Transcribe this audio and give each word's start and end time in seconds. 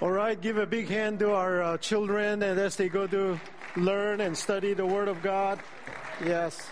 All 0.00 0.12
right, 0.12 0.40
give 0.40 0.58
a 0.58 0.66
big 0.66 0.86
hand 0.86 1.18
to 1.18 1.32
our 1.32 1.60
uh, 1.60 1.76
children 1.78 2.40
and 2.44 2.60
as 2.60 2.76
they 2.76 2.88
go 2.88 3.08
to 3.08 3.40
learn 3.74 4.20
and 4.20 4.38
study 4.38 4.72
the 4.72 4.86
Word 4.86 5.08
of 5.08 5.24
God. 5.24 5.58
Yes. 6.24 6.70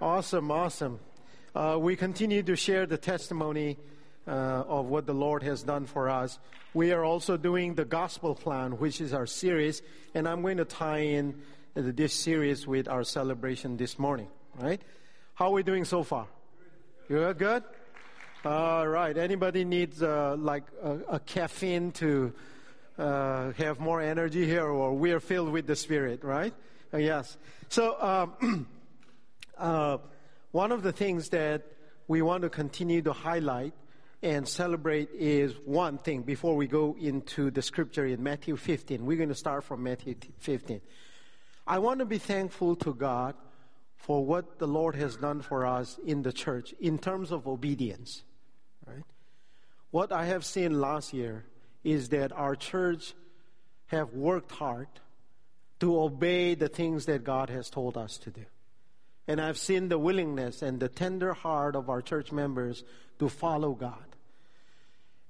Awesome, 0.00 0.52
awesome. 0.52 1.00
Uh, 1.52 1.78
we 1.80 1.96
continue 1.96 2.44
to 2.44 2.54
share 2.54 2.86
the 2.86 2.96
testimony 2.96 3.76
uh, 4.28 4.30
of 4.68 4.86
what 4.86 5.04
the 5.04 5.14
Lord 5.14 5.42
has 5.42 5.64
done 5.64 5.84
for 5.84 6.08
us. 6.08 6.38
We 6.74 6.92
are 6.92 7.04
also 7.04 7.36
doing 7.36 7.74
the 7.74 7.84
gospel 7.84 8.36
plan, 8.36 8.78
which 8.78 9.00
is 9.00 9.12
our 9.12 9.26
series, 9.26 9.82
and 10.14 10.28
I'm 10.28 10.42
going 10.42 10.58
to 10.58 10.64
tie 10.64 10.98
in 10.98 11.42
this 11.74 12.14
series 12.14 12.68
with 12.68 12.86
our 12.86 13.02
celebration 13.02 13.76
this 13.76 13.98
morning. 13.98 14.28
Right? 14.60 14.80
How 15.34 15.46
are 15.46 15.54
we 15.54 15.64
doing 15.64 15.84
so 15.84 16.04
far? 16.04 16.28
You 17.08 17.16
good, 17.16 17.38
good. 17.38 17.64
All 18.44 18.86
right. 18.86 19.18
Anybody 19.18 19.64
needs 19.64 20.00
uh, 20.00 20.36
like 20.38 20.62
a, 20.80 20.98
a, 21.14 21.18
caffeine 21.18 21.90
to 21.92 22.32
uh, 22.96 23.50
have 23.52 23.80
more 23.80 24.00
energy 24.00 24.46
here, 24.46 24.64
or 24.64 24.94
we 24.94 25.10
are 25.10 25.18
filled 25.18 25.50
with 25.50 25.66
the 25.66 25.74
Spirit, 25.74 26.22
right? 26.22 26.54
Uh, 26.94 26.98
yes. 26.98 27.36
So 27.68 28.00
um, 28.00 28.68
uh, 29.58 29.98
one 30.52 30.70
of 30.70 30.84
the 30.84 30.92
things 30.92 31.30
that 31.30 31.64
we 32.06 32.22
want 32.22 32.42
to 32.42 32.48
continue 32.48 33.02
to 33.02 33.12
highlight 33.12 33.72
and 34.22 34.46
celebrate 34.46 35.08
is 35.18 35.54
one 35.64 35.98
thing 35.98 36.22
before 36.22 36.54
we 36.54 36.68
go 36.68 36.94
into 37.00 37.50
the 37.50 37.60
scripture 37.60 38.06
in 38.06 38.22
Matthew 38.22 38.56
15. 38.56 39.04
We're 39.04 39.16
going 39.16 39.30
to 39.30 39.34
start 39.34 39.64
from 39.64 39.82
Matthew 39.82 40.14
15. 40.38 40.80
I 41.66 41.80
want 41.80 41.98
to 41.98 42.06
be 42.06 42.18
thankful 42.18 42.76
to 42.76 42.94
God 42.94 43.34
for 43.96 44.24
what 44.24 44.60
the 44.60 44.68
Lord 44.68 44.94
has 44.94 45.16
done 45.16 45.42
for 45.42 45.66
us 45.66 45.98
in 46.06 46.22
the 46.22 46.32
church 46.32 46.72
in 46.78 46.98
terms 46.98 47.32
of 47.32 47.48
obedience. 47.48 48.22
What 49.90 50.12
I 50.12 50.26
have 50.26 50.44
seen 50.44 50.80
last 50.80 51.12
year 51.12 51.44
is 51.82 52.10
that 52.10 52.32
our 52.32 52.54
church 52.54 53.14
have 53.86 54.12
worked 54.12 54.52
hard 54.52 54.88
to 55.80 56.00
obey 56.00 56.54
the 56.54 56.68
things 56.68 57.06
that 57.06 57.24
God 57.24 57.48
has 57.48 57.70
told 57.70 57.96
us 57.96 58.18
to 58.18 58.30
do. 58.30 58.44
And 59.26 59.40
I've 59.40 59.58
seen 59.58 59.88
the 59.88 59.98
willingness 59.98 60.62
and 60.62 60.80
the 60.80 60.88
tender 60.88 61.32
heart 61.32 61.76
of 61.76 61.88
our 61.88 62.02
church 62.02 62.32
members 62.32 62.84
to 63.18 63.28
follow 63.28 63.72
God. 63.72 64.04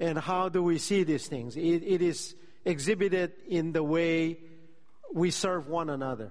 And 0.01 0.19
how 0.19 0.49
do 0.49 0.63
we 0.63 0.79
see 0.79 1.03
these 1.03 1.27
things? 1.27 1.57
it, 1.57 1.83
it 1.83 2.03
is 2.03 2.35
exhibited 2.65 3.33
in 3.49 3.73
the 3.73 3.83
way 3.83 4.39
we 5.13 5.31
serve 5.31 5.69
one 5.69 5.91
another, 5.91 6.31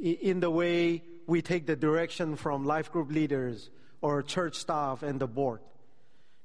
in 0.00 0.40
the 0.40 0.50
way 0.50 1.02
we 1.26 1.42
take 1.42 1.66
the 1.66 1.76
direction 1.76 2.36
from 2.36 2.64
life 2.64 2.92
group 2.92 3.10
leaders 3.10 3.70
or 4.00 4.22
church 4.22 4.56
staff 4.56 5.02
and 5.02 5.18
the 5.18 5.26
board. 5.26 5.60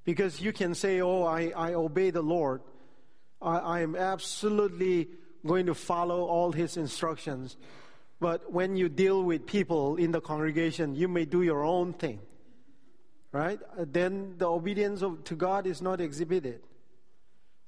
Because 0.10 0.42
you 0.42 0.52
can 0.52 0.74
say, 0.74 1.02
Oh, 1.02 1.22
I, 1.24 1.54
I 1.56 1.76
obey 1.76 2.10
the 2.10 2.24
Lord. 2.24 2.62
I, 3.40 3.58
I 3.60 3.80
am 3.82 3.96
absolutely 3.96 5.08
going 5.46 5.68
to 5.68 5.76
follow 5.76 6.26
all 6.26 6.52
his 6.52 6.78
instructions. 6.78 7.56
But 8.20 8.52
when 8.52 8.76
you 8.76 8.90
deal 8.90 9.22
with 9.22 9.46
people 9.46 9.98
in 9.98 10.12
the 10.12 10.20
congregation, 10.20 10.96
you 10.96 11.08
may 11.08 11.26
do 11.26 11.44
your 11.44 11.64
own 11.64 11.94
thing. 11.94 12.22
Right? 13.32 13.60
Then 13.78 14.34
the 14.40 14.50
obedience 14.50 15.04
of, 15.04 15.24
to 15.26 15.36
God 15.36 15.68
is 15.68 15.80
not 15.80 16.02
exhibited. 16.02 16.62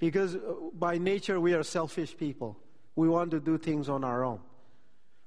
Because 0.00 0.34
uh, 0.34 0.40
by 0.74 0.98
nature, 0.98 1.38
we 1.38 1.54
are 1.54 1.62
selfish 1.62 2.16
people. 2.16 2.58
We 2.96 3.08
want 3.08 3.30
to 3.30 3.38
do 3.38 3.56
things 3.56 3.88
on 3.88 4.02
our 4.02 4.24
own. 4.24 4.40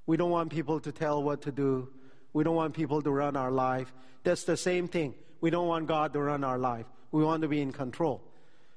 We 0.05 0.17
don't 0.17 0.31
want 0.31 0.50
people 0.50 0.81
to 0.81 0.91
tell 0.91 1.23
what 1.23 1.44
to 1.44 1.53
do. 1.53 1.88
We 2.33 2.44
don't 2.44 2.57
want 2.57 2.73
people 2.73 3.02
to 3.02 3.09
run 3.09 3.38
our 3.38 3.52
life. 3.52 3.94
That's 4.25 4.44
the 4.44 4.57
same 4.57 4.89
thing. 4.89 5.13
We 5.39 5.50
don't 5.50 5.69
want 5.69 5.88
God 5.88 6.11
to 6.11 6.19
run 6.19 6.44
our 6.44 6.57
life. 6.57 6.88
We 7.16 7.23
want 7.23 7.44
to 7.44 7.47
be 7.47 7.61
in 7.61 7.71
control. 7.71 8.21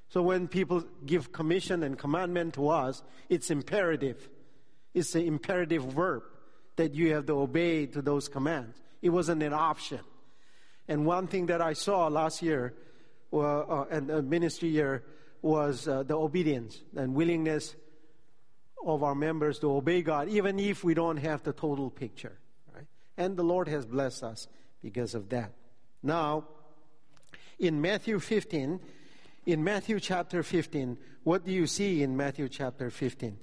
So 0.07 0.21
when 0.21 0.47
people 0.47 0.85
give 1.05 1.33
commission 1.33 1.83
and 1.83 1.99
commandment 1.99 2.53
to 2.53 2.69
us, 2.69 3.03
it's 3.27 3.51
imperative. 3.51 4.29
It's 4.93 5.13
an 5.13 5.23
imperative 5.23 5.83
verb 5.83 6.23
that 6.77 6.95
you 6.95 7.13
have 7.15 7.25
to 7.25 7.33
obey 7.33 7.85
to 7.87 8.01
those 8.01 8.29
commands. 8.29 8.81
It 9.01 9.09
wasn't 9.09 9.43
an 9.43 9.51
option. 9.51 9.99
And 10.87 11.05
one 11.05 11.27
thing 11.27 11.47
that 11.47 11.61
I 11.61 11.73
saw 11.73 12.07
last 12.07 12.41
year 12.41 12.73
uh, 13.33 13.39
uh, 13.39 13.85
and 13.91 14.09
uh, 14.09 14.21
ministry 14.21 14.69
year 14.69 15.03
was 15.41 15.89
uh, 15.89 16.03
the 16.03 16.15
obedience 16.15 16.81
and 16.95 17.13
willingness 17.15 17.75
of 18.85 19.03
our 19.03 19.15
members 19.15 19.59
to 19.59 19.69
obey 19.69 20.01
God, 20.01 20.29
even 20.29 20.59
if 20.59 20.81
we 20.81 20.93
don't 20.93 21.17
have 21.17 21.43
the 21.43 21.51
total 21.51 21.89
picture. 21.89 22.39
Right? 22.73 22.87
And 23.17 23.35
the 23.35 23.43
Lord 23.43 23.67
has 23.67 23.85
blessed 23.85 24.23
us 24.23 24.47
because 24.81 25.13
of 25.13 25.27
that. 25.27 25.51
Now, 26.01 26.45
in 27.59 27.81
Matthew 27.81 28.19
15, 28.19 28.79
in 29.45 29.63
Matthew 29.63 29.99
chapter 29.99 30.43
15, 30.43 30.97
what 31.23 31.45
do 31.45 31.51
you 31.51 31.67
see 31.67 32.01
in 32.01 32.15
Matthew 32.15 32.47
chapter 32.49 32.89
15? 32.89 33.37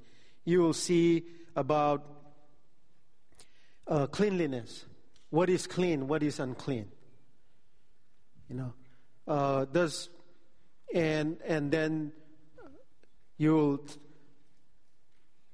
You 0.44 0.60
will 0.60 0.72
see 0.72 1.24
about 1.54 2.04
uh, 3.86 4.06
cleanliness. 4.06 4.84
What 5.30 5.50
is 5.50 5.66
clean? 5.66 6.08
What 6.08 6.22
is 6.22 6.40
unclean? 6.40 6.86
You 8.48 8.56
know, 8.56 8.72
uh, 9.26 9.64
does 9.66 10.08
and 10.94 11.38
and 11.44 11.70
then 11.72 12.12
you'll 13.36 13.84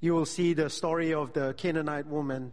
you 0.01 0.13
will 0.15 0.27
see 0.27 0.53
the 0.53 0.69
story 0.69 1.15
of 1.15 1.33
the 1.33 1.55
Canaanite 1.55 2.07
woman 2.07 2.53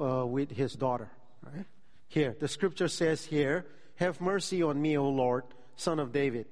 uh, 0.00 0.24
with 0.26 0.50
his 0.50 0.74
daughter. 0.74 1.10
Right? 1.42 1.66
Here, 2.08 2.36
the 2.38 2.48
scripture 2.48 2.88
says 2.88 3.24
here, 3.24 3.66
"Have 3.96 4.20
mercy 4.20 4.62
on 4.62 4.80
me, 4.80 4.96
O 4.96 5.08
Lord, 5.08 5.44
Son 5.76 5.98
of 5.98 6.12
David." 6.12 6.46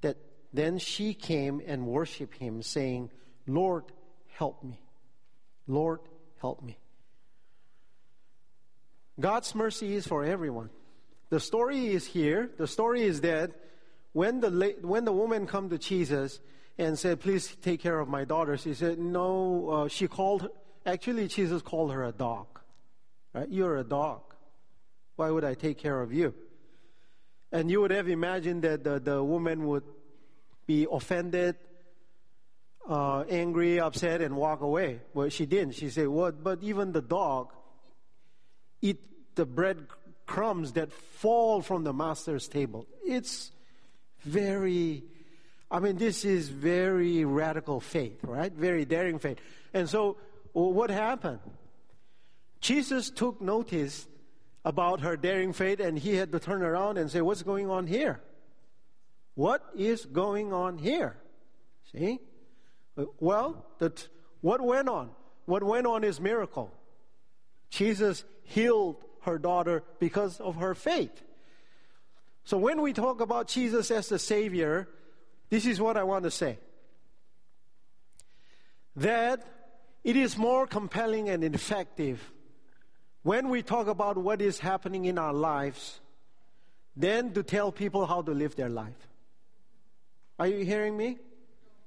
That 0.00 0.16
then 0.52 0.78
she 0.78 1.14
came 1.14 1.62
and 1.66 1.86
worshipped 1.86 2.36
him, 2.36 2.62
saying, 2.62 3.10
"Lord, 3.46 3.84
help 4.28 4.62
me. 4.62 4.80
Lord, 5.66 6.00
help 6.40 6.62
me." 6.62 6.78
God's 9.18 9.54
mercy 9.54 9.94
is 9.94 10.06
for 10.06 10.24
everyone. 10.24 10.70
The 11.30 11.40
story 11.40 11.88
is 11.88 12.06
here. 12.06 12.50
The 12.56 12.66
story 12.66 13.02
is 13.02 13.22
that 13.22 13.52
when 14.12 14.40
the, 14.40 14.76
when 14.82 15.04
the 15.04 15.12
woman 15.12 15.46
come 15.46 15.70
to 15.70 15.78
Jesus 15.78 16.38
and 16.78 16.98
said, 16.98 17.20
please 17.20 17.56
take 17.62 17.80
care 17.80 17.98
of 17.98 18.08
my 18.08 18.24
daughter, 18.24 18.56
she 18.56 18.74
said, 18.74 18.98
no, 18.98 19.68
uh, 19.68 19.88
she 19.88 20.06
called, 20.06 20.42
her, 20.42 20.48
actually 20.84 21.28
Jesus 21.28 21.62
called 21.62 21.92
her 21.92 22.04
a 22.04 22.12
dog. 22.12 22.46
Right? 23.32 23.48
You're 23.48 23.76
a 23.76 23.84
dog. 23.84 24.22
Why 25.16 25.30
would 25.30 25.44
I 25.44 25.54
take 25.54 25.78
care 25.78 26.00
of 26.00 26.12
you? 26.12 26.34
And 27.56 27.70
you 27.70 27.80
would 27.80 27.90
have 27.90 28.06
imagined 28.06 28.64
that 28.64 28.84
the, 28.84 29.00
the 29.00 29.24
woman 29.24 29.66
would 29.66 29.84
be 30.66 30.86
offended, 30.92 31.56
uh, 32.86 33.20
angry, 33.30 33.80
upset, 33.80 34.20
and 34.20 34.36
walk 34.36 34.60
away. 34.60 35.00
Well, 35.14 35.30
she 35.30 35.46
didn't. 35.46 35.72
She 35.72 35.88
said, 35.88 36.08
"What? 36.08 36.44
But 36.44 36.62
even 36.62 36.92
the 36.92 37.00
dog 37.00 37.54
eat 38.82 39.00
the 39.36 39.46
bread 39.46 39.86
crumbs 40.26 40.72
that 40.72 40.92
fall 40.92 41.62
from 41.62 41.82
the 41.82 41.94
master's 41.94 42.46
table. 42.46 42.86
It's 43.02 43.52
very, 44.20 45.04
I 45.70 45.80
mean, 45.80 45.96
this 45.96 46.26
is 46.26 46.50
very 46.50 47.24
radical 47.24 47.80
faith, 47.80 48.18
right? 48.22 48.52
Very 48.52 48.84
daring 48.84 49.18
faith. 49.18 49.38
And 49.72 49.88
so, 49.88 50.18
what 50.52 50.90
happened? 50.90 51.40
Jesus 52.60 53.08
took 53.08 53.40
notice 53.40 54.06
about 54.66 55.00
her 55.00 55.16
daring 55.16 55.52
faith 55.52 55.78
and 55.78 55.96
he 55.96 56.16
had 56.16 56.32
to 56.32 56.40
turn 56.40 56.60
around 56.60 56.98
and 56.98 57.08
say, 57.08 57.20
What's 57.20 57.44
going 57.44 57.70
on 57.70 57.86
here? 57.86 58.20
What 59.36 59.64
is 59.76 60.04
going 60.04 60.52
on 60.52 60.76
here? 60.76 61.16
See? 61.92 62.18
Well, 63.20 63.64
that 63.78 64.08
what 64.40 64.60
went 64.60 64.88
on? 64.88 65.10
What 65.44 65.62
went 65.62 65.86
on 65.86 66.02
is 66.02 66.20
miracle. 66.20 66.74
Jesus 67.70 68.24
healed 68.42 68.96
her 69.22 69.38
daughter 69.38 69.84
because 70.00 70.40
of 70.40 70.56
her 70.56 70.74
faith. 70.74 71.22
So 72.44 72.58
when 72.58 72.82
we 72.82 72.92
talk 72.92 73.20
about 73.20 73.46
Jesus 73.46 73.90
as 73.92 74.08
the 74.08 74.18
Savior, 74.18 74.88
this 75.48 75.64
is 75.64 75.80
what 75.80 75.96
I 75.96 76.02
want 76.02 76.24
to 76.24 76.30
say. 76.30 76.58
That 78.96 79.46
it 80.02 80.16
is 80.16 80.36
more 80.36 80.66
compelling 80.66 81.28
and 81.28 81.44
effective 81.44 82.32
when 83.26 83.48
we 83.48 83.60
talk 83.60 83.88
about 83.88 84.16
what 84.16 84.40
is 84.40 84.60
happening 84.60 85.06
in 85.06 85.18
our 85.18 85.32
lives 85.32 85.98
than 86.96 87.32
to 87.32 87.42
tell 87.42 87.72
people 87.72 88.06
how 88.06 88.22
to 88.22 88.30
live 88.30 88.54
their 88.54 88.68
life. 88.68 89.08
Are 90.38 90.46
you 90.46 90.64
hearing 90.64 90.96
me? 90.96 91.18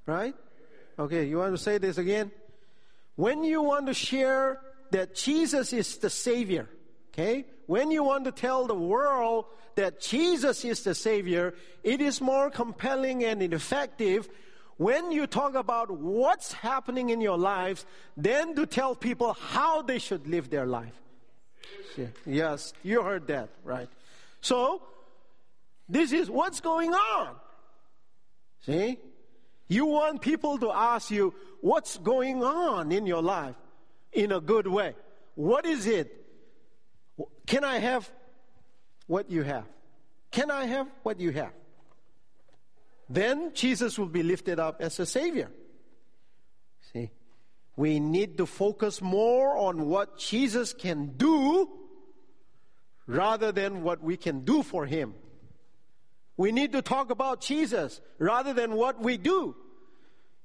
Right? 0.06 0.36
Okay, 1.00 1.24
you 1.27 1.38
want 1.38 1.53
to 1.53 1.57
say 1.57 1.77
this 1.77 1.97
again? 1.97 2.30
When 3.15 3.45
you 3.45 3.62
want 3.62 3.88
to 3.88 3.94
share 3.94 4.59
that 4.91 5.15
Jesus 5.15 5.71
is 5.71 5.95
the 6.00 6.09
Savior, 6.09 6.68
okay? 7.13 7.45
When 7.68 7.89
you 7.89 8.03
want 8.03 8.25
to 8.25 8.33
tell 8.33 8.68
the 8.68 8.75
world 8.75 9.45
that 9.75 10.01
Jesus 10.01 10.65
is 10.65 10.83
the 10.83 10.94
Savior, 10.94 11.53
it 11.85 12.01
is 12.01 12.19
more 12.19 12.50
compelling 12.50 13.24
and 13.24 13.42
effective 13.42 14.27
when 14.75 15.09
you 15.13 15.25
talk 15.25 15.56
about 15.56 15.89
what's 15.89 16.51
happening 16.51 17.12
in 17.12 17.21
your 17.21 17.38
lives 17.38 17.85
than 18.18 18.56
to 18.56 18.65
tell 18.65 18.94
people 18.94 19.38
how 19.39 19.81
they 19.81 20.00
should 20.00 20.27
live 20.27 20.50
their 20.50 20.65
life. 20.65 21.00
Yes, 22.25 22.74
you 22.83 23.04
heard 23.04 23.27
that, 23.27 23.50
right? 23.63 23.89
So, 24.42 24.81
this 25.88 26.12
is 26.12 26.30
what's 26.30 26.62
going 26.62 26.94
on. 26.94 27.36
See? 28.66 29.00
You 29.68 29.86
want 29.86 30.21
people 30.21 30.57
to 30.60 30.71
ask 30.71 31.12
you 31.12 31.33
what's 31.62 31.98
going 31.98 32.44
on 32.44 32.92
in 32.92 33.06
your 33.06 33.21
life 33.21 33.56
in 34.12 34.31
a 34.31 34.39
good 34.39 34.68
way. 34.68 34.95
What 35.36 35.66
is 35.66 35.86
it? 35.86 36.16
Can 37.45 37.63
I 37.63 37.77
have 37.77 38.10
what 39.07 39.30
you 39.30 39.44
have? 39.44 39.66
Can 40.31 40.51
I 40.51 40.66
have 40.66 40.88
what 41.04 41.19
you 41.19 41.31
have? 41.31 41.51
Then 43.10 43.51
Jesus 43.54 43.98
will 43.98 44.07
be 44.07 44.24
lifted 44.24 44.60
up 44.60 44.81
as 44.81 45.00
a 45.00 45.06
Savior. 45.06 45.50
We 47.79 48.01
need 48.01 48.39
to 48.39 48.45
focus 48.45 49.01
more 49.01 49.57
on 49.57 49.85
what 49.85 50.17
Jesus 50.17 50.73
can 50.73 51.13
do 51.15 51.69
rather 53.07 53.53
than 53.53 53.83
what 53.83 54.03
we 54.03 54.17
can 54.17 54.43
do 54.43 54.63
for 54.63 54.85
Him. 54.85 55.13
We 56.35 56.51
need 56.51 56.73
to 56.73 56.81
talk 56.81 57.09
about 57.09 57.39
Jesus 57.39 58.01
rather 58.17 58.51
than 58.53 58.73
what 58.73 59.01
we 59.01 59.15
do. 59.15 59.55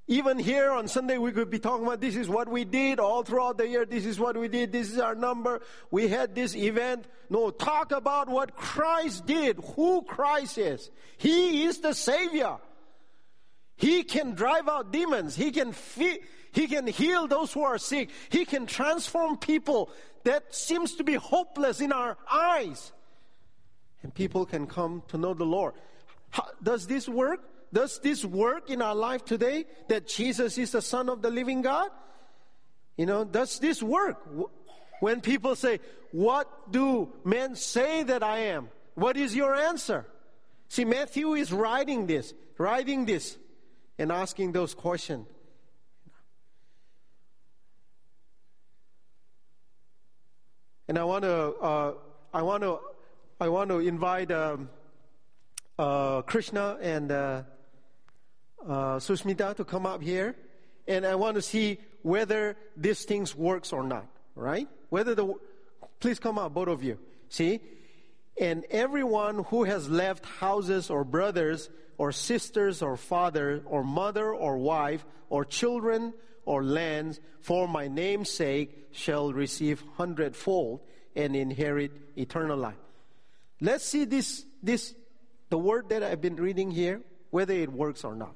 Even 0.07 0.39
here 0.39 0.71
on 0.71 0.87
Sunday, 0.87 1.17
we 1.17 1.33
could 1.33 1.49
be 1.49 1.59
talking 1.59 1.85
about 1.85 1.99
this 1.99 2.15
is 2.15 2.29
what 2.29 2.47
we 2.47 2.63
did 2.63 3.01
all 3.01 3.23
throughout 3.23 3.57
the 3.57 3.67
year. 3.67 3.85
This 3.85 4.05
is 4.05 4.17
what 4.17 4.37
we 4.37 4.47
did. 4.47 4.71
This 4.71 4.89
is 4.89 4.97
our 4.97 5.13
number. 5.13 5.61
We 5.91 6.07
had 6.07 6.35
this 6.35 6.55
event. 6.55 7.03
No, 7.29 7.51
talk 7.51 7.91
about 7.91 8.29
what 8.29 8.55
Christ 8.55 9.25
did, 9.25 9.59
who 9.75 10.03
Christ 10.03 10.57
is. 10.57 10.89
He 11.17 11.65
is 11.65 11.79
the 11.79 11.93
Savior. 11.93 12.59
He 13.75 14.03
can 14.03 14.35
drive 14.35 14.69
out 14.69 14.93
demons. 14.93 15.35
He 15.35 15.51
can 15.51 15.73
fe- 15.73 16.21
he 16.55 16.67
can 16.67 16.87
heal 16.87 17.27
those 17.27 17.51
who 17.51 17.63
are 17.63 17.77
sick. 17.77 18.09
He 18.29 18.45
can 18.45 18.65
transform 18.65 19.35
people 19.35 19.89
that 20.23 20.55
seems 20.55 20.95
to 20.95 21.03
be 21.03 21.15
hopeless 21.15 21.81
in 21.81 21.91
our 21.91 22.17
eyes. 22.31 22.93
And 24.01 24.13
people 24.13 24.45
can 24.45 24.65
come 24.65 25.03
to 25.09 25.17
know 25.17 25.33
the 25.33 25.43
Lord. 25.43 25.73
How, 26.29 26.47
does 26.63 26.87
this 26.87 27.09
work? 27.09 27.41
Does 27.73 27.99
this 27.99 28.23
work 28.23 28.69
in 28.69 28.81
our 28.81 28.95
life 28.95 29.25
today 29.25 29.65
that 29.89 30.07
Jesus 30.07 30.57
is 30.57 30.71
the 30.71 30.81
Son 30.81 31.09
of 31.09 31.21
the 31.21 31.29
living 31.29 31.61
God? 31.61 31.89
You 32.95 33.05
know, 33.05 33.25
does 33.25 33.59
this 33.59 33.83
work? 33.83 34.25
When 35.01 35.19
people 35.19 35.57
say, 35.57 35.81
What 36.13 36.71
do 36.71 37.11
men 37.25 37.57
say 37.57 38.03
that 38.03 38.23
I 38.23 38.37
am? 38.55 38.69
What 38.93 39.17
is 39.17 39.35
your 39.35 39.53
answer? 39.53 40.05
See, 40.69 40.85
Matthew 40.85 41.33
is 41.33 41.51
writing 41.51 42.07
this, 42.07 42.33
writing 42.57 43.05
this, 43.05 43.37
and 43.99 44.09
asking 44.09 44.53
those 44.53 44.73
questions. 44.73 45.27
And 50.87 50.99
I 50.99 51.03
want 51.03 51.23
to, 51.23 51.33
uh, 51.33 51.93
I 52.33 52.43
want 52.43 52.63
to, 52.63 52.79
I 53.39 53.49
want 53.49 53.69
to 53.69 53.79
invite 53.79 54.31
um, 54.31 54.69
uh, 55.79 56.21
Krishna 56.21 56.77
and 56.79 57.11
uh, 57.11 57.43
uh, 58.63 58.99
Susmita 58.99 59.55
to 59.55 59.65
come 59.65 59.85
up 59.85 60.01
here, 60.01 60.35
and 60.87 61.05
I 61.05 61.15
want 61.15 61.35
to 61.35 61.41
see 61.41 61.79
whether 62.03 62.55
this 62.77 63.03
things 63.03 63.35
works 63.35 63.73
or 63.73 63.83
not. 63.83 64.05
Right? 64.35 64.67
Whether 64.89 65.15
the, 65.15 65.33
please 65.99 66.19
come 66.19 66.37
up, 66.37 66.53
both 66.53 66.67
of 66.67 66.83
you. 66.83 66.99
See, 67.29 67.61
and 68.39 68.65
everyone 68.69 69.45
who 69.45 69.63
has 69.63 69.89
left 69.89 70.25
houses 70.25 70.89
or 70.89 71.03
brothers 71.03 71.69
or 71.97 72.11
sisters 72.11 72.81
or 72.81 72.97
father 72.97 73.63
or 73.65 73.83
mother 73.83 74.33
or 74.33 74.57
wife 74.57 75.05
or 75.29 75.45
children 75.45 76.13
or 76.45 76.63
lands 76.63 77.19
for 77.41 77.67
my 77.67 77.87
name's 77.87 78.29
sake 78.29 78.87
shall 78.91 79.33
receive 79.33 79.83
hundredfold 79.97 80.79
and 81.15 81.35
inherit 81.35 81.91
eternal 82.17 82.57
life. 82.57 82.75
Let's 83.61 83.85
see 83.85 84.05
this, 84.05 84.45
this, 84.61 84.93
the 85.49 85.57
word 85.57 85.89
that 85.89 86.03
I've 86.03 86.21
been 86.21 86.35
reading 86.35 86.71
here, 86.71 87.01
whether 87.29 87.53
it 87.53 87.71
works 87.71 88.03
or 88.03 88.15
not. 88.15 88.35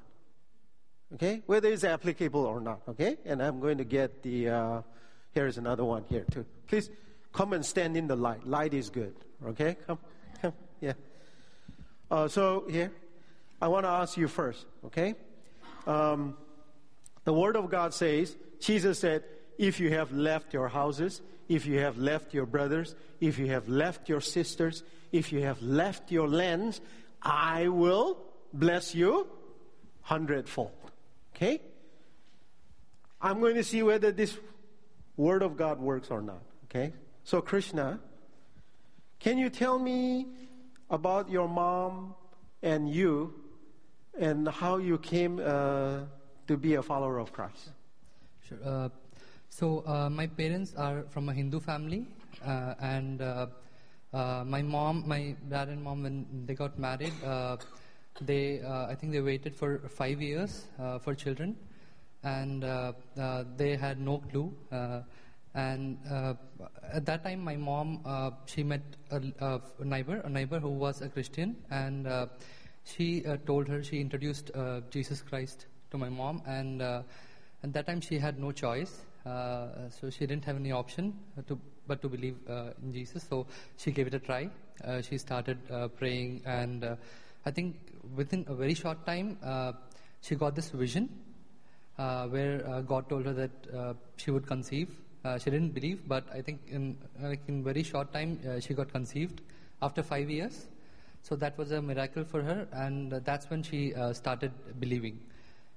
Okay? 1.14 1.42
Whether 1.46 1.68
it's 1.68 1.84
applicable 1.84 2.44
or 2.44 2.60
not. 2.60 2.82
Okay? 2.88 3.16
And 3.24 3.42
I'm 3.42 3.60
going 3.60 3.78
to 3.78 3.84
get 3.84 4.22
the, 4.22 4.48
uh, 4.48 4.82
here's 5.32 5.58
another 5.58 5.84
one 5.84 6.04
here 6.08 6.24
too. 6.30 6.46
Please 6.66 6.90
come 7.32 7.52
and 7.52 7.64
stand 7.64 7.96
in 7.96 8.06
the 8.06 8.16
light. 8.16 8.46
Light 8.46 8.74
is 8.74 8.90
good. 8.90 9.14
Okay? 9.46 9.76
Come. 9.86 9.98
Come. 10.40 10.52
Yeah. 10.80 10.92
Uh, 12.10 12.28
so 12.28 12.64
here, 12.68 12.92
I 13.60 13.68
want 13.68 13.84
to 13.84 13.90
ask 13.90 14.16
you 14.16 14.28
first. 14.28 14.66
Okay? 14.86 15.14
Um, 15.86 16.36
the 17.30 17.34
Word 17.34 17.54
of 17.54 17.70
God 17.70 17.94
says, 17.94 18.36
Jesus 18.58 18.98
said, 18.98 19.22
if 19.56 19.78
you 19.78 19.90
have 19.90 20.10
left 20.10 20.52
your 20.52 20.66
houses, 20.66 21.22
if 21.48 21.64
you 21.64 21.78
have 21.78 21.96
left 21.96 22.34
your 22.34 22.44
brothers, 22.44 22.96
if 23.20 23.38
you 23.38 23.46
have 23.46 23.68
left 23.68 24.08
your 24.08 24.20
sisters, 24.20 24.82
if 25.12 25.30
you 25.30 25.40
have 25.42 25.62
left 25.62 26.10
your 26.10 26.26
lands, 26.26 26.80
I 27.22 27.68
will 27.68 28.18
bless 28.52 28.96
you 28.96 29.28
hundredfold. 30.00 30.72
Okay? 31.36 31.60
I'm 33.20 33.38
going 33.38 33.54
to 33.54 33.62
see 33.62 33.84
whether 33.84 34.10
this 34.10 34.36
word 35.16 35.44
of 35.44 35.56
God 35.56 35.78
works 35.78 36.10
or 36.10 36.22
not. 36.22 36.42
Okay? 36.64 36.92
So, 37.22 37.40
Krishna, 37.40 38.00
can 39.20 39.38
you 39.38 39.50
tell 39.50 39.78
me 39.78 40.26
about 40.90 41.30
your 41.30 41.48
mom 41.48 42.16
and 42.60 42.92
you 42.92 43.32
and 44.18 44.48
how 44.48 44.78
you 44.78 44.98
came 44.98 45.40
uh, 45.40 46.00
to 46.50 46.56
be 46.56 46.74
a 46.74 46.82
follower 46.82 47.18
of 47.18 47.32
Christ? 47.32 47.70
Sure. 48.48 48.58
Uh, 48.64 48.88
so, 49.50 49.84
uh, 49.86 50.10
my 50.10 50.26
parents 50.26 50.74
are 50.76 51.04
from 51.10 51.28
a 51.28 51.32
Hindu 51.32 51.60
family, 51.60 52.06
uh, 52.44 52.74
and 52.80 53.22
uh, 53.22 53.46
uh, 54.12 54.42
my 54.44 54.60
mom, 54.60 55.04
my 55.06 55.36
dad 55.48 55.68
and 55.68 55.80
mom, 55.80 56.02
when 56.02 56.26
they 56.46 56.54
got 56.54 56.76
married, 56.76 57.12
uh, 57.24 57.56
they, 58.20 58.62
uh, 58.62 58.86
I 58.86 58.96
think 58.96 59.12
they 59.12 59.20
waited 59.20 59.54
for 59.54 59.78
five 59.88 60.20
years 60.20 60.66
uh, 60.80 60.98
for 60.98 61.14
children, 61.14 61.56
and 62.24 62.64
they 63.56 63.76
had 63.76 64.00
no 64.00 64.18
clue. 64.18 64.52
and 65.54 65.98
at 66.92 67.06
that 67.06 67.22
time, 67.22 67.44
my 67.44 67.56
mom 67.56 68.00
she 68.46 68.64
met 68.64 68.82
a, 69.12 69.22
a, 69.40 69.84
neighbor, 69.84 70.20
a 70.24 70.28
neighbor 70.28 70.58
who 70.58 70.70
was 70.70 71.00
a 71.00 71.08
Christian, 71.08 71.56
and 71.70 72.08
she 72.82 73.24
told 73.46 73.68
her 73.68 73.84
she 73.84 74.00
introduced 74.00 74.50
Jesus 74.90 75.22
Christ 75.22 75.66
to 75.90 75.98
my 75.98 76.08
mom, 76.08 76.42
and 76.46 76.82
uh, 76.82 77.02
at 77.62 77.72
that 77.72 77.86
time 77.86 78.00
she 78.00 78.18
had 78.18 78.38
no 78.38 78.52
choice. 78.52 79.00
Uh, 79.26 79.66
so 79.90 80.08
she 80.08 80.26
didn't 80.26 80.44
have 80.44 80.56
any 80.56 80.72
option 80.72 81.12
to 81.46 81.58
but 81.86 82.00
to 82.00 82.08
believe 82.08 82.36
uh, 82.48 82.70
in 82.82 82.92
Jesus. 82.92 83.24
So 83.28 83.46
she 83.76 83.90
gave 83.90 84.06
it 84.06 84.14
a 84.14 84.18
try. 84.18 84.48
Uh, 84.84 85.02
she 85.02 85.18
started 85.18 85.58
uh, 85.70 85.88
praying, 85.88 86.42
and 86.46 86.84
uh, 86.84 86.96
I 87.44 87.50
think 87.50 87.76
within 88.16 88.46
a 88.48 88.54
very 88.54 88.74
short 88.74 89.04
time, 89.04 89.36
she 90.22 90.36
got 90.36 90.54
this 90.54 90.70
vision 90.70 91.08
where 91.96 92.82
God 92.86 93.08
told 93.08 93.26
her 93.26 93.34
that 93.34 93.96
she 94.16 94.30
would 94.30 94.46
conceive. 94.46 94.88
she 95.42 95.50
didn't 95.50 95.74
believe, 95.74 96.08
but 96.08 96.24
I 96.32 96.40
think 96.40 96.60
in 96.68 96.96
like 97.20 97.40
in 97.48 97.62
very 97.62 97.82
short 97.82 98.12
time 98.12 98.38
she 98.60 98.74
got 98.74 98.92
conceived 98.92 99.42
after 99.82 100.02
five 100.02 100.30
years. 100.30 100.66
So 101.22 101.36
that 101.36 101.58
was 101.58 101.72
a 101.72 101.82
miracle 101.82 102.24
for 102.24 102.42
her, 102.42 102.66
and 102.72 103.12
that's 103.12 103.50
when 103.50 103.62
she 103.62 103.94
uh, 103.94 104.12
started 104.14 104.52
believing. 104.78 105.20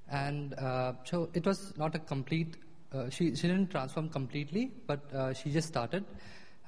And 0.10 0.53
uh, 0.55 0.93
so 1.03 1.29
it 1.33 1.45
was 1.45 1.74
not 1.77 1.95
a 1.95 2.00
complete 2.00 2.57
uh, 2.93 3.10
she, 3.10 3.36
she 3.36 3.48
didn't 3.48 3.72
transform 3.72 4.07
completely, 4.07 4.72
but 4.86 5.00
uh, 5.13 5.33
she 5.33 5.50
just 5.50 5.67
started. 5.67 6.05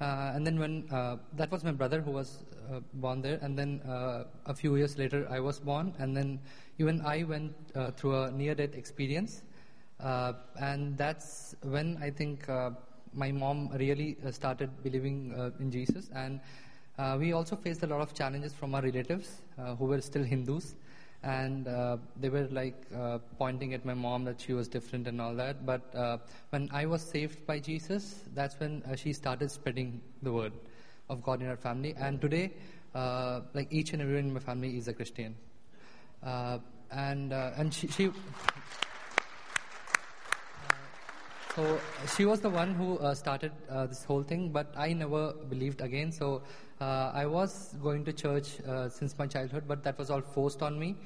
Uh, 0.00 0.32
and 0.34 0.46
then 0.46 0.58
when 0.58 0.84
uh, 0.90 1.16
that 1.34 1.50
was 1.50 1.64
my 1.64 1.70
brother 1.70 2.00
who 2.00 2.10
was 2.10 2.44
uh, 2.70 2.80
born 2.94 3.22
there, 3.22 3.38
and 3.42 3.56
then 3.56 3.80
uh, 3.88 4.24
a 4.46 4.54
few 4.54 4.76
years 4.76 4.98
later 4.98 5.26
I 5.30 5.40
was 5.40 5.60
born, 5.60 5.94
and 5.98 6.16
then 6.16 6.40
even 6.78 7.00
I 7.00 7.22
went 7.22 7.54
through 7.96 8.24
a 8.24 8.30
near-death 8.30 8.74
experience, 8.74 9.42
and 10.00 10.98
that's 10.98 11.54
when 11.62 11.96
I 12.02 12.10
think 12.10 12.46
my 13.14 13.32
mom 13.32 13.70
really 13.78 14.18
started 14.32 14.70
believing 14.82 15.32
in 15.60 15.70
Jesus, 15.70 16.10
and 16.14 16.40
we 17.18 17.32
also 17.32 17.56
faced 17.56 17.82
a 17.82 17.86
lot 17.86 18.00
of 18.00 18.12
challenges 18.12 18.52
from 18.52 18.74
our 18.74 18.82
relatives 18.82 19.40
who 19.78 19.86
were 19.86 20.02
still 20.02 20.24
Hindus 20.24 20.74
and 21.22 21.66
uh, 21.68 21.96
they 22.20 22.28
were 22.28 22.46
like 22.50 22.74
uh, 22.94 23.18
pointing 23.38 23.74
at 23.74 23.84
my 23.84 23.94
mom 23.94 24.24
that 24.24 24.40
she 24.40 24.52
was 24.52 24.68
different 24.68 25.06
and 25.08 25.20
all 25.20 25.34
that. 25.34 25.66
But 25.66 25.94
uh, 25.94 26.18
when 26.50 26.68
I 26.72 26.86
was 26.86 27.02
saved 27.02 27.46
by 27.46 27.58
Jesus, 27.58 28.20
that's 28.34 28.58
when 28.60 28.82
uh, 28.90 28.96
she 28.96 29.12
started 29.12 29.50
spreading 29.50 30.00
the 30.22 30.32
word 30.32 30.52
of 31.08 31.22
God 31.22 31.42
in 31.42 31.48
our 31.48 31.56
family. 31.56 31.94
And 31.98 32.20
today, 32.20 32.52
uh, 32.94 33.40
like 33.54 33.68
each 33.72 33.92
and 33.92 34.02
everyone 34.02 34.26
in 34.26 34.34
my 34.34 34.40
family 34.40 34.76
is 34.76 34.88
a 34.88 34.92
Christian, 34.92 35.34
uh, 36.22 36.58
and 36.90 37.32
and 37.32 37.72
she. 37.72 37.88
she 37.88 38.10
so 41.56 41.80
she 42.16 42.24
was 42.26 42.40
the 42.40 42.50
one 42.50 42.74
who 42.74 43.00
started 43.14 43.52
this 43.88 44.04
whole 44.04 44.22
thing, 44.22 44.50
but 44.50 44.72
I 44.76 44.92
never 44.92 45.32
believed 45.32 45.80
again. 45.80 46.12
So 46.12 46.42
uh, 46.80 47.10
I 47.14 47.24
was 47.24 47.74
going 47.82 48.04
to 48.04 48.12
church 48.12 48.60
uh, 48.60 48.88
since 48.88 49.16
my 49.18 49.26
childhood, 49.26 49.64
but 49.66 49.82
that 49.84 49.98
was 49.98 50.10
all 50.10 50.20
forced 50.20 50.62
on 50.62 50.78
me. 50.78 50.96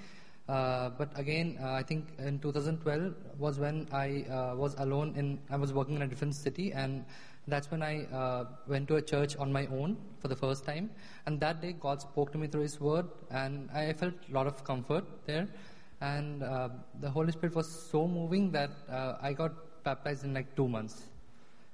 Uh, 0.48 0.90
but 0.98 1.16
again, 1.16 1.56
uh, 1.62 1.70
I 1.70 1.82
think 1.84 2.08
in 2.18 2.40
2012 2.40 3.14
was 3.38 3.60
when 3.60 3.86
I 3.92 4.22
uh, 4.22 4.56
was 4.56 4.74
alone 4.78 5.14
in, 5.16 5.38
I 5.48 5.56
was 5.56 5.72
working 5.72 5.94
in 5.94 6.02
a 6.02 6.08
different 6.08 6.34
city, 6.34 6.72
and 6.72 7.04
that's 7.46 7.70
when 7.70 7.82
I 7.84 8.04
uh, 8.06 8.46
went 8.66 8.88
to 8.88 8.96
a 8.96 9.02
church 9.02 9.36
on 9.36 9.52
my 9.52 9.66
own 9.66 9.96
for 10.18 10.26
the 10.26 10.34
first 10.34 10.64
time. 10.64 10.90
And 11.26 11.38
that 11.38 11.62
day, 11.62 11.76
God 11.78 12.00
spoke 12.00 12.32
to 12.32 12.38
me 12.38 12.48
through 12.48 12.62
His 12.62 12.80
Word, 12.80 13.06
and 13.30 13.70
I 13.70 13.92
felt 13.92 14.14
a 14.28 14.34
lot 14.34 14.48
of 14.48 14.64
comfort 14.64 15.04
there. 15.26 15.48
and 16.00 16.42
uh, 16.42 16.68
the 17.00 17.10
Holy 17.10 17.30
Spirit 17.30 17.54
was 17.54 17.68
so 17.68 18.08
moving 18.08 18.50
that 18.52 18.70
uh, 18.90 19.16
I 19.20 19.34
got 19.34 19.52
baptized 19.82 20.24
in 20.24 20.34
like 20.34 20.54
two 20.54 20.68
months. 20.68 21.02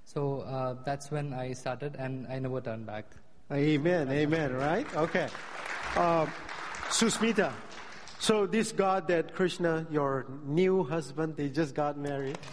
So 0.05 0.41
uh, 0.43 0.77
that's 0.85 1.11
when 1.11 1.33
I 1.33 1.53
started, 1.53 1.97
and 1.99 2.27
I 2.29 2.39
never 2.39 2.61
turned 2.61 2.87
back. 2.87 3.05
Amen, 3.53 4.11
amen, 4.11 4.55
right? 4.55 4.87
Okay. 4.97 5.29
Um, 5.97 6.31
Susmita, 6.89 7.53
so 8.19 8.47
this 8.47 8.73
God 8.73 9.09
that 9.09 9.35
Krishna, 9.35 9.87
your 9.91 10.27
new 10.45 10.85
husband, 10.85 11.37
they 11.37 11.49
just 11.49 11.75
got 11.75 11.99
married. 11.99 12.39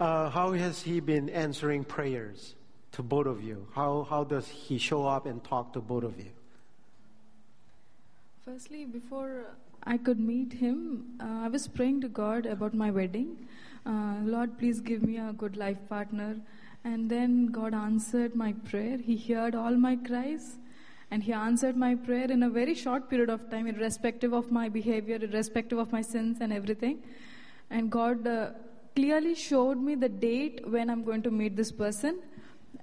uh, 0.00 0.30
how 0.30 0.52
has 0.52 0.82
he 0.82 1.00
been 1.00 1.28
answering 1.30 1.84
prayers 1.84 2.54
to 2.92 3.02
both 3.02 3.26
of 3.26 3.42
you? 3.42 3.66
How, 3.74 4.06
how 4.08 4.24
does 4.24 4.46
he 4.48 4.78
show 4.78 5.06
up 5.06 5.26
and 5.26 5.42
talk 5.42 5.72
to 5.72 5.80
both 5.80 6.04
of 6.04 6.18
you? 6.18 6.30
Firstly, 8.44 8.86
before 8.86 9.46
I 9.88 9.96
could 9.96 10.20
meet 10.20 10.52
him, 10.52 11.16
uh, 11.18 11.44
I 11.44 11.48
was 11.48 11.66
praying 11.66 12.02
to 12.02 12.08
God 12.08 12.44
about 12.44 12.74
my 12.74 12.90
wedding. 12.90 13.48
Uh, 13.86 14.16
Lord, 14.22 14.58
please 14.58 14.80
give 14.82 15.02
me 15.02 15.16
a 15.16 15.32
good 15.32 15.56
life 15.56 15.78
partner. 15.88 16.36
And 16.84 17.08
then 17.08 17.46
God 17.46 17.72
answered 17.72 18.36
my 18.36 18.52
prayer. 18.52 18.98
He 18.98 19.16
heard 19.16 19.54
all 19.54 19.76
my 19.76 19.96
cries 19.96 20.58
and 21.10 21.22
He 21.22 21.32
answered 21.32 21.74
my 21.76 21.94
prayer 21.94 22.30
in 22.30 22.42
a 22.42 22.50
very 22.50 22.74
short 22.74 23.08
period 23.08 23.30
of 23.30 23.48
time, 23.48 23.66
irrespective 23.66 24.34
of 24.34 24.52
my 24.52 24.68
behavior, 24.68 25.18
irrespective 25.22 25.78
of 25.78 25.90
my 25.90 26.02
sins 26.02 26.38
and 26.42 26.52
everything. 26.52 27.02
And 27.70 27.90
God 27.90 28.26
uh, 28.26 28.50
clearly 28.94 29.34
showed 29.34 29.78
me 29.78 29.94
the 29.94 30.10
date 30.10 30.68
when 30.68 30.90
I'm 30.90 31.02
going 31.02 31.22
to 31.22 31.30
meet 31.30 31.56
this 31.56 31.72
person. 31.72 32.20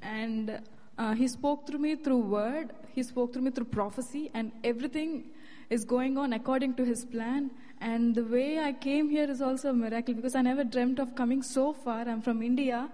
And 0.01 0.59
uh, 0.97 1.13
He 1.13 1.27
spoke 1.27 1.67
through 1.67 1.79
me 1.79 1.95
through 1.97 2.17
word, 2.17 2.73
He 2.95 3.03
spoke 3.03 3.33
through 3.33 3.43
me 3.43 3.51
through 3.51 3.65
prophecy, 3.65 4.31
and 4.33 4.51
everything 4.63 5.25
is 5.69 5.85
going 5.85 6.17
on 6.17 6.33
according 6.33 6.75
to 6.75 6.85
His 6.85 7.05
plan. 7.05 7.51
And 7.81 8.15
the 8.15 8.23
way 8.23 8.59
I 8.59 8.73
came 8.73 9.09
here 9.09 9.29
is 9.29 9.41
also 9.41 9.69
a 9.69 9.73
miracle 9.73 10.13
because 10.13 10.35
I 10.35 10.41
never 10.41 10.63
dreamt 10.63 10.99
of 10.99 11.15
coming 11.15 11.41
so 11.41 11.73
far. 11.73 12.07
I'm 12.07 12.21
from 12.21 12.41
India. 12.41 12.89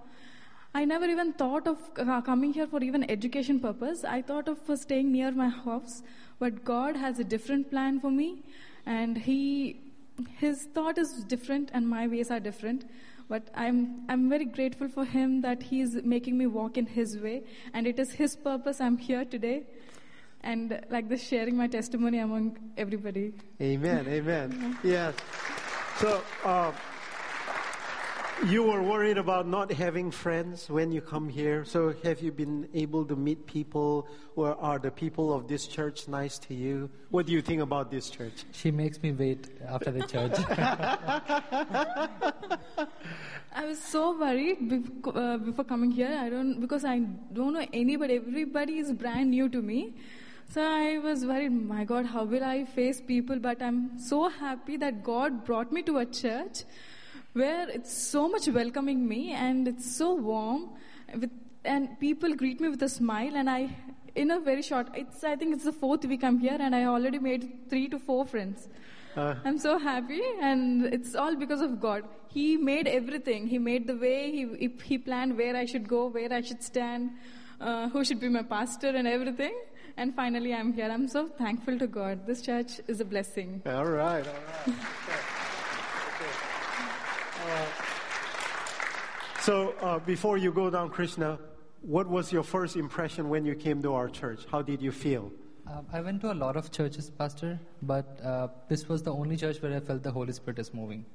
I 0.74 0.86
never 0.86 1.06
even 1.06 1.34
thought 1.34 1.68
of 1.68 1.78
uh, 1.98 2.22
coming 2.22 2.54
here 2.54 2.66
for 2.66 2.82
even 2.82 3.10
education 3.12 3.60
purpose. 3.60 4.06
I 4.06 4.22
thought 4.22 4.48
of 4.48 4.60
staying 4.80 5.12
near 5.12 5.32
my 5.32 5.50
house, 5.50 6.02
but 6.40 6.64
God 6.64 6.96
has 6.96 7.20
a 7.20 7.26
different 7.26 7.70
plan 7.70 8.00
for 8.00 8.10
me, 8.10 8.44
and 8.86 9.18
He, 9.18 9.82
His 10.38 10.64
thought 10.74 10.98
is 10.98 11.26
different, 11.26 11.72
and 11.74 11.88
my 11.88 12.08
ways 12.08 12.32
are 12.32 12.40
different. 12.40 12.90
But 13.28 13.50
I'm 13.54 14.06
I'm 14.08 14.30
very 14.30 14.46
grateful 14.46 14.88
for 14.88 15.04
Him 15.04 15.42
that 15.42 15.62
He's 15.62 15.96
making 16.04 16.38
me 16.38 16.48
walk 16.48 16.78
in 16.78 16.86
His 16.86 17.18
way, 17.20 17.44
and 17.74 17.86
it 17.86 18.00
is 18.00 18.14
His 18.14 18.38
purpose 18.38 18.80
I'm 18.80 18.98
here 18.98 19.26
today, 19.26 19.64
and 20.42 20.80
like 20.90 21.10
this 21.10 21.24
sharing 21.24 21.56
my 21.56 21.68
testimony 21.68 22.20
among 22.20 22.58
everybody. 22.78 23.34
Amen, 23.62 24.08
amen. 24.08 24.78
Yes. 24.84 25.16
So. 25.98 26.22
Uh, 26.44 26.72
you 28.48 28.64
were 28.64 28.82
worried 28.82 29.20
about 29.20 29.48
not 29.48 29.72
having 29.72 30.10
friends 30.10 30.68
when 30.68 30.92
you 30.92 31.00
come 31.00 31.30
here. 31.30 31.64
So, 31.64 31.94
have 32.04 32.22
you 32.22 32.32
been 32.32 32.68
able 32.74 33.06
to 33.06 33.16
meet 33.16 33.46
people, 33.46 34.08
or 34.36 34.56
are 34.60 34.80
the 34.80 34.90
people 34.90 35.32
of 35.32 35.48
this 35.48 35.68
church 35.68 36.08
nice 36.08 36.40
to 36.40 36.56
you? 36.56 36.90
What 37.12 37.28
do 37.28 37.34
you 37.34 37.42
think 37.42 37.62
about 37.62 37.92
this 37.92 38.10
church? 38.10 38.46
She 38.52 38.72
makes 38.72 39.02
me 39.04 39.12
wait 39.12 39.50
after 39.68 39.92
the 39.92 40.02
church. 40.08 40.34
I 43.54 43.66
was 43.66 43.80
so 43.80 44.18
worried 44.18 44.68
before, 44.68 45.18
uh, 45.18 45.38
before 45.38 45.66
coming 45.66 45.92
here. 45.92 46.18
I 46.20 46.30
don't 46.30 46.60
because 46.60 46.84
I 46.84 47.00
don't 47.00 47.54
know 47.54 47.68
anybody. 47.72 48.16
Everybody 48.16 48.80
is 48.80 48.92
brand 48.92 49.30
new 49.30 49.50
to 49.50 49.62
me. 49.62 49.94
So 50.54 50.62
I 50.62 50.98
was 51.00 51.26
worried, 51.26 51.54
my 51.54 51.86
God, 51.86 52.08
how 52.08 52.26
will 52.26 52.44
I 52.44 52.66
face 52.66 53.00
people? 53.00 53.40
But 53.40 53.62
I'm 53.62 53.98
so 53.98 54.28
happy 54.28 54.76
that 54.76 55.02
God 55.02 55.46
brought 55.46 55.72
me 55.72 55.82
to 55.84 56.00
a 56.00 56.06
church 56.06 56.64
where 57.32 57.70
it's 57.70 57.94
so 57.94 58.28
much 58.28 58.50
welcoming 58.50 59.08
me 59.08 59.32
and 59.32 59.66
it's 59.66 59.96
so 59.96 60.14
warm 60.14 60.72
with, 61.14 61.32
and 61.64 61.98
people 62.02 62.36
greet 62.36 62.60
me 62.60 62.68
with 62.68 62.84
a 62.84 62.90
smile 62.90 63.38
and 63.38 63.50
I 63.50 63.74
in 64.16 64.32
a 64.32 64.42
very 64.42 64.62
short 64.62 64.90
it's 64.94 65.24
I 65.24 65.38
think 65.38 65.56
it's 65.56 65.64
the 65.64 65.72
fourth 65.72 66.04
week 66.04 66.22
I'm 66.22 66.38
here 66.38 66.58
and 66.60 66.76
I 66.76 66.84
already 66.84 67.20
made 67.20 67.70
three 67.70 67.88
to 67.88 67.98
four 67.98 68.26
friends. 68.26 68.68
Uh, 69.16 69.36
I'm 69.46 69.58
so 69.58 69.78
happy 69.78 70.22
and 70.42 70.84
it's 70.94 71.16
all 71.16 71.38
because 71.38 71.62
of 71.62 71.80
God. 71.80 72.04
He 72.28 72.58
made 72.58 72.90
everything. 72.90 73.48
He 73.48 73.58
made 73.58 73.88
the 73.88 73.96
way, 73.96 74.32
he, 74.32 74.46
he, 74.58 74.70
he 74.84 74.98
planned 74.98 75.38
where 75.38 75.56
I 75.56 75.64
should 75.64 75.88
go, 75.88 76.08
where 76.08 76.34
I 76.34 76.42
should 76.42 76.62
stand, 76.62 77.12
uh, 77.62 77.90
who 77.90 78.04
should 78.04 78.20
be 78.20 78.30
my 78.30 78.44
pastor 78.44 78.90
and 78.90 79.08
everything. 79.08 79.54
And 79.98 80.16
finally 80.16 80.54
I'm 80.54 80.74
here. 80.74 80.90
I'm 80.90 81.08
so 81.08 81.28
thankful 81.28 81.78
to 81.80 81.88
God. 81.88 82.26
This 82.26 82.42
church 82.42 82.80
is 82.88 83.00
a 83.02 83.06
blessing. 83.06 83.62
all 83.66 83.86
right, 83.86 84.26
all 84.28 84.34
right. 84.68 84.76
Uh, 87.44 87.66
so, 89.42 89.74
uh, 89.82 89.98
before 89.98 90.38
you 90.38 90.52
go 90.52 90.70
down, 90.70 90.92
Krishna, 90.92 91.40
what 91.82 92.08
was 92.08 92.32
your 92.32 92.44
first 92.44 92.76
impression 92.76 93.30
when 93.30 93.44
you 93.44 93.56
came 93.56 93.82
to 93.82 93.94
our 93.94 94.08
church? 94.08 94.46
How 94.52 94.62
did 94.62 94.80
you 94.80 94.92
feel? 94.92 95.32
Um, 95.66 95.88
I 95.92 96.02
went 96.02 96.22
to 96.22 96.32
a 96.32 96.36
lot 96.36 96.56
of 96.56 96.72
churches, 96.72 97.10
Pastor, 97.10 97.60
but 97.82 98.20
uh, 98.24 98.50
this 98.68 98.88
was 98.88 99.02
the 99.02 99.12
only 99.12 99.38
church 99.38 99.60
where 99.60 99.76
I 99.76 99.80
felt 99.80 100.04
the 100.04 100.12
Holy 100.12 100.34
Spirit 100.34 100.60
is 100.60 100.72
moving. 100.72 101.06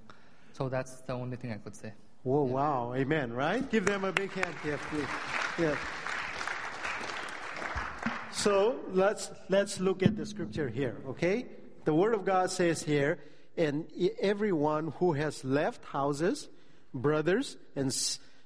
So 0.53 0.69
that's 0.69 1.03
the 1.03 1.13
only 1.13 1.37
thing 1.37 1.53
I 1.53 1.59
could 1.59 1.77
say. 1.77 1.93
Whoa, 2.25 2.43
wow, 2.43 2.93
amen, 2.97 3.33
right? 3.33 3.71
Give 3.71 3.87
them 3.87 4.05
a 4.05 4.11
big 4.11 4.33
hand, 4.33 4.55
yes, 4.65 4.81
please. 4.91 5.07
Yes. 5.59 5.77
So 8.47 8.77
let's 8.93 9.29
let's 9.49 9.81
look 9.81 10.05
at 10.05 10.17
the 10.17 10.25
scripture 10.25 10.69
here, 10.69 10.97
okay? 11.09 11.47
The 11.85 11.93
word 11.93 12.15
of 12.15 12.25
God 12.25 12.49
says 12.49 12.81
here, 12.81 13.19
and 13.57 13.89
everyone 14.21 14.93
who 15.01 15.15
has 15.15 15.43
left 15.43 15.85
houses, 15.85 16.49
brothers 16.95 17.57
and 17.75 17.93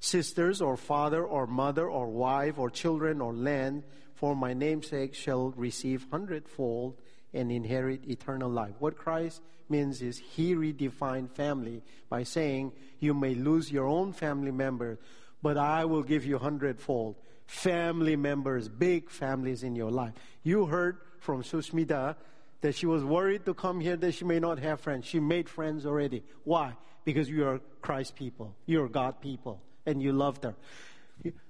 sisters, 0.00 0.62
or 0.62 0.78
father 0.78 1.22
or 1.22 1.46
mother 1.46 1.86
or 1.86 2.06
wife 2.06 2.58
or 2.58 2.70
children 2.70 3.20
or 3.20 3.34
land, 3.34 3.82
for 4.14 4.34
my 4.34 4.54
name's 4.54 4.88
sake, 4.88 5.12
shall 5.14 5.50
receive 5.50 6.06
hundredfold 6.10 6.96
and 7.34 7.52
inherit 7.52 8.08
eternal 8.08 8.48
life. 8.48 8.72
What 8.78 8.96
Christ 8.96 9.42
means 9.68 10.00
is 10.00 10.16
he 10.18 10.54
redefined 10.54 11.32
family 11.32 11.82
by 12.08 12.22
saying, 12.22 12.72
You 13.00 13.12
may 13.12 13.34
lose 13.34 13.70
your 13.70 13.86
own 13.86 14.14
family 14.14 14.50
member, 14.50 14.98
but 15.42 15.58
I 15.58 15.84
will 15.84 16.02
give 16.02 16.24
you 16.24 16.38
hundredfold. 16.38 17.16
Family 17.50 18.14
members, 18.14 18.68
big 18.68 19.10
families 19.10 19.64
in 19.64 19.74
your 19.74 19.90
life. 19.90 20.12
You 20.44 20.66
heard 20.66 20.98
from 21.18 21.42
Susmita 21.42 22.14
that 22.60 22.76
she 22.76 22.86
was 22.86 23.02
worried 23.02 23.44
to 23.46 23.54
come 23.54 23.80
here 23.80 23.96
that 23.96 24.12
she 24.12 24.24
may 24.24 24.38
not 24.38 24.60
have 24.60 24.80
friends. 24.80 25.04
She 25.04 25.18
made 25.18 25.48
friends 25.48 25.84
already. 25.84 26.22
Why? 26.44 26.76
Because 27.04 27.28
you 27.28 27.44
are 27.48 27.60
Christ 27.82 28.14
people. 28.14 28.54
You 28.66 28.84
are 28.84 28.88
God 28.88 29.20
people. 29.20 29.60
And 29.84 30.00
you 30.00 30.12
loved 30.12 30.44
her. 30.44 30.54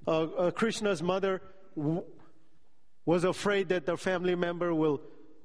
Uh, 0.07 0.23
uh, 0.23 0.51
Krishna's 0.53 1.03
mother 1.03 1.43
w- 1.77 2.05
was 3.05 3.25
afraid 3.25 3.69
that 3.69 3.85
the 3.85 3.99
family 3.99 4.35
member 4.35 4.73
will, 4.73 5.03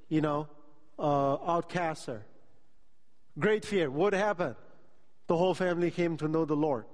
you 0.07 0.21
know, 0.21 0.47
uh, 0.97 1.33
outcast 1.45 2.05
her. 2.05 2.25
Great 3.37 3.65
fear. 3.65 3.91
What 3.91 4.13
happened? 4.13 4.55
The 5.27 5.35
whole 5.35 5.53
family 5.53 5.91
came 5.91 6.15
to 6.15 6.29
know 6.29 6.45
the 6.45 6.55
Lord. 6.55 6.85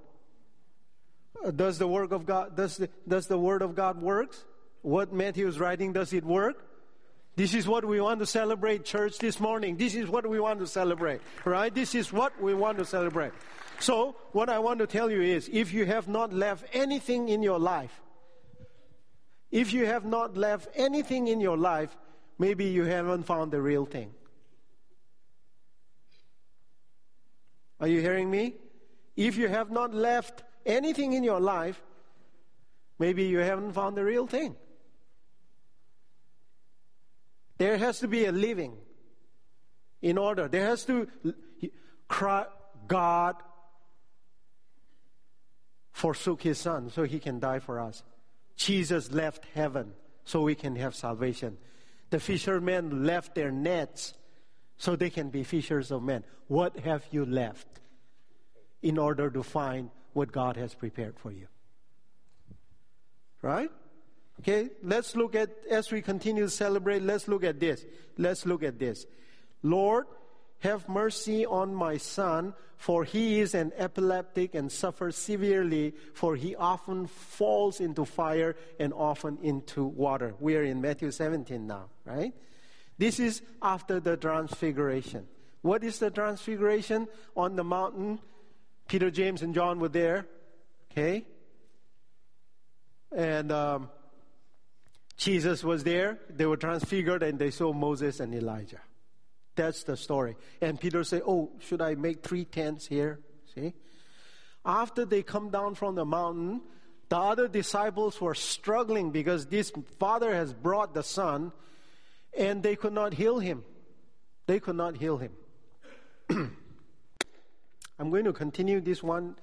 Does 1.55 1.77
the 1.77 1.88
work 1.88 2.12
of 2.12 2.25
God, 2.25 2.55
does 2.55 2.77
the, 2.77 2.89
does 3.07 3.27
the 3.27 3.38
word 3.38 3.62
of 3.62 3.75
God 3.75 4.01
works? 4.01 4.43
What 4.81 5.13
Matthew 5.13 5.48
is 5.48 5.60
writing, 5.60 5.93
does 5.93 6.13
it 6.13 6.24
work? 6.24 6.67
This 7.36 7.53
is 7.53 7.67
what 7.67 7.86
we 7.86 8.01
want 8.01 8.19
to 8.19 8.25
celebrate, 8.25 8.83
church, 8.83 9.17
this 9.17 9.39
morning. 9.39 9.77
This 9.77 9.95
is 9.95 10.07
what 10.07 10.27
we 10.27 10.39
want 10.39 10.60
to 10.60 10.67
celebrate, 10.67 11.21
right? 11.45 11.74
This 11.74 11.95
is 11.95 12.12
what 12.12 12.39
we 12.41 12.53
want 12.53 12.77
to 12.77 12.86
celebrate. 12.86 13.31
So, 13.79 14.15
what 14.33 14.50
I 14.50 14.60
want 14.60 14.79
to 14.79 14.88
tell 14.88 15.10
you 15.10 15.21
is 15.21 15.50
if 15.51 15.74
you 15.74 15.86
have 15.86 16.07
not 16.07 16.33
left 16.33 16.65
anything 16.74 17.29
in 17.29 17.41
your 17.41 17.57
life, 17.57 18.01
if 19.50 19.74
you 19.74 19.86
have 19.86 20.05
not 20.05 20.38
left 20.38 20.67
anything 20.75 21.27
in 21.27 21.41
your 21.41 21.57
life, 21.57 21.95
maybe 22.38 22.65
you 22.65 22.83
haven't 22.83 23.24
found 23.24 23.51
the 23.51 23.62
real 23.62 23.86
thing. 23.86 24.13
Are 27.79 27.88
you 27.88 28.01
hearing 28.01 28.29
me? 28.29 28.55
If 29.15 29.38
you 29.38 29.48
have 29.48 29.71
not 29.71 29.93
left 29.93 30.43
anything 30.65 31.13
in 31.13 31.24
your 31.24 31.39
life, 31.39 31.82
maybe 33.00 33.24
you 33.24 33.39
haven't 33.39 33.74
found 33.74 33.96
the 33.96 34.03
real 34.03 34.27
thing. 34.27 34.56
There 37.58 37.77
has 37.77 38.00
to 38.00 38.08
be 38.08 38.25
a 38.25 38.32
living 38.32 38.75
in 40.01 40.18
order. 40.18 40.48
There 40.48 40.65
has 40.65 40.84
to 40.86 41.08
cry, 42.08 42.46
God 42.88 43.36
forsook 45.91 46.41
his 46.41 46.58
son 46.58 46.89
so 46.89 47.03
he 47.03 47.20
can 47.20 47.39
die 47.39 47.60
for 47.60 47.80
us. 47.80 48.03
Jesus 48.56 49.12
left 49.12 49.46
heaven 49.53 49.94
so 50.25 50.41
we 50.41 50.56
can 50.56 50.75
have 50.75 50.96
salvation. 50.96 51.58
The 52.10 52.20
fishermen 52.20 53.06
left 53.06 53.36
their 53.36 53.51
nets 53.51 54.13
so 54.77 54.96
they 54.96 55.10
can 55.10 55.30
be 55.30 55.44
fishers 55.44 55.91
of 55.91 56.01
men. 56.01 56.24
What 56.48 56.80
have 56.80 57.06
you 57.12 57.25
left 57.25 57.68
in 58.82 58.98
order 58.98 59.30
to 59.30 59.44
find 59.44 59.91
what 60.13 60.32
God 60.32 60.58
has 60.58 60.74
prepared 60.74 61.18
for 61.18 61.32
you? 61.32 61.48
Right? 63.41 63.72
Okay, 64.41 64.70
let's 64.82 65.15
look 65.15 65.36
at, 65.36 65.50
as 65.70 65.91
we 65.91 66.01
continue 66.01 66.44
to 66.44 66.50
celebrate, 66.50 67.01
let's 67.03 67.27
look 67.27 67.44
at 67.44 67.60
this. 67.60 67.86
Let's 68.18 68.46
look 68.46 68.63
at 68.63 68.80
this. 68.80 69.06
Lord, 69.62 70.06
have 70.60 70.88
mercy 70.89 71.46
on 71.46 71.74
my 71.74 71.98
son, 71.98 72.53
for 72.77 73.03
he 73.03 73.39
is 73.39 73.53
an 73.53 73.72
epileptic 73.77 74.56
and 74.56 74.72
suffers 74.72 75.15
severely, 75.15 75.94
for 76.13 76.36
he 76.36 76.56
often 76.56 77.08
falls 77.08 77.80
into 77.80 78.06
fire 78.06 78.56
and 78.80 78.94
often 78.94 79.38
into 79.44 79.84
water. 79.84 80.34
We 80.39 80.56
are 80.56 80.63
in 80.63 80.82
Matthew 80.82 81.12
17 81.12 81.68
now, 81.68 81.89
right? 82.06 82.34
This 82.98 83.20
is 83.20 83.41
after 83.62 84.00
the 84.00 84.18
transfiguration. 84.18 85.27
What 85.62 85.84
is 85.84 86.00
the 86.00 86.10
transfiguration? 86.10 87.08
On 87.36 87.56
the 87.56 87.63
mountain, 87.63 88.20
Peter, 88.88 89.09
James, 89.09 89.41
and 89.41 89.53
John 89.53 89.79
were 89.79 89.89
there, 89.89 90.25
okay? 90.91 91.25
And 93.15 93.51
um, 93.51 93.89
Jesus 95.17 95.63
was 95.63 95.83
there. 95.83 96.19
They 96.29 96.45
were 96.45 96.57
transfigured 96.57 97.23
and 97.23 97.38
they 97.38 97.51
saw 97.51 97.73
Moses 97.73 98.19
and 98.19 98.33
Elijah. 98.33 98.81
That's 99.55 99.83
the 99.83 99.97
story. 99.97 100.38
And 100.61 100.79
Peter 100.79 101.03
said, 101.03 101.21
Oh, 101.27 101.51
should 101.59 101.81
I 101.81 101.95
make 101.95 102.23
three 102.23 102.45
tents 102.45 102.88
here? 102.88 103.19
See? 103.53 103.73
After 104.65 105.05
they 105.05 105.23
come 105.23 105.50
down 105.50 105.75
from 105.75 105.95
the 105.95 106.05
mountain, 106.05 106.61
the 107.09 107.17
other 107.17 107.47
disciples 107.47 108.21
were 108.21 108.35
struggling 108.35 109.11
because 109.11 109.47
this 109.47 109.71
father 110.00 110.33
has 110.33 110.53
brought 110.53 110.93
the 110.93 111.03
son 111.03 111.51
and 112.38 112.63
they 112.63 112.75
could 112.75 112.93
not 112.93 113.13
heal 113.13 113.39
him. 113.39 113.63
They 114.47 114.59
could 114.59 114.75
not 114.75 114.95
heal 114.95 115.17
him. 115.17 115.31
I'm 118.01 118.10
going 118.10 118.25
to 118.25 118.34
continue 118.34 118.81
this 118.81 119.03
one, 119.03 119.36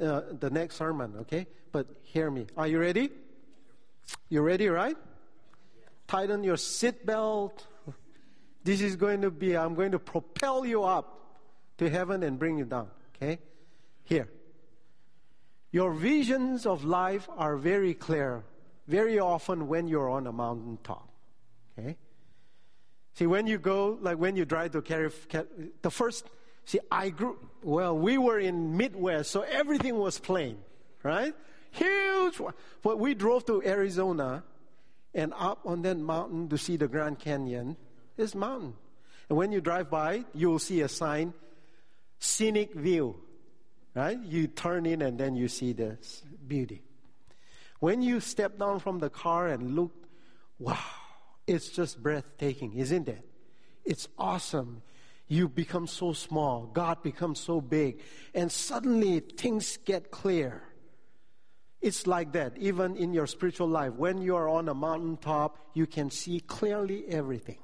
uh, 0.00 0.22
the 0.38 0.48
next 0.48 0.76
sermon, 0.76 1.16
okay? 1.20 1.46
But 1.70 1.86
hear 2.00 2.30
me. 2.30 2.46
Are 2.56 2.66
you 2.66 2.80
ready? 2.80 3.10
You 4.30 4.40
ready, 4.40 4.68
right? 4.68 4.96
Tighten 6.08 6.42
your 6.42 6.56
seatbelt. 6.56 7.58
This 8.64 8.80
is 8.80 8.96
going 8.96 9.20
to 9.20 9.30
be, 9.30 9.54
I'm 9.54 9.74
going 9.74 9.92
to 9.92 9.98
propel 9.98 10.64
you 10.64 10.82
up 10.82 11.36
to 11.76 11.90
heaven 11.90 12.22
and 12.22 12.38
bring 12.38 12.56
you 12.56 12.64
down. 12.64 12.88
Okay? 13.16 13.38
Here. 14.04 14.30
Your 15.70 15.92
visions 15.92 16.64
of 16.64 16.84
life 16.84 17.28
are 17.36 17.58
very 17.58 17.92
clear 17.92 18.44
very 18.88 19.18
often 19.18 19.68
when 19.68 19.86
you're 19.86 20.08
on 20.08 20.26
a 20.26 20.32
mountaintop. 20.32 21.06
Okay? 21.78 21.98
See, 23.12 23.26
when 23.26 23.46
you 23.46 23.58
go, 23.58 23.98
like 24.00 24.16
when 24.16 24.36
you 24.36 24.46
drive 24.46 24.72
to 24.72 24.80
the 25.82 25.90
first, 25.90 26.30
see, 26.64 26.80
I 26.90 27.10
grew, 27.10 27.38
well, 27.62 27.96
we 27.96 28.18
were 28.18 28.38
in 28.38 28.76
Midwest, 28.76 29.30
so 29.30 29.42
everything 29.42 29.96
was 29.96 30.18
plain, 30.18 30.58
right? 31.02 31.34
Huge. 31.72 32.40
But 32.82 32.98
we 32.98 33.14
drove 33.14 33.46
to 33.46 33.62
Arizona 33.64 34.44
and 35.14 35.32
up 35.36 35.60
on 35.64 35.82
that 35.82 35.98
mountain 35.98 36.48
to 36.48 36.58
see 36.58 36.76
the 36.76 36.88
Grand 36.88 37.18
Canyon 37.18 37.76
is 38.16 38.34
mountain. 38.34 38.74
And 39.28 39.38
when 39.38 39.52
you 39.52 39.60
drive 39.60 39.90
by, 39.90 40.24
you 40.34 40.50
will 40.50 40.58
see 40.58 40.80
a 40.80 40.88
sign, 40.88 41.34
scenic 42.18 42.74
view. 42.74 43.16
Right? 43.92 44.18
You 44.20 44.46
turn 44.46 44.86
in 44.86 45.02
and 45.02 45.18
then 45.18 45.34
you 45.34 45.48
see 45.48 45.72
the 45.72 45.98
beauty. 46.46 46.82
When 47.80 48.02
you 48.02 48.20
step 48.20 48.56
down 48.58 48.78
from 48.78 49.00
the 49.00 49.10
car 49.10 49.48
and 49.48 49.74
look, 49.74 49.92
wow, 50.60 50.78
it's 51.46 51.70
just 51.70 52.00
breathtaking, 52.00 52.74
isn't 52.74 53.08
it? 53.08 53.24
It's 53.84 54.06
awesome. 54.16 54.82
You 55.30 55.48
become 55.48 55.86
so 55.86 56.12
small, 56.12 56.66
God 56.66 57.04
becomes 57.04 57.38
so 57.38 57.60
big, 57.60 58.00
and 58.34 58.50
suddenly 58.50 59.20
things 59.20 59.78
get 59.84 60.10
clear. 60.10 60.64
It's 61.80 62.08
like 62.08 62.32
that, 62.32 62.58
even 62.58 62.96
in 62.96 63.12
your 63.12 63.28
spiritual 63.28 63.68
life. 63.68 63.92
When 63.92 64.20
you 64.20 64.34
are 64.34 64.48
on 64.48 64.68
a 64.68 64.74
mountaintop, 64.74 65.56
you 65.72 65.86
can 65.86 66.10
see 66.10 66.40
clearly 66.40 67.04
everything. 67.06 67.60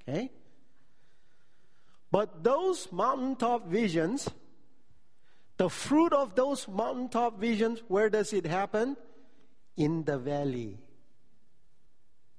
Okay? 0.00 0.30
But 2.10 2.42
those 2.42 2.90
mountaintop 2.90 3.68
visions, 3.68 4.30
the 5.58 5.68
fruit 5.68 6.14
of 6.14 6.34
those 6.34 6.66
mountaintop 6.66 7.38
visions, 7.38 7.82
where 7.86 8.08
does 8.08 8.32
it 8.32 8.46
happen? 8.46 8.96
In 9.76 10.04
the 10.04 10.16
valley. 10.16 10.78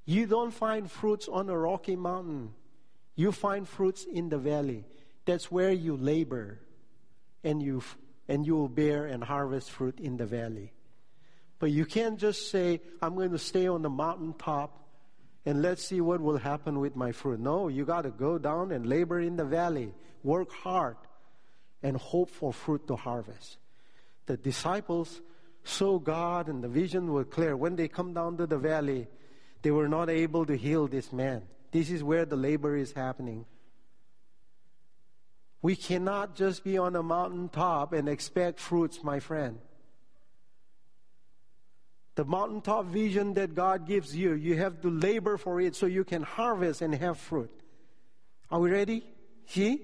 You 0.05 0.25
don't 0.25 0.51
find 0.51 0.89
fruits 0.89 1.27
on 1.27 1.49
a 1.49 1.57
rocky 1.57 1.95
mountain. 1.95 2.55
You 3.15 3.31
find 3.31 3.67
fruits 3.67 4.05
in 4.05 4.29
the 4.29 4.37
valley. 4.37 4.85
That's 5.25 5.51
where 5.51 5.71
you 5.71 5.97
labor 5.97 6.59
and 7.43 7.61
you 7.61 7.81
and 8.27 8.45
you 8.45 8.55
will 8.55 8.69
bear 8.69 9.05
and 9.05 9.23
harvest 9.23 9.69
fruit 9.69 9.99
in 9.99 10.17
the 10.17 10.25
valley. 10.25 10.73
But 11.59 11.71
you 11.71 11.85
can't 11.85 12.19
just 12.19 12.49
say, 12.49 12.81
I'm 13.01 13.15
going 13.15 13.31
to 13.31 13.39
stay 13.39 13.67
on 13.67 13.81
the 13.81 13.89
mountaintop 13.89 14.85
and 15.45 15.61
let's 15.61 15.85
see 15.85 16.01
what 16.01 16.21
will 16.21 16.37
happen 16.37 16.79
with 16.79 16.95
my 16.95 17.11
fruit. 17.11 17.39
No, 17.39 17.67
you 17.67 17.85
got 17.85 18.01
to 18.01 18.09
go 18.09 18.37
down 18.37 18.71
and 18.71 18.87
labor 18.87 19.19
in 19.19 19.35
the 19.35 19.45
valley, 19.45 19.93
work 20.23 20.51
hard, 20.51 20.97
and 21.83 21.95
hope 21.95 22.31
for 22.31 22.51
fruit 22.51 22.87
to 22.87 22.95
harvest. 22.95 23.57
The 24.25 24.37
disciples 24.37 25.21
saw 25.63 25.99
God 25.99 26.47
and 26.47 26.63
the 26.63 26.67
vision 26.67 27.13
was 27.13 27.27
clear. 27.29 27.55
When 27.55 27.75
they 27.75 27.87
come 27.87 28.13
down 28.13 28.37
to 28.37 28.47
the 28.47 28.57
valley, 28.57 29.07
they 29.61 29.71
were 29.71 29.87
not 29.87 30.09
able 30.09 30.45
to 30.47 30.57
heal 30.57 30.87
this 30.87 31.13
man. 31.13 31.43
This 31.75 31.89
is 31.89 32.01
where 32.01 32.23
the 32.23 32.37
labor 32.37 32.77
is 32.77 32.93
happening. 32.93 33.45
We 35.61 35.75
cannot 35.75 36.33
just 36.33 36.63
be 36.63 36.77
on 36.77 36.95
a 36.95 37.03
mountaintop 37.03 37.91
and 37.91 38.07
expect 38.07 38.61
fruits, 38.61 39.03
my 39.03 39.19
friend. 39.19 39.59
The 42.15 42.23
mountaintop 42.23 42.85
vision 42.85 43.33
that 43.33 43.55
God 43.55 43.85
gives 43.85 44.15
you, 44.15 44.35
you 44.35 44.55
have 44.55 44.79
to 44.83 44.89
labor 44.89 45.37
for 45.37 45.59
it 45.59 45.75
so 45.75 45.85
you 45.85 46.05
can 46.05 46.23
harvest 46.23 46.81
and 46.81 46.95
have 46.95 47.17
fruit. 47.17 47.51
Are 48.49 48.61
we 48.61 48.71
ready? 48.71 49.03
See? 49.47 49.81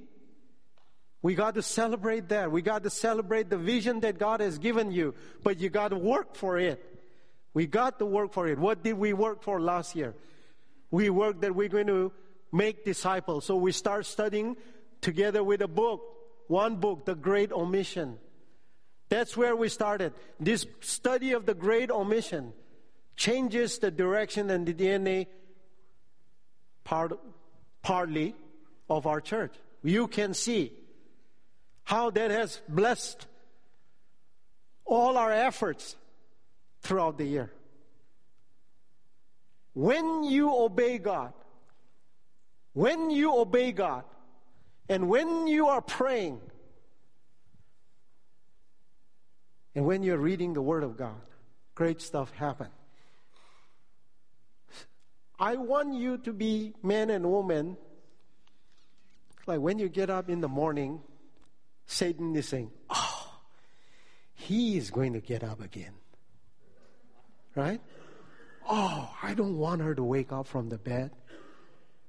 We 1.22 1.36
got 1.36 1.56
to 1.56 1.62
celebrate 1.62 2.30
that. 2.30 2.54
We 2.54 2.62
got 2.62 2.84
to 2.84 2.90
celebrate 2.90 3.50
the 3.50 3.58
vision 3.58 4.00
that 4.00 4.18
God 4.18 4.40
has 4.40 4.60
given 4.60 4.94
you, 4.94 5.14
but 5.44 5.60
you 5.60 5.70
got 5.70 5.90
to 5.90 5.98
work 5.98 6.38
for 6.38 6.58
it. 6.58 6.82
We 7.54 7.68
got 7.68 8.00
to 8.00 8.06
work 8.06 8.32
for 8.32 8.48
it. 8.48 8.58
What 8.58 8.82
did 8.82 8.94
we 8.94 9.12
work 9.12 9.44
for 9.44 9.60
last 9.60 9.94
year? 9.94 10.16
We 10.92 11.10
work 11.10 11.42
that 11.42 11.56
we're 11.56 11.70
going 11.70 11.88
to 11.88 12.12
make 12.52 12.86
disciples. 12.86 13.46
So 13.46 13.56
we 13.56 13.72
start 13.72 14.06
studying 14.06 14.58
together 15.00 15.44
with 15.44 15.62
a 15.62 15.68
book, 15.68 16.02
one 16.48 16.76
book, 16.76 17.06
The 17.06 17.16
Great 17.16 17.52
Omission. 17.52 18.18
That's 19.10 19.36
where 19.36 19.56
we 19.56 19.70
started. 19.70 20.14
This 20.40 20.66
study 20.80 21.34
of 21.34 21.46
the 21.46 21.54
great 21.54 21.92
omission 21.92 22.54
changes 23.18 23.80
the 23.80 23.92
direction 23.92 24.50
and 24.50 24.66
the 24.66 24.74
DNA 24.74 25.28
part, 26.84 27.12
partly 27.82 28.36
of 28.90 29.08
our 29.08 29.22
church. 29.22 29.54
You 29.84 30.08
can 30.08 30.34
see 30.34 30.72
how 31.84 32.10
that 32.12 32.32
has 32.32 32.62
blessed 32.70 33.28
all 34.86 35.18
our 35.18 35.32
efforts 35.32 35.96
throughout 36.82 37.18
the 37.18 37.26
year. 37.26 37.52
When 39.74 40.24
you 40.24 40.56
obey 40.56 40.98
God, 40.98 41.34
when 42.74 43.10
you 43.10 43.36
obey 43.38 43.72
God, 43.72 44.04
and 44.90 45.08
when 45.08 45.48
you 45.48 45.68
are 45.68 45.82
praying, 45.82 46.42
And 49.76 49.86
when 49.86 50.04
you're 50.04 50.18
reading 50.18 50.54
the 50.54 50.62
Word 50.62 50.84
of 50.84 50.98
God, 50.98 51.22
great 51.76 52.02
stuff 52.02 52.32
happen. 52.32 52.68
I 55.40 55.56
want 55.56 55.96
you 55.96 56.18
to 56.20 56.34
be 56.34 56.74
men 56.84 57.10
and 57.10 57.32
women. 57.32 57.78
Like 59.48 59.60
when 59.60 59.80
you 59.80 59.90
get 59.90 60.10
up 60.10 60.30
in 60.30 60.42
the 60.42 60.48
morning, 60.48 61.02
Satan 61.88 62.36
is 62.36 62.48
saying, 62.48 62.72
Oh, 62.90 63.40
he 64.34 64.78
is 64.78 64.92
going 64.92 65.14
to 65.14 65.22
get 65.22 65.44
up 65.44 65.62
again. 65.62 65.94
Right? 67.56 67.82
Oh, 68.74 69.14
I 69.22 69.34
don't 69.34 69.58
want 69.58 69.82
her 69.82 69.94
to 69.94 70.02
wake 70.02 70.32
up 70.32 70.48
from 70.48 70.70
the 70.70 70.78
bed. 70.78 71.12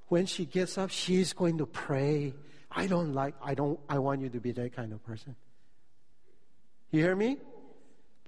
When 0.07 0.27
she 0.27 0.45
gets 0.47 0.79
up, 0.79 0.91
she's 0.91 1.33
going 1.33 1.59
to 1.59 1.67
pray. 1.67 2.35
I 2.71 2.87
don't 2.87 3.15
like, 3.15 3.35
I 3.43 3.55
don't, 3.55 3.81
I 3.89 3.99
want 3.99 4.21
you 4.21 4.29
to 4.29 4.39
be 4.39 4.53
that 4.53 4.77
kind 4.77 4.93
of 4.93 5.05
person. 5.05 5.35
You 6.93 7.03
hear 7.03 7.17
me? 7.17 7.39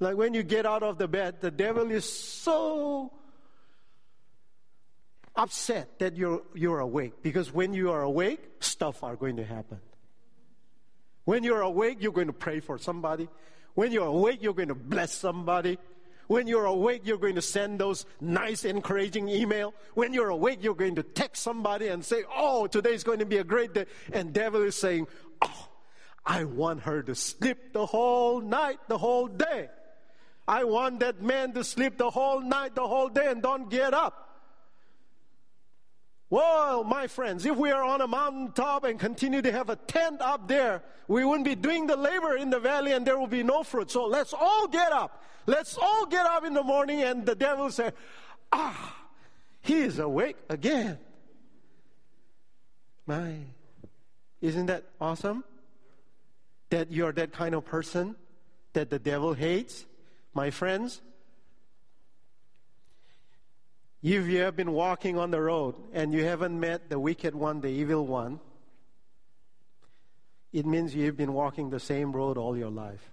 Like 0.00 0.16
when 0.16 0.34
you 0.34 0.42
get 0.42 0.66
out 0.66 0.82
of 0.82 0.98
the 0.98 1.06
bed, 1.06 1.42
the 1.42 1.52
devil 1.52 1.92
is 1.92 2.04
so 2.12 3.12
upset 5.36 6.00
that 6.00 6.16
you're, 6.16 6.42
you're 6.54 6.80
awake. 6.80 7.22
Because 7.22 7.52
when 7.52 7.72
you 7.72 7.92
are 7.92 8.02
awake, 8.02 8.40
stuff 8.58 9.04
are 9.04 9.14
going 9.14 9.36
to 9.36 9.44
happen. 9.44 9.78
When 11.24 11.44
you're 11.44 11.60
awake, 11.60 11.98
you're 12.00 12.12
going 12.12 12.26
to 12.26 12.32
pray 12.32 12.58
for 12.58 12.78
somebody. 12.78 13.28
When 13.74 13.92
you're 13.92 14.06
awake, 14.06 14.42
you're 14.42 14.54
going 14.54 14.68
to 14.68 14.74
bless 14.74 15.12
somebody. 15.12 15.78
When 16.26 16.46
you're 16.46 16.64
awake, 16.64 17.02
you're 17.04 17.18
going 17.18 17.34
to 17.34 17.42
send 17.42 17.78
those 17.78 18.06
nice, 18.20 18.64
encouraging 18.64 19.28
email. 19.28 19.74
When 19.94 20.14
you're 20.14 20.30
awake, 20.30 20.58
you're 20.62 20.74
going 20.74 20.96
to 20.96 21.02
text 21.02 21.42
somebody 21.42 21.88
and 21.88 22.04
say, 22.04 22.24
"Oh, 22.34 22.66
today's 22.66 23.04
going 23.04 23.18
to 23.18 23.26
be 23.26 23.38
a 23.38 23.44
great 23.44 23.74
day." 23.74 23.86
And 24.12 24.32
devil 24.32 24.62
is 24.62 24.76
saying, 24.76 25.06
"Oh, 25.42 25.68
I 26.24 26.44
want 26.44 26.82
her 26.82 27.02
to 27.02 27.14
sleep 27.14 27.72
the 27.72 27.86
whole 27.86 28.40
night, 28.40 28.78
the 28.88 28.98
whole 28.98 29.26
day." 29.26 29.68
I 30.46 30.64
want 30.64 31.00
that 31.00 31.22
man 31.22 31.52
to 31.54 31.64
sleep 31.64 31.96
the 31.96 32.10
whole 32.10 32.40
night, 32.40 32.74
the 32.74 32.86
whole 32.86 33.08
day, 33.08 33.30
and 33.30 33.42
don't 33.42 33.70
get 33.70 33.94
up. 33.94 34.23
Well, 36.34 36.82
my 36.82 37.06
friends, 37.06 37.46
if 37.46 37.56
we 37.56 37.70
are 37.70 37.84
on 37.84 38.00
a 38.00 38.08
mountaintop 38.08 38.82
and 38.82 38.98
continue 38.98 39.40
to 39.40 39.52
have 39.52 39.70
a 39.70 39.76
tent 39.76 40.20
up 40.20 40.48
there, 40.48 40.82
we 41.06 41.24
wouldn't 41.24 41.44
be 41.44 41.54
doing 41.54 41.86
the 41.86 41.96
labor 41.96 42.36
in 42.36 42.50
the 42.50 42.58
valley 42.58 42.90
and 42.90 43.06
there 43.06 43.16
will 43.16 43.28
be 43.28 43.44
no 43.44 43.62
fruit. 43.62 43.88
So 43.88 44.06
let's 44.06 44.32
all 44.32 44.66
get 44.66 44.90
up. 44.90 45.22
Let's 45.46 45.78
all 45.78 46.06
get 46.06 46.26
up 46.26 46.44
in 46.44 46.52
the 46.52 46.64
morning 46.64 47.02
and 47.02 47.24
the 47.24 47.36
devil 47.36 47.70
said, 47.70 47.94
ah, 48.50 48.96
he 49.60 49.74
is 49.82 50.00
awake 50.00 50.36
again. 50.48 50.98
My, 53.06 53.36
isn't 54.40 54.66
that 54.66 54.82
awesome? 55.00 55.44
That 56.70 56.90
you're 56.90 57.12
that 57.12 57.30
kind 57.30 57.54
of 57.54 57.64
person 57.64 58.16
that 58.72 58.90
the 58.90 58.98
devil 58.98 59.34
hates? 59.34 59.86
My 60.34 60.50
friends, 60.50 61.00
if 64.04 64.26
you 64.26 64.40
have 64.40 64.54
been 64.54 64.72
walking 64.72 65.16
on 65.16 65.30
the 65.30 65.40
road 65.40 65.76
and 65.94 66.12
you 66.12 66.24
haven't 66.24 66.60
met 66.60 66.90
the 66.90 66.98
wicked 66.98 67.34
one, 67.34 67.62
the 67.62 67.68
evil 67.68 68.06
one, 68.06 68.38
it 70.52 70.66
means 70.66 70.94
you've 70.94 71.16
been 71.16 71.32
walking 71.32 71.70
the 71.70 71.80
same 71.80 72.12
road 72.12 72.36
all 72.36 72.54
your 72.54 72.70
life. 72.70 73.10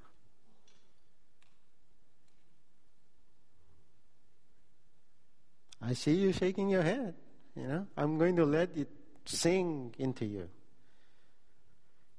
I 5.82 5.94
see 5.94 6.14
you 6.14 6.34
shaking 6.34 6.70
your 6.70 6.84
head. 6.84 7.16
You 7.56 7.68
know, 7.68 7.88
I'm 7.96 8.18
going 8.18 8.36
to 8.36 8.46
let 8.46 8.76
it 8.76 8.90
sink 9.26 9.96
into 9.98 10.26
you. 10.26 10.50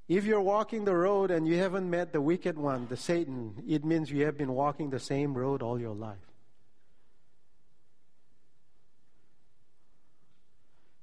If 0.09 0.25
you're 0.25 0.41
walking 0.41 0.87
the 0.87 0.97
road 0.97 1.31
and 1.31 1.47
you 1.47 1.59
haven't 1.59 1.89
met 1.89 2.13
the 2.13 2.23
wicked 2.23 2.57
one, 2.57 2.87
the 2.89 2.97
Satan, 2.97 3.63
it 3.69 3.85
means 3.85 4.11
you 4.11 4.25
have 4.25 4.39
been 4.39 4.53
walking 4.53 4.89
the 4.89 4.99
same 4.99 5.35
road 5.35 5.63
all 5.63 5.79
your 5.79 5.95
life. 5.95 6.32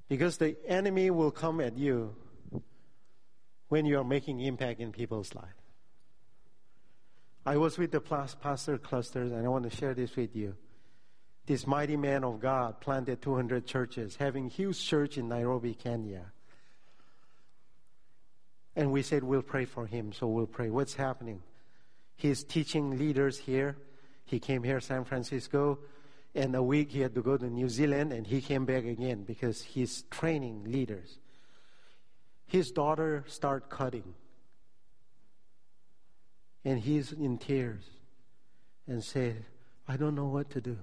Because 0.09 0.37
the 0.37 0.57
enemy 0.67 1.11
will 1.11 1.31
come 1.31 1.61
at 1.61 1.77
you 1.77 2.15
when 3.69 3.85
you 3.85 3.99
are 3.99 4.03
making 4.03 4.39
impact 4.41 4.79
in 4.81 4.91
people's 4.91 5.33
life. 5.35 5.45
I 7.45 7.57
was 7.57 7.77
with 7.77 7.91
the 7.91 8.01
pastor 8.01 8.77
clusters, 8.77 9.31
and 9.31 9.45
I 9.45 9.49
want 9.49 9.69
to 9.69 9.75
share 9.75 9.93
this 9.93 10.15
with 10.15 10.35
you. 10.35 10.55
This 11.45 11.65
mighty 11.65 11.95
man 11.95 12.23
of 12.23 12.39
God 12.39 12.81
planted 12.81 13.21
200 13.21 13.65
churches, 13.65 14.15
having 14.15 14.49
huge 14.49 14.83
church 14.83 15.17
in 15.17 15.29
Nairobi, 15.29 15.73
Kenya. 15.73 16.25
And 18.75 18.91
we 18.91 19.01
said 19.01 19.23
we'll 19.23 19.41
pray 19.41 19.65
for 19.65 19.85
him, 19.85 20.13
so 20.13 20.27
we'll 20.27 20.47
pray. 20.47 20.69
What's 20.69 20.95
happening? 20.95 21.41
He's 22.17 22.43
teaching 22.43 22.97
leaders 22.97 23.37
here. 23.37 23.77
He 24.25 24.39
came 24.39 24.63
here, 24.63 24.79
San 24.79 25.05
Francisco, 25.05 25.79
and 26.35 26.55
a 26.55 26.61
week 26.61 26.91
he 26.91 26.99
had 26.99 27.15
to 27.15 27.21
go 27.21 27.37
to 27.37 27.49
New 27.49 27.69
Zealand, 27.69 28.13
and 28.13 28.27
he 28.27 28.41
came 28.41 28.65
back 28.65 28.85
again 28.85 29.23
because 29.23 29.63
he's 29.63 30.03
training 30.03 30.65
leaders. 30.65 31.17
His 32.45 32.71
daughter 32.71 33.23
started 33.27 33.69
cutting, 33.69 34.13
and 36.63 36.79
he's 36.79 37.11
in 37.11 37.37
tears, 37.37 37.83
and 38.87 39.03
said, 39.03 39.45
"I 39.87 39.97
don't 39.97 40.15
know 40.15 40.27
what 40.27 40.49
to 40.51 40.61
do, 40.61 40.77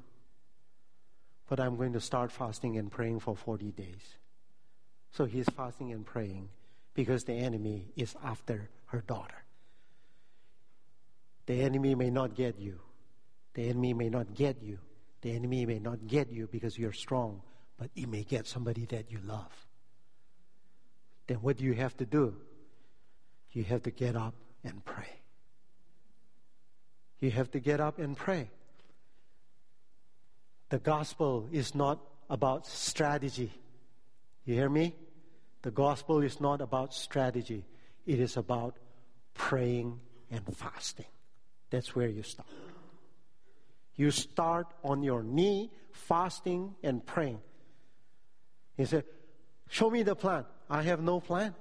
but 1.48 1.60
I'm 1.60 1.76
going 1.76 1.92
to 1.92 2.00
start 2.00 2.32
fasting 2.32 2.76
and 2.76 2.90
praying 2.90 3.20
for 3.20 3.36
40 3.36 3.70
days." 3.70 4.16
So 5.12 5.24
he's 5.24 5.48
fasting 5.48 5.92
and 5.92 6.04
praying 6.04 6.50
because 6.94 7.24
the 7.24 7.34
enemy 7.34 7.92
is 7.96 8.16
after 8.22 8.68
her 8.86 9.00
daughter. 9.00 9.44
The 11.46 11.62
enemy 11.62 11.94
may 11.94 12.10
not 12.10 12.34
get 12.34 12.58
you. 12.58 12.80
The 13.54 13.68
enemy 13.68 13.94
may 13.94 14.08
not 14.10 14.34
get 14.34 14.60
you 14.62 14.78
the 15.22 15.32
enemy 15.32 15.66
may 15.66 15.78
not 15.78 16.06
get 16.06 16.30
you 16.30 16.48
because 16.50 16.78
you're 16.78 16.92
strong, 16.92 17.42
but 17.78 17.90
he 17.94 18.06
may 18.06 18.22
get 18.22 18.46
somebody 18.46 18.84
that 18.86 19.10
you 19.10 19.18
love. 19.26 19.66
Then 21.26 21.38
what 21.38 21.56
do 21.56 21.64
you 21.64 21.74
have 21.74 21.96
to 21.96 22.06
do? 22.06 22.36
You 23.52 23.64
have 23.64 23.82
to 23.84 23.90
get 23.90 24.16
up 24.16 24.34
and 24.64 24.84
pray. 24.84 25.08
You 27.20 27.30
have 27.30 27.50
to 27.52 27.60
get 27.60 27.80
up 27.80 27.98
and 27.98 28.16
pray. 28.16 28.50
The 30.68 30.78
gospel 30.78 31.48
is 31.52 31.74
not 31.74 32.00
about 32.28 32.66
strategy. 32.66 33.50
You 34.44 34.54
hear 34.54 34.68
me? 34.68 34.94
The 35.62 35.70
gospel 35.70 36.20
is 36.20 36.40
not 36.40 36.60
about 36.60 36.92
strategy. 36.94 37.64
It 38.04 38.20
is 38.20 38.36
about 38.36 38.76
praying 39.34 40.00
and 40.30 40.42
fasting. 40.56 41.06
That's 41.70 41.94
where 41.94 42.08
you 42.08 42.22
start. 42.22 42.48
You 43.96 44.10
start 44.10 44.66
on 44.84 45.02
your 45.02 45.22
knee, 45.22 45.70
fasting 45.92 46.74
and 46.82 47.04
praying. 47.04 47.40
He 48.76 48.84
said, 48.84 49.04
Show 49.68 49.90
me 49.90 50.02
the 50.02 50.14
plan. 50.14 50.44
I 50.68 50.82
have 50.82 51.00
no 51.00 51.20
plan. 51.20 51.54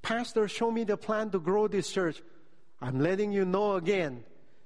Pastor, 0.00 0.48
show 0.48 0.70
me 0.70 0.84
the 0.84 0.96
plan 0.96 1.30
to 1.30 1.38
grow 1.38 1.66
this 1.66 1.90
church. 1.90 2.22
I'm 2.80 3.00
letting 3.00 3.32
you 3.32 3.44
know 3.44 3.76
again. 3.76 4.24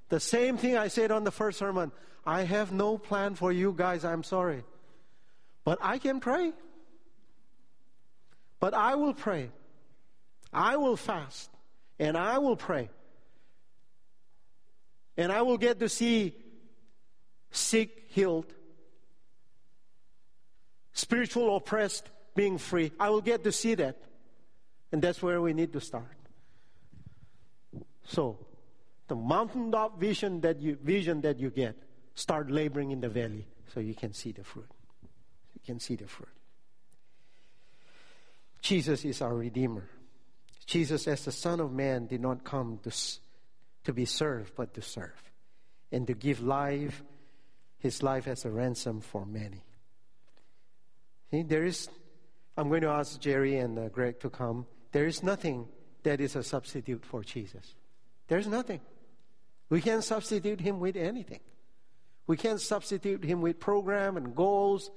The 0.09 0.21
same 0.21 0.57
thing 0.57 0.77
I 0.77 0.89
said 0.89 1.11
on 1.11 1.25
the 1.25 1.31
first 1.31 1.59
sermon. 1.59 1.93
I 2.27 2.43
have 2.43 2.73
no 2.73 2.99
plan 2.99 3.35
for 3.35 3.53
you 3.53 3.73
guys. 3.73 4.05
I'm 4.05 4.23
sorry. 4.23 4.65
But 5.65 5.79
I 5.81 5.99
can 5.99 6.21
pray. 6.21 6.53
But 8.61 8.75
I 8.75 8.97
will 8.97 9.15
pray. 9.15 9.51
I 10.53 10.77
will 10.77 10.97
fast. 10.97 11.51
And 11.99 12.17
I 12.17 12.39
will 12.39 12.57
pray 12.57 12.91
and 15.19 15.33
I 15.33 15.43
will 15.43 15.59
get 15.59 15.81
to 15.81 15.89
see 15.89 16.35
sick 17.51 18.05
healed, 18.11 18.47
spiritual 20.93 21.57
oppressed 21.57 22.09
being 22.37 22.57
free. 22.57 22.93
I 23.01 23.11
will 23.11 23.21
get 23.21 23.43
to 23.43 23.53
see 23.53 23.75
that. 23.75 24.01
And 24.93 25.03
that's 25.03 25.21
where 25.21 25.43
we 25.43 25.53
need 25.53 25.73
to 25.73 25.81
start. 25.81 26.17
So, 28.05 28.39
the 29.09 29.17
mountaintop 29.17 30.01
vision 30.01 30.41
that 30.43 30.63
you 30.63 30.79
vision 30.83 31.21
that 31.23 31.39
you 31.39 31.51
get, 31.51 31.77
start 32.15 32.51
laboring 32.51 32.93
in 32.93 33.01
the 33.01 33.09
valley 33.09 33.47
so 33.75 33.81
you 33.81 33.95
can 33.95 34.15
see 34.15 34.33
the 34.33 34.45
fruit. 34.45 34.71
You 35.55 35.61
can 35.67 35.81
see 35.81 35.97
the 35.97 36.07
fruit. 36.07 36.29
Jesus 38.63 39.05
is 39.05 39.21
our 39.21 39.35
Redeemer. 39.35 39.89
Jesus, 40.65 41.09
as 41.09 41.25
the 41.25 41.33
Son 41.33 41.61
of 41.61 41.73
Man, 41.73 42.07
did 42.07 42.21
not 42.21 42.45
come 42.45 42.79
to 42.85 42.91
to 43.89 43.95
be 43.95 44.05
served, 44.05 44.53
but 44.55 44.75
to 44.75 44.83
serve, 44.83 45.33
and 45.91 46.07
to 46.07 46.13
give 46.13 46.43
life, 46.43 47.03
his 47.79 48.03
life 48.03 48.29
as 48.29 48.45
a 48.45 48.51
ransom 48.51 49.01
for 49.01 49.25
many. 49.25 49.65
See, 51.31 51.41
there 51.43 51.65
is, 51.65 51.89
I'm 52.59 52.69
going 52.69 52.83
to 52.83 52.91
ask 52.91 53.19
Jerry 53.19 53.57
and 53.57 53.79
uh, 53.79 53.89
Greg 53.89 54.21
to 54.21 54.29
come. 54.29 54.67
There 54.93 55.07
is 55.07 55.23
nothing 55.23 55.69
that 56.03 56.21
is 56.21 56.37
a 56.37 56.43
substitute 56.43 57.03
for 57.03 57.25
Jesus. 57.25 57.77
There's 58.27 58.47
nothing. 58.47 58.83
We 59.71 59.81
can't 59.81 60.05
substitute 60.05 60.61
him 60.61 60.81
with 60.81 60.95
anything. 60.95 61.41
We 62.27 62.37
can't 62.37 62.61
substitute 62.61 63.25
him 63.25 63.41
with 63.41 63.59
program 63.59 64.19
and 64.19 64.37
goals, 64.37 64.91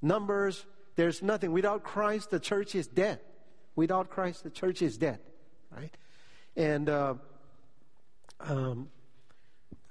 numbers. 0.00 0.64
There's 0.96 1.22
nothing. 1.22 1.52
Without 1.52 1.84
Christ, 1.84 2.30
the 2.30 2.40
church 2.40 2.74
is 2.74 2.86
dead. 2.86 3.20
Without 3.76 4.08
Christ, 4.08 4.44
the 4.44 4.50
church 4.50 4.80
is 4.80 4.96
dead. 4.96 5.18
Right? 5.70 5.94
And 6.56 6.88
uh, 6.88 7.14
um, 8.40 8.88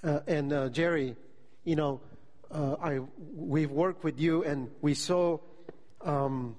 uh, 0.03 0.19
and 0.27 0.53
uh, 0.53 0.69
Jerry, 0.69 1.15
you 1.63 1.75
know, 1.75 2.01
uh, 2.51 2.75
I 2.81 2.99
we've 3.35 3.71
worked 3.71 4.03
with 4.03 4.19
you, 4.19 4.43
and 4.43 4.69
we 4.81 4.93
saw 4.93 5.39
um, 6.01 6.55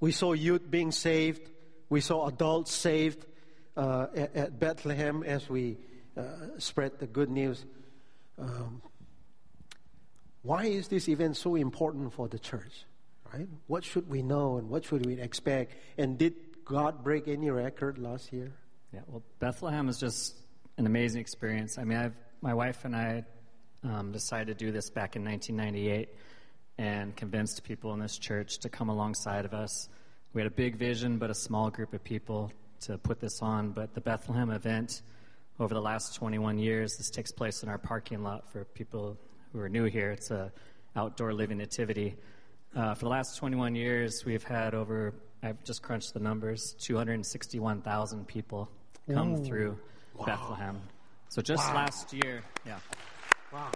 we 0.00 0.12
saw 0.12 0.32
youth 0.32 0.70
being 0.70 0.92
saved. 0.92 1.50
We 1.88 2.00
saw 2.00 2.28
adults 2.28 2.72
saved 2.72 3.26
uh, 3.76 4.06
at, 4.16 4.36
at, 4.36 4.60
Bethlehem 4.60 5.22
as 5.22 5.48
we 5.48 5.76
uh, 6.16 6.22
spread 6.58 6.98
the 6.98 7.06
good 7.06 7.30
news. 7.30 7.64
Um, 8.38 8.80
why 10.42 10.64
is 10.64 10.88
this 10.88 11.08
event 11.08 11.36
so 11.36 11.56
important 11.56 12.12
for 12.14 12.28
the 12.28 12.38
church? 12.38 12.84
Right? 13.32 13.48
What 13.66 13.84
should 13.84 14.08
we 14.08 14.22
know, 14.22 14.56
and 14.56 14.70
what 14.70 14.84
should 14.84 15.04
we 15.04 15.20
expect? 15.20 15.74
And 15.98 16.16
did 16.16 16.34
God 16.64 17.04
break 17.04 17.28
any 17.28 17.50
record 17.50 17.98
last 17.98 18.32
year? 18.32 18.52
Yeah, 18.92 19.00
well, 19.06 19.22
Bethlehem 19.38 19.88
is 19.88 19.98
just 19.98 20.36
an 20.80 20.86
amazing 20.86 21.20
experience. 21.20 21.76
I 21.76 21.84
mean, 21.84 21.98
I've, 21.98 22.14
my 22.40 22.54
wife 22.54 22.86
and 22.86 22.96
I 22.96 23.22
um, 23.84 24.12
decided 24.12 24.58
to 24.58 24.64
do 24.64 24.72
this 24.72 24.88
back 24.88 25.14
in 25.14 25.22
1998 25.22 26.08
and 26.78 27.14
convinced 27.14 27.62
people 27.64 27.92
in 27.92 28.00
this 28.00 28.16
church 28.16 28.60
to 28.60 28.70
come 28.70 28.88
alongside 28.88 29.44
of 29.44 29.52
us. 29.52 29.90
We 30.32 30.40
had 30.40 30.50
a 30.50 30.54
big 30.54 30.76
vision, 30.76 31.18
but 31.18 31.28
a 31.28 31.34
small 31.34 31.68
group 31.68 31.92
of 31.92 32.02
people 32.02 32.50
to 32.86 32.96
put 32.96 33.20
this 33.20 33.42
on. 33.42 33.72
But 33.72 33.92
the 33.92 34.00
Bethlehem 34.00 34.50
event, 34.50 35.02
over 35.58 35.74
the 35.74 35.82
last 35.82 36.14
21 36.14 36.58
years, 36.58 36.96
this 36.96 37.10
takes 37.10 37.30
place 37.30 37.62
in 37.62 37.68
our 37.68 37.76
parking 37.76 38.22
lot 38.22 38.50
for 38.50 38.64
people 38.64 39.18
who 39.52 39.60
are 39.60 39.68
new 39.68 39.84
here. 39.84 40.12
It's 40.12 40.30
a 40.30 40.50
outdoor 40.96 41.34
living 41.34 41.58
nativity. 41.58 42.16
Uh, 42.74 42.94
for 42.94 43.04
the 43.04 43.10
last 43.10 43.36
21 43.36 43.74
years, 43.74 44.24
we've 44.24 44.44
had 44.44 44.74
over, 44.74 45.12
I've 45.42 45.62
just 45.62 45.82
crunched 45.82 46.14
the 46.14 46.20
numbers, 46.20 46.74
261,000 46.78 48.26
people 48.26 48.70
come 49.12 49.34
Ooh. 49.34 49.44
through 49.44 49.78
wow. 50.20 50.26
Bethlehem. 50.26 50.80
So 51.28 51.42
just 51.42 51.66
Wow. 51.68 51.74
last 51.74 52.12
year, 52.12 52.42
yeah. 52.66 52.78
Wow. 53.52 53.70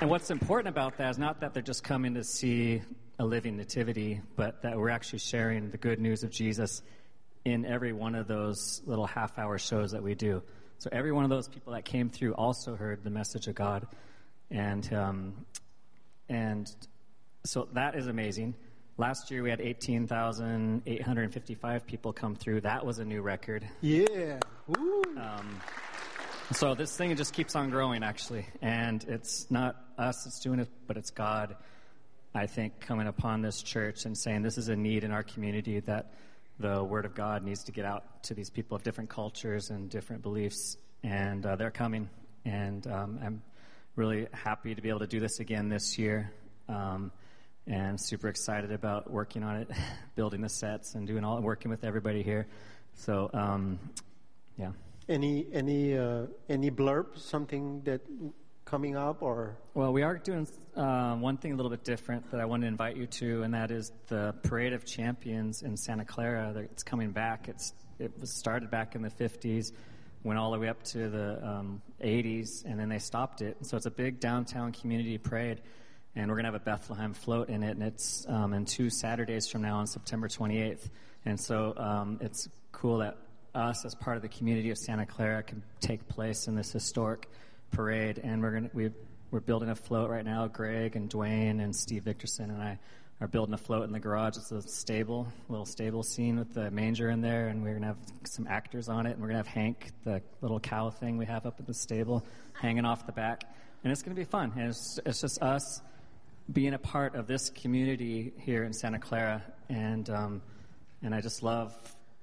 And 0.00 0.08
what's 0.10 0.30
important 0.30 0.68
about 0.68 0.96
that 0.98 1.10
is 1.10 1.18
not 1.18 1.40
that 1.40 1.54
they're 1.54 1.62
just 1.62 1.82
coming 1.82 2.14
to 2.14 2.22
see 2.24 2.82
a 3.18 3.24
living 3.24 3.56
nativity, 3.56 4.20
but 4.36 4.62
that 4.62 4.78
we're 4.78 4.90
actually 4.90 5.18
sharing 5.18 5.70
the 5.70 5.78
good 5.78 5.98
news 5.98 6.22
of 6.22 6.30
Jesus 6.30 6.82
in 7.44 7.64
every 7.66 7.92
one 7.92 8.14
of 8.14 8.28
those 8.28 8.80
little 8.86 9.06
half 9.06 9.36
hour 9.38 9.58
shows 9.58 9.90
that 9.92 10.02
we 10.02 10.14
do. 10.14 10.42
So 10.78 10.88
every 10.92 11.10
one 11.10 11.24
of 11.24 11.30
those 11.30 11.48
people 11.48 11.72
that 11.72 11.84
came 11.84 12.08
through 12.10 12.34
also 12.34 12.76
heard 12.76 13.02
the 13.02 13.10
message 13.10 13.48
of 13.48 13.56
God. 13.56 13.88
And, 14.50 14.90
um, 14.94 15.46
and 16.28 16.70
so 17.44 17.66
that 17.72 17.96
is 17.96 18.06
amazing. 18.06 18.54
Last 18.98 19.30
year 19.30 19.42
we 19.42 19.50
had 19.50 19.60
18,855 19.60 21.86
people 21.86 22.12
come 22.12 22.36
through. 22.36 22.60
That 22.60 22.86
was 22.86 23.00
a 23.00 23.04
new 23.04 23.20
record. 23.22 23.66
Yeah. 23.80 24.38
Woo. 24.68 25.02
So 26.52 26.74
this 26.74 26.96
thing 26.96 27.14
just 27.14 27.34
keeps 27.34 27.54
on 27.56 27.68
growing, 27.68 28.02
actually, 28.02 28.46
and 28.62 29.04
it's 29.06 29.50
not 29.50 29.76
us 29.98 30.24
that's 30.24 30.40
doing 30.40 30.60
it, 30.60 30.68
but 30.86 30.96
it's 30.96 31.10
God. 31.10 31.56
I 32.34 32.46
think 32.46 32.80
coming 32.80 33.06
upon 33.06 33.42
this 33.42 33.62
church 33.62 34.06
and 34.06 34.16
saying 34.16 34.42
this 34.42 34.56
is 34.56 34.68
a 34.68 34.74
need 34.74 35.04
in 35.04 35.10
our 35.10 35.22
community 35.22 35.80
that 35.80 36.10
the 36.58 36.82
Word 36.82 37.04
of 37.04 37.14
God 37.14 37.42
needs 37.42 37.64
to 37.64 37.72
get 37.72 37.84
out 37.84 38.22
to 38.24 38.34
these 38.34 38.48
people 38.48 38.76
of 38.76 38.82
different 38.82 39.10
cultures 39.10 39.68
and 39.68 39.90
different 39.90 40.22
beliefs, 40.22 40.78
and 41.02 41.44
uh, 41.44 41.56
they're 41.56 41.70
coming. 41.70 42.08
And 42.46 42.86
um, 42.86 43.20
I'm 43.22 43.42
really 43.94 44.26
happy 44.32 44.74
to 44.74 44.80
be 44.80 44.88
able 44.88 45.00
to 45.00 45.06
do 45.06 45.20
this 45.20 45.40
again 45.40 45.68
this 45.68 45.98
year, 45.98 46.32
um, 46.70 47.12
and 47.66 48.00
super 48.00 48.28
excited 48.28 48.72
about 48.72 49.10
working 49.10 49.42
on 49.42 49.56
it, 49.56 49.70
building 50.14 50.40
the 50.40 50.48
sets, 50.48 50.94
and 50.94 51.06
doing 51.06 51.24
all 51.24 51.42
working 51.42 51.70
with 51.70 51.84
everybody 51.84 52.22
here. 52.22 52.46
So, 52.94 53.28
um, 53.34 53.78
yeah. 54.58 54.72
Any 55.08 55.46
any 55.52 55.96
uh, 55.96 56.26
any 56.48 56.70
blurb? 56.70 57.18
Something 57.18 57.82
that 57.84 58.02
coming 58.64 58.96
up 58.96 59.22
or 59.22 59.56
Well, 59.72 59.94
we 59.94 60.02
are 60.02 60.18
doing 60.18 60.46
uh, 60.76 61.16
one 61.16 61.38
thing 61.38 61.52
a 61.52 61.56
little 61.56 61.70
bit 61.70 61.84
different 61.84 62.30
that 62.32 62.40
I 62.40 62.44
want 62.44 62.62
to 62.62 62.68
invite 62.68 62.98
you 62.98 63.06
to, 63.06 63.42
and 63.42 63.54
that 63.54 63.70
is 63.70 63.92
the 64.08 64.34
Parade 64.42 64.74
of 64.74 64.84
Champions 64.84 65.62
in 65.62 65.74
Santa 65.76 66.04
Clara. 66.04 66.54
It's 66.70 66.82
coming 66.82 67.12
back. 67.12 67.48
It's 67.48 67.72
it 67.98 68.12
was 68.20 68.30
started 68.30 68.70
back 68.70 68.94
in 68.94 69.02
the 69.02 69.10
50s, 69.10 69.72
went 70.22 70.38
all 70.38 70.52
the 70.52 70.58
way 70.58 70.68
up 70.68 70.82
to 70.84 71.08
the 71.08 71.44
um, 71.44 71.82
80s, 72.04 72.64
and 72.66 72.78
then 72.78 72.88
they 72.90 72.98
stopped 72.98 73.40
it. 73.40 73.56
So 73.62 73.76
it's 73.76 73.86
a 73.86 73.90
big 73.90 74.20
downtown 74.20 74.72
community 74.72 75.16
parade, 75.16 75.62
and 76.14 76.30
we're 76.30 76.36
gonna 76.36 76.48
have 76.48 76.54
a 76.54 76.60
Bethlehem 76.60 77.14
float 77.14 77.48
in 77.48 77.62
it, 77.62 77.70
and 77.70 77.82
it's 77.82 78.26
um, 78.28 78.52
in 78.52 78.66
two 78.66 78.90
Saturdays 78.90 79.48
from 79.48 79.62
now 79.62 79.78
on 79.78 79.86
September 79.86 80.28
28th. 80.28 80.90
And 81.24 81.40
so 81.40 81.72
um, 81.76 82.18
it's 82.20 82.48
cool 82.72 82.98
that 82.98 83.16
us 83.58 83.84
as 83.84 83.94
part 83.94 84.16
of 84.16 84.22
the 84.22 84.28
community 84.28 84.70
of 84.70 84.78
Santa 84.78 85.04
Clara 85.04 85.42
can 85.42 85.62
take 85.80 86.06
place 86.08 86.46
in 86.46 86.54
this 86.54 86.72
historic 86.72 87.28
parade, 87.72 88.20
and 88.22 88.40
we're 88.40 88.52
gonna 88.52 88.70
we 88.72 88.90
we're 89.30 89.40
building 89.40 89.68
a 89.68 89.74
float 89.74 90.08
right 90.08 90.24
now. 90.24 90.46
Greg 90.46 90.96
and 90.96 91.10
Dwayne 91.10 91.62
and 91.62 91.74
Steve 91.74 92.04
Victorson 92.04 92.44
and 92.44 92.62
I 92.62 92.78
are 93.20 93.26
building 93.26 93.52
a 93.52 93.58
float 93.58 93.84
in 93.84 93.92
the 93.92 93.98
garage. 93.98 94.36
It's 94.36 94.52
a 94.52 94.62
stable, 94.62 95.26
little 95.48 95.66
stable 95.66 96.02
scene 96.02 96.38
with 96.38 96.54
the 96.54 96.70
manger 96.70 97.10
in 97.10 97.20
there, 97.20 97.48
and 97.48 97.62
we're 97.62 97.74
gonna 97.74 97.88
have 97.88 97.98
some 98.24 98.46
actors 98.46 98.88
on 98.88 99.06
it, 99.06 99.12
and 99.12 99.20
we're 99.20 99.28
gonna 99.28 99.38
have 99.38 99.46
Hank, 99.48 99.90
the 100.04 100.22
little 100.40 100.60
cow 100.60 100.90
thing 100.90 101.18
we 101.18 101.26
have 101.26 101.44
up 101.44 101.58
at 101.58 101.66
the 101.66 101.74
stable, 101.74 102.24
hanging 102.52 102.84
off 102.84 103.06
the 103.06 103.12
back, 103.12 103.44
and 103.82 103.92
it's 103.92 104.02
gonna 104.02 104.14
be 104.14 104.24
fun. 104.24 104.52
And 104.56 104.70
it's 104.70 105.00
it's 105.04 105.20
just 105.20 105.42
us 105.42 105.82
being 106.50 106.74
a 106.74 106.78
part 106.78 107.14
of 107.16 107.26
this 107.26 107.50
community 107.50 108.32
here 108.38 108.64
in 108.64 108.72
Santa 108.72 108.98
Clara, 108.98 109.42
and 109.68 110.08
um, 110.08 110.42
and 111.02 111.14
I 111.14 111.20
just 111.20 111.42
love 111.42 111.74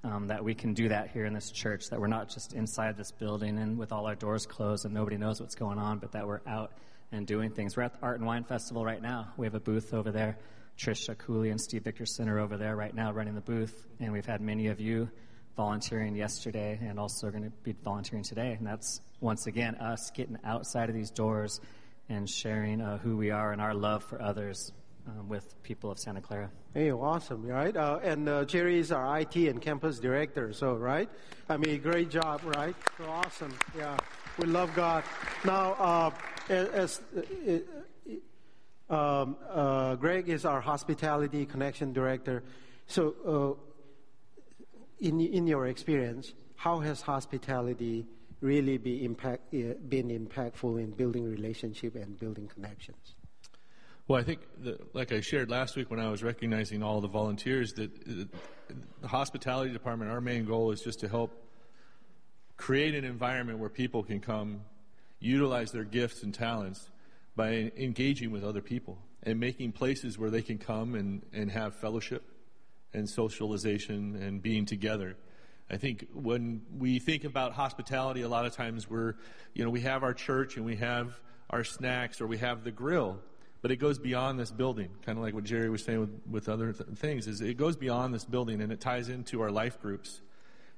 um, 0.06 0.28
that 0.28 0.44
we 0.44 0.54
can 0.54 0.74
do 0.74 0.90
that 0.90 1.10
here 1.10 1.26
in 1.26 1.34
this 1.34 1.50
church. 1.52 1.90
That 1.90 2.00
we're 2.00 2.08
not 2.08 2.30
just 2.30 2.54
inside 2.54 2.96
this 2.96 3.12
building 3.12 3.58
and 3.58 3.78
with 3.78 3.92
all 3.92 4.06
our 4.06 4.16
doors 4.16 4.46
closed 4.46 4.86
and 4.86 4.94
nobody 4.94 5.18
knows 5.18 5.42
what's 5.42 5.56
going 5.56 5.80
on, 5.80 5.98
but 5.98 6.12
that 6.12 6.28
we're 6.28 6.42
out 6.46 6.72
and 7.12 7.26
doing 7.26 7.52
things. 7.52 7.76
We're 7.76 7.84
at 7.84 7.94
the 7.94 8.00
Art 8.02 8.20
and 8.20 8.28
Wine 8.28 8.44
Festival 8.44 8.86
right 8.86 9.02
now. 9.02 9.34
We 9.36 9.48
have 9.48 9.56
a 9.56 9.60
booth 9.60 9.94
over 9.94 10.12
there. 10.12 10.38
Trisha 10.78 11.18
Cooley 11.18 11.50
and 11.50 11.60
Steve 11.60 11.84
Victorson 11.84 12.28
are 12.28 12.40
over 12.40 12.58
there 12.58 12.76
right 12.76 12.94
now 12.94 13.12
running 13.14 13.34
the 13.34 13.42
booth, 13.42 13.88
and 14.00 14.12
we've 14.12 14.26
had 14.26 14.42
many 14.42 14.68
of 14.68 14.82
you 14.82 15.10
volunteering 15.56 16.16
yesterday 16.16 16.78
and 16.82 17.00
also 17.00 17.32
going 17.32 17.46
to 17.46 17.52
be 17.64 17.74
volunteering 17.84 18.24
today. 18.24 18.56
And 18.58 18.68
that's 18.68 19.00
once 19.22 19.48
again 19.48 19.76
us 19.76 20.12
getting 20.14 20.38
outside 20.44 20.90
of 20.90 20.96
these 20.96 21.12
doors 21.12 21.62
and 22.10 22.30
sharing 22.30 22.82
uh, 22.82 22.98
who 22.98 23.16
we 23.16 23.32
are 23.32 23.54
and 23.54 23.62
our 23.62 23.74
love 23.74 24.04
for 24.04 24.22
others 24.22 24.72
um, 25.08 25.30
with 25.30 25.62
people 25.64 25.92
of 25.92 26.00
Santa 26.00 26.22
Clara. 26.22 26.50
Hey, 26.74 26.92
awesome, 26.92 27.46
right? 27.46 27.76
Uh, 27.76 28.00
and 28.04 28.28
uh, 28.28 28.46
Jerry 28.46 28.80
is 28.80 28.92
our 28.92 29.20
IT 29.20 29.36
and 29.36 29.62
campus 29.62 30.00
director, 30.00 30.54
so 30.54 30.74
right? 30.74 31.10
I 31.50 31.58
mean, 31.58 31.82
great 31.82 32.10
job, 32.10 32.42
right? 32.44 32.76
So 32.98 33.06
awesome, 33.06 33.54
yeah. 33.78 33.98
We 34.38 34.48
love 34.48 34.74
God. 34.76 35.04
Now, 35.46 35.74
uh, 35.74 36.12
as 36.54 37.02
uh, 38.90 38.94
um, 38.94 39.38
uh, 39.50 39.96
Greg 39.96 40.30
is 40.30 40.46
our 40.46 40.62
hospitality 40.62 41.46
connection 41.46 41.94
director, 41.94 42.44
so 42.88 43.16
uh, 43.26 45.06
in 45.06 45.20
in 45.22 45.48
your 45.48 45.68
experience, 45.68 46.34
how 46.56 46.80
has 46.80 47.02
hospitality 47.02 48.06
really 48.42 48.78
be 48.78 49.06
impact, 49.06 49.52
been 49.52 50.10
impactful 50.10 50.82
in 50.82 50.92
building 50.92 51.24
relationship 51.24 51.96
and 51.96 52.20
building 52.20 52.48
connections? 52.48 53.16
Well, 54.08 54.20
I 54.20 54.24
think, 54.24 54.42
like 54.94 55.12
I 55.12 55.22
shared 55.22 55.50
last 55.50 55.76
week 55.76 55.90
when 55.90 56.00
I 56.00 56.12
was 56.12 56.22
recognizing 56.22 56.84
all 56.84 57.02
the 57.02 57.08
volunteers, 57.08 57.74
that 57.74 57.90
uh, 58.08 58.26
the 59.02 59.08
hospitality 59.08 59.74
department, 59.74 60.12
our 60.12 60.22
main 60.22 60.46
goal 60.46 60.70
is 60.70 60.82
just 60.82 61.00
to 61.00 61.08
help 61.08 61.32
create 62.56 62.94
an 62.94 63.04
environment 63.04 63.58
where 63.58 63.70
people 63.70 64.04
can 64.04 64.20
come, 64.20 64.62
utilize 65.20 65.72
their 65.72 65.84
gifts 65.84 66.22
and 66.22 66.36
talents 66.36 66.92
by 67.36 67.72
engaging 67.78 68.30
with 68.30 68.44
other 68.44 68.62
people 68.62 69.00
and 69.24 69.40
making 69.40 69.72
places 69.72 70.20
where 70.20 70.30
they 70.30 70.44
can 70.44 70.60
come 70.60 70.94
and, 70.94 71.24
and 71.34 71.50
have 71.50 71.74
fellowship 71.74 72.24
and 72.94 73.10
socialization 73.10 74.16
and 74.22 74.40
being 74.40 74.68
together. 74.68 75.18
I 75.72 75.78
think 75.78 76.06
when 76.14 76.62
we 76.78 77.00
think 77.00 77.24
about 77.24 77.54
hospitality, 77.54 78.22
a 78.22 78.30
lot 78.30 78.46
of 78.46 78.54
times 78.54 78.88
we're, 78.88 79.16
you 79.56 79.64
know, 79.64 79.72
we 79.72 79.82
have 79.82 80.04
our 80.04 80.14
church 80.14 80.58
and 80.58 80.66
we 80.66 80.76
have 80.76 81.20
our 81.50 81.64
snacks 81.64 82.22
or 82.22 82.28
we 82.28 82.38
have 82.38 82.64
the 82.64 82.72
grill 82.72 83.20
but 83.62 83.72
it 83.72 83.78
goes 83.78 83.98
beyond 83.98 84.40
this 84.40 84.52
building 84.52 84.90
kind 85.06 85.18
of 85.18 85.24
like 85.24 85.34
what 85.34 85.44
jerry 85.44 85.70
was 85.70 85.84
saying 85.84 86.00
with, 86.00 86.22
with 86.30 86.50
other 86.50 86.74
th- 86.74 86.90
things 86.98 87.28
is 87.28 87.42
it 87.42 87.58
goes 87.58 87.76
beyond 87.76 88.14
this 88.14 88.26
building 88.26 88.62
and 88.62 88.72
it 88.72 88.80
ties 88.80 89.10
into 89.10 89.42
our 89.42 89.52
life 89.52 89.82
groups 89.82 90.22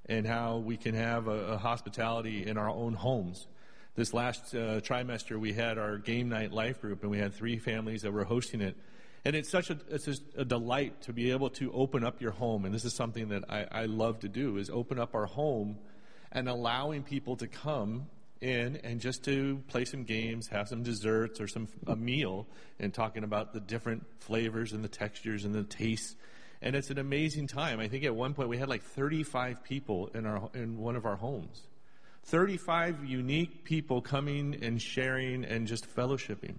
and 0.08 0.26
how 0.26 0.58
we 0.58 0.78
can 0.78 0.96
have 0.96 1.28
a, 1.28 1.54
a 1.54 1.58
hospitality 1.58 2.46
in 2.46 2.58
our 2.58 2.70
own 2.70 2.94
homes. 2.94 3.48
This 3.96 4.14
last 4.14 4.54
uh, 4.54 4.80
trimester 4.82 5.40
we 5.40 5.54
had 5.54 5.78
our 5.78 5.98
game 5.98 6.30
night 6.30 6.52
life 6.52 6.82
group 6.82 7.02
and 7.02 7.12
we 7.12 7.18
had 7.18 7.34
three 7.34 7.58
families 7.58 8.04
that 8.04 8.12
were 8.12 8.24
hosting 8.24 8.62
it. 8.62 8.78
And 9.26 9.36
it's 9.36 9.50
such 9.50 9.70
a, 9.70 9.78
it's 9.90 10.06
just 10.06 10.24
a 10.38 10.46
delight 10.46 11.02
to 11.04 11.14
be 11.14 11.32
able 11.32 11.50
to 11.52 11.72
open 11.74 12.06
up 12.06 12.22
your 12.22 12.32
home. 12.32 12.64
And 12.64 12.74
this 12.74 12.86
is 12.86 12.94
something 12.94 13.30
that 13.30 13.44
I, 13.50 13.66
I 13.72 13.86
love 13.86 14.20
to 14.20 14.30
do 14.30 14.58
is 14.58 14.70
open 14.70 15.00
up 15.00 15.16
our 15.16 15.26
home 15.26 15.78
and 16.32 16.48
allowing 16.48 17.04
people 17.04 17.36
to 17.38 17.48
come 17.48 18.08
in 18.42 18.78
and 18.78 19.00
just 19.00 19.24
to 19.26 19.62
play 19.68 19.86
some 19.86 20.04
games, 20.04 20.48
have 20.48 20.68
some 20.68 20.84
desserts 20.84 21.40
or 21.40 21.48
some 21.48 21.68
a 21.88 21.96
meal, 21.96 22.48
and 22.80 22.94
talking 22.94 23.24
about 23.24 23.54
the 23.54 23.60
different 23.60 24.06
flavors 24.20 24.74
and 24.74 24.84
the 24.84 24.90
textures 24.90 25.46
and 25.46 25.54
the 25.54 25.64
tastes. 25.64 26.16
And 26.62 26.76
it's 26.76 26.90
an 26.90 26.98
amazing 26.98 27.48
time. 27.48 27.80
I 27.80 27.88
think 27.88 28.04
at 28.04 28.16
one 28.16 28.34
point 28.34 28.50
we 28.50 28.58
had 28.58 28.70
like 28.70 28.84
35 28.84 29.64
people 29.64 30.10
in 30.14 30.26
our 30.26 30.50
in 30.54 30.78
one 30.78 30.96
of 30.96 31.06
our 31.06 31.16
homes. 31.16 31.62
35 32.26 33.06
unique 33.06 33.64
people 33.64 34.02
coming 34.02 34.58
and 34.62 34.82
sharing 34.82 35.46
and 35.46 35.66
just 35.66 35.88
fellowshipping. 35.96 36.56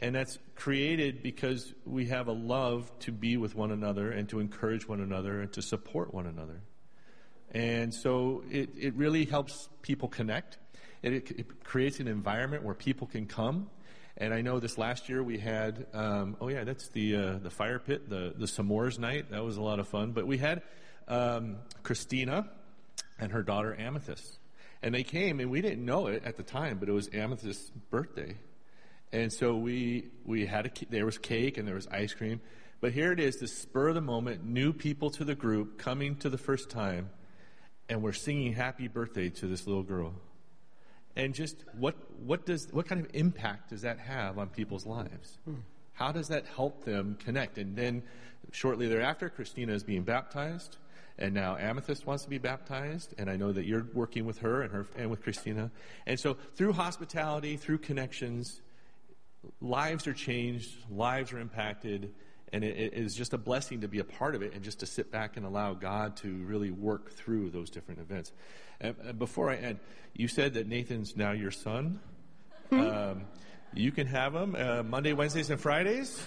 And 0.00 0.14
that's 0.14 0.38
created 0.54 1.22
because 1.22 1.72
we 1.84 2.06
have 2.06 2.28
a 2.28 2.32
love 2.32 2.90
to 3.00 3.12
be 3.12 3.36
with 3.36 3.54
one 3.54 3.70
another 3.70 4.10
and 4.10 4.28
to 4.30 4.40
encourage 4.40 4.88
one 4.88 5.00
another 5.00 5.40
and 5.40 5.52
to 5.52 5.62
support 5.62 6.12
one 6.14 6.26
another. 6.26 6.60
And 7.54 7.94
so 7.94 8.42
it, 8.50 8.70
it 8.76 8.94
really 8.94 9.24
helps 9.24 9.68
people 9.80 10.08
connect. 10.08 10.58
It, 11.02 11.30
it 11.30 11.64
creates 11.64 12.00
an 12.00 12.08
environment 12.08 12.64
where 12.64 12.74
people 12.74 13.06
can 13.06 13.26
come. 13.26 13.70
And 14.16 14.34
I 14.34 14.42
know 14.42 14.58
this 14.58 14.76
last 14.76 15.08
year 15.08 15.22
we 15.22 15.38
had, 15.38 15.86
um, 15.92 16.36
oh 16.40 16.48
yeah, 16.48 16.64
that's 16.64 16.88
the 16.88 17.16
uh, 17.16 17.38
the 17.38 17.50
fire 17.50 17.78
pit, 17.78 18.08
the 18.08 18.32
the 18.36 18.46
s'mores 18.46 18.98
night. 18.98 19.30
That 19.30 19.44
was 19.44 19.56
a 19.56 19.62
lot 19.62 19.78
of 19.80 19.88
fun. 19.88 20.12
But 20.12 20.26
we 20.26 20.38
had 20.38 20.62
um, 21.08 21.56
Christina 21.82 22.48
and 23.18 23.32
her 23.32 23.42
daughter 23.42 23.74
Amethyst, 23.78 24.38
and 24.82 24.94
they 24.94 25.02
came, 25.02 25.40
and 25.40 25.50
we 25.50 25.60
didn't 25.60 25.84
know 25.84 26.06
it 26.06 26.22
at 26.24 26.36
the 26.36 26.44
time, 26.44 26.78
but 26.78 26.88
it 26.88 26.92
was 26.92 27.08
Amethyst's 27.08 27.70
birthday, 27.90 28.36
and 29.12 29.32
so 29.32 29.56
we 29.56 30.06
we 30.24 30.46
had 30.46 30.66
a 30.66 30.70
there 30.90 31.06
was 31.06 31.18
cake 31.18 31.58
and 31.58 31.66
there 31.66 31.74
was 31.74 31.88
ice 31.88 32.14
cream. 32.14 32.40
But 32.80 32.92
here 32.92 33.10
it 33.10 33.18
is, 33.18 33.38
the 33.38 33.48
spur 33.48 33.88
of 33.88 33.94
the 33.94 34.00
moment, 34.00 34.44
new 34.44 34.72
people 34.72 35.10
to 35.10 35.24
the 35.24 35.34
group 35.34 35.78
coming 35.78 36.16
to 36.16 36.28
the 36.28 36.38
first 36.38 36.70
time, 36.70 37.10
and 37.88 38.02
we're 38.02 38.12
singing 38.12 38.52
happy 38.52 38.88
birthday 38.88 39.28
to 39.28 39.46
this 39.46 39.66
little 39.66 39.82
girl 39.82 40.14
and 41.16 41.34
just 41.34 41.64
what 41.78 41.94
what 42.20 42.44
does 42.46 42.68
what 42.72 42.86
kind 42.86 43.00
of 43.00 43.10
impact 43.14 43.70
does 43.70 43.82
that 43.82 43.98
have 43.98 44.38
on 44.38 44.48
people's 44.48 44.86
lives 44.86 45.38
hmm. 45.44 45.54
How 45.94 46.10
does 46.10 46.28
that 46.28 46.46
help 46.46 46.84
them 46.84 47.16
connect? 47.24 47.56
And 47.56 47.76
then 47.76 48.02
shortly 48.50 48.88
thereafter, 48.88 49.28
Christina 49.28 49.72
is 49.72 49.82
being 49.82 50.02
baptized. 50.02 50.76
And 51.16 51.32
now 51.32 51.56
Amethyst 51.56 52.04
wants 52.06 52.24
to 52.24 52.30
be 52.30 52.38
baptized, 52.38 53.14
and 53.18 53.30
I 53.30 53.36
know 53.36 53.52
that 53.52 53.66
you're 53.66 53.86
working 53.94 54.26
with 54.26 54.38
her 54.38 54.62
and 54.62 54.72
her 54.72 54.86
and 54.96 55.10
with 55.10 55.22
Christina. 55.22 55.70
And 56.06 56.18
so 56.18 56.36
through 56.56 56.72
hospitality, 56.72 57.56
through 57.56 57.78
connections, 57.78 58.60
lives 59.60 60.08
are 60.08 60.12
changed, 60.12 60.74
lives 60.90 61.32
are 61.32 61.38
impacted, 61.38 62.12
and 62.54 62.62
it, 62.62 62.76
it 62.76 62.94
is 62.94 63.16
just 63.16 63.32
a 63.32 63.38
blessing 63.38 63.80
to 63.80 63.88
be 63.88 63.98
a 63.98 64.04
part 64.04 64.36
of 64.36 64.42
it 64.42 64.54
and 64.54 64.62
just 64.62 64.78
to 64.78 64.86
sit 64.86 65.10
back 65.10 65.36
and 65.36 65.44
allow 65.44 65.74
God 65.74 66.16
to 66.18 66.32
really 66.44 66.70
work 66.70 67.10
through 67.10 67.50
those 67.50 67.68
different 67.68 68.00
events. 68.00 68.30
And, 68.80 68.94
and 69.04 69.18
before 69.18 69.50
I 69.50 69.56
end, 69.56 69.80
you 70.12 70.28
said 70.28 70.54
that 70.54 70.68
Nathan's 70.68 71.16
now 71.16 71.32
your 71.32 71.50
son. 71.50 71.98
Um, 72.70 73.22
you 73.74 73.90
can 73.90 74.06
have 74.06 74.34
him 74.34 74.54
uh, 74.56 74.84
Monday, 74.84 75.12
Wednesdays, 75.12 75.50
and 75.50 75.60
Fridays. 75.60 76.24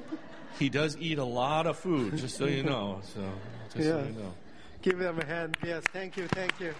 he 0.58 0.68
does 0.68 0.96
eat 0.98 1.18
a 1.18 1.24
lot 1.24 1.66
of 1.66 1.76
food, 1.76 2.16
just 2.18 2.36
so 2.36 2.46
you 2.46 2.62
know. 2.62 3.00
So, 3.14 3.20
just 3.74 3.88
so 3.88 3.98
you 3.98 4.12
know. 4.12 4.32
Give 4.80 4.98
them 4.98 5.18
a 5.18 5.24
hand. 5.24 5.56
Yes, 5.64 5.82
thank 5.92 6.16
you, 6.16 6.28
thank 6.28 6.52
you. 6.60 6.72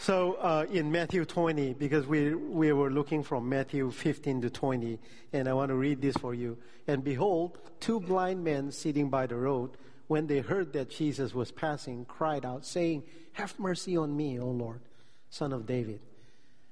So 0.00 0.38
uh, 0.40 0.64
in 0.72 0.90
Matthew 0.90 1.26
20, 1.26 1.74
because 1.74 2.06
we, 2.06 2.34
we 2.34 2.72
were 2.72 2.90
looking 2.90 3.22
from 3.22 3.50
Matthew 3.50 3.90
15 3.90 4.40
to 4.40 4.48
20, 4.48 4.98
and 5.34 5.46
I 5.46 5.52
want 5.52 5.68
to 5.68 5.74
read 5.74 6.00
this 6.00 6.16
for 6.16 6.32
you. 6.32 6.56
And 6.86 7.04
behold, 7.04 7.58
two 7.80 8.00
blind 8.00 8.42
men 8.42 8.72
sitting 8.72 9.10
by 9.10 9.26
the 9.26 9.36
road, 9.36 9.76
when 10.06 10.26
they 10.26 10.38
heard 10.38 10.72
that 10.72 10.88
Jesus 10.88 11.34
was 11.34 11.52
passing, 11.52 12.06
cried 12.06 12.46
out, 12.46 12.64
saying, 12.64 13.02
Have 13.32 13.58
mercy 13.58 13.94
on 13.98 14.16
me, 14.16 14.40
O 14.40 14.46
Lord, 14.46 14.80
son 15.28 15.52
of 15.52 15.66
David. 15.66 16.00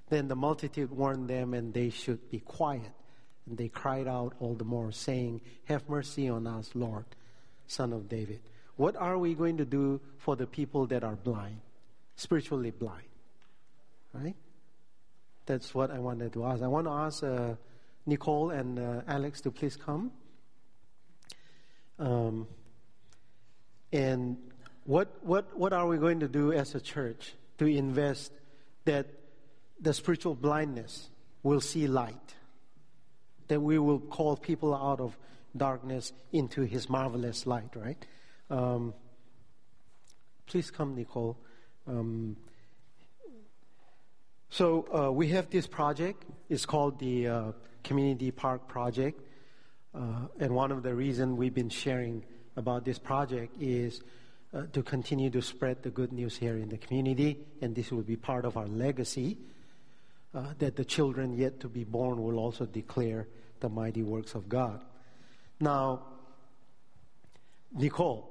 Then 0.09 0.29
the 0.29 0.35
multitude 0.35 0.91
warned 0.91 1.29
them, 1.29 1.53
and 1.53 1.75
they 1.75 1.91
should 1.91 2.31
be 2.31 2.41
quiet. 2.41 2.93
And 3.47 3.59
they 3.59 3.69
cried 3.69 4.09
out 4.09 4.37
all 4.41 4.55
the 4.55 4.65
more, 4.65 4.91
saying, 4.91 5.43
Have 5.65 5.87
mercy 5.87 6.31
on 6.31 6.47
us, 6.47 6.71
Lord, 6.75 7.05
son 7.67 7.93
of 7.93 8.09
David. 8.09 8.41
What 8.77 8.97
are 8.97 9.19
we 9.19 9.35
going 9.35 9.59
to 9.59 9.67
do 9.67 10.01
for 10.17 10.35
the 10.35 10.47
people 10.47 10.87
that 10.87 11.05
are 11.05 11.17
blind, 11.17 11.61
spiritually 12.17 12.71
blind? 12.71 13.08
Right? 14.13 14.37
That's 15.47 15.75
what 15.75 15.91
I 15.91 15.99
wanted 15.99 16.33
to 16.35 16.45
ask. 16.45 16.63
I 16.63 16.69
want 16.69 16.87
to 16.87 16.93
ask 16.93 17.23
uh, 17.23 17.55
Nicole 18.07 18.51
and 18.51 18.79
uh, 18.79 19.03
Alex 19.07 19.41
to 19.43 19.51
please 19.51 19.77
come. 19.77 20.11
Um, 21.99 22.47
and 23.93 24.37
what, 24.85 25.09
what, 25.23 25.57
what 25.57 25.73
are 25.73 25.87
we 25.87 25.99
going 25.99 26.21
to 26.21 26.29
do 26.29 26.53
as 26.53 26.75
a 26.75 26.81
church 26.81 27.35
to 27.59 27.67
invest 27.67 28.33
that 28.85 29.07
the 29.81 29.93
spiritual 29.93 30.35
blindness 30.35 31.09
will 31.43 31.61
see 31.61 31.87
light? 31.87 32.35
That 33.49 33.61
we 33.61 33.79
will 33.79 34.01
call 34.01 34.37
people 34.37 34.75
out 34.75 35.01
of 35.01 35.17
darkness 35.57 36.13
into 36.33 36.63
his 36.63 36.89
marvelous 36.89 37.47
light, 37.47 37.75
right? 37.75 38.05
Um, 38.51 38.95
please 40.47 40.71
come, 40.71 40.95
Nicole. 40.95 41.39
Um, 41.87 42.37
so 44.51 44.87
uh, 44.95 45.13
we 45.13 45.29
have 45.29 45.51
this 45.51 45.67
project. 45.67 46.25
It's 46.49 46.67
called 46.67 46.99
the 46.99 47.29
uh, 47.29 47.53
Community 47.85 48.31
Park 48.31 48.69
Project. 48.69 49.21
Uh, 49.95 50.29
and 50.41 50.55
one 50.55 50.73
of 50.73 50.83
the 50.83 50.95
reasons 50.95 51.39
we've 51.39 51.55
been 51.55 51.71
sharing 51.71 52.25
about 52.57 52.85
this 52.85 52.99
project 52.99 53.55
is 53.61 54.03
uh, 54.55 54.63
to 54.73 54.83
continue 54.83 55.31
to 55.31 55.43
spread 55.43 55.83
the 55.83 55.91
good 55.91 56.13
news 56.13 56.37
here 56.37 56.57
in 56.57 56.69
the 56.69 56.79
community. 56.79 57.39
And 57.61 57.75
this 57.75 57.91
will 57.91 58.03
be 58.03 58.17
part 58.17 58.45
of 58.45 58.57
our 58.57 58.67
legacy 58.67 59.39
uh, 60.35 60.55
that 60.59 60.77
the 60.77 60.85
children 60.85 61.37
yet 61.37 61.61
to 61.61 61.69
be 61.69 61.85
born 61.85 62.23
will 62.23 62.39
also 62.39 62.67
declare 62.67 63.27
the 63.61 63.69
mighty 63.69 64.03
works 64.03 64.35
of 64.35 64.49
God. 64.49 64.85
Now, 65.61 66.03
Nicole, 67.75 68.31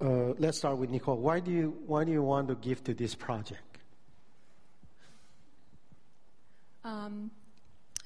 uh, 0.00 0.34
let's 0.38 0.58
start 0.58 0.78
with 0.78 0.90
Nicole. 0.90 1.16
Why 1.16 1.40
do 1.40 1.50
you 1.50 1.76
why 1.86 2.04
do 2.04 2.12
you 2.12 2.22
want 2.22 2.48
to 2.48 2.54
give 2.54 2.84
to 2.84 2.94
this 2.94 3.14
project? 3.14 3.67
Um, 6.84 7.30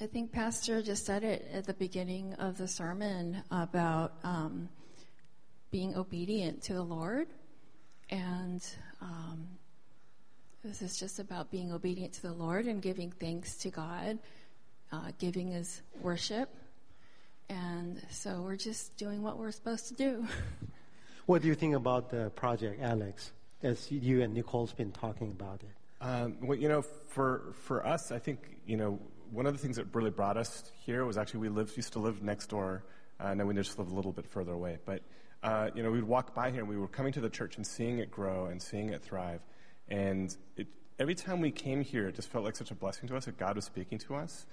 I 0.00 0.06
think 0.06 0.32
Pastor 0.32 0.82
just 0.82 1.06
said 1.06 1.22
it 1.22 1.48
at 1.52 1.66
the 1.66 1.74
beginning 1.74 2.34
of 2.34 2.58
the 2.58 2.66
sermon 2.66 3.42
about 3.50 4.14
um, 4.24 4.68
being 5.70 5.94
obedient 5.96 6.62
to 6.64 6.74
the 6.74 6.82
Lord. 6.82 7.28
And 8.10 8.64
um, 9.00 9.46
this 10.64 10.82
is 10.82 10.98
just 10.98 11.18
about 11.18 11.50
being 11.50 11.72
obedient 11.72 12.14
to 12.14 12.22
the 12.22 12.32
Lord 12.32 12.66
and 12.66 12.82
giving 12.82 13.12
thanks 13.12 13.56
to 13.58 13.70
God. 13.70 14.18
Uh, 14.90 15.12
giving 15.18 15.52
is 15.52 15.82
worship. 16.00 16.48
And 17.48 18.00
so 18.10 18.42
we're 18.42 18.56
just 18.56 18.96
doing 18.96 19.22
what 19.22 19.38
we're 19.38 19.50
supposed 19.50 19.88
to 19.88 19.94
do. 19.94 20.26
What 21.26 21.42
do 21.42 21.48
you 21.48 21.54
think 21.54 21.76
about 21.76 22.10
the 22.10 22.30
project, 22.30 22.82
Alex? 22.82 23.30
As 23.62 23.90
you 23.92 24.22
and 24.22 24.34
Nicole's 24.34 24.72
been 24.72 24.90
talking 24.90 25.30
about 25.30 25.62
it. 25.62 25.81
Um, 26.02 26.36
well, 26.42 26.58
you 26.58 26.68
know, 26.68 26.82
for 26.82 27.54
for 27.62 27.86
us, 27.86 28.10
I 28.10 28.18
think 28.18 28.58
you 28.66 28.76
know 28.76 28.98
one 29.30 29.46
of 29.46 29.52
the 29.52 29.58
things 29.58 29.76
that 29.76 29.86
really 29.94 30.10
brought 30.10 30.36
us 30.36 30.64
here 30.84 31.06
was 31.06 31.16
actually 31.16 31.40
we 31.40 31.48
lived 31.48 31.76
used 31.76 31.92
to 31.92 32.00
live 32.00 32.22
next 32.22 32.48
door, 32.48 32.82
uh, 33.20 33.28
and 33.28 33.38
then 33.38 33.46
we 33.46 33.54
just 33.54 33.78
lived 33.78 33.92
a 33.92 33.94
little 33.94 34.10
bit 34.10 34.26
further 34.26 34.52
away. 34.52 34.78
But 34.84 35.02
uh, 35.44 35.70
you 35.76 35.82
know, 35.84 35.92
we'd 35.92 36.02
walk 36.02 36.34
by 36.34 36.50
here 36.50 36.60
and 36.60 36.68
we 36.68 36.76
were 36.76 36.88
coming 36.88 37.12
to 37.12 37.20
the 37.20 37.30
church 37.30 37.56
and 37.56 37.64
seeing 37.64 37.98
it 37.98 38.10
grow 38.10 38.46
and 38.46 38.60
seeing 38.60 38.90
it 38.90 39.00
thrive, 39.00 39.40
and 39.88 40.36
it, 40.56 40.66
every 40.98 41.14
time 41.14 41.40
we 41.40 41.52
came 41.52 41.82
here, 41.82 42.08
it 42.08 42.16
just 42.16 42.28
felt 42.28 42.44
like 42.44 42.56
such 42.56 42.72
a 42.72 42.74
blessing 42.74 43.08
to 43.08 43.16
us 43.16 43.26
that 43.26 43.38
God 43.38 43.54
was 43.54 43.64
speaking 43.64 43.98
to 43.98 44.16
us. 44.16 44.46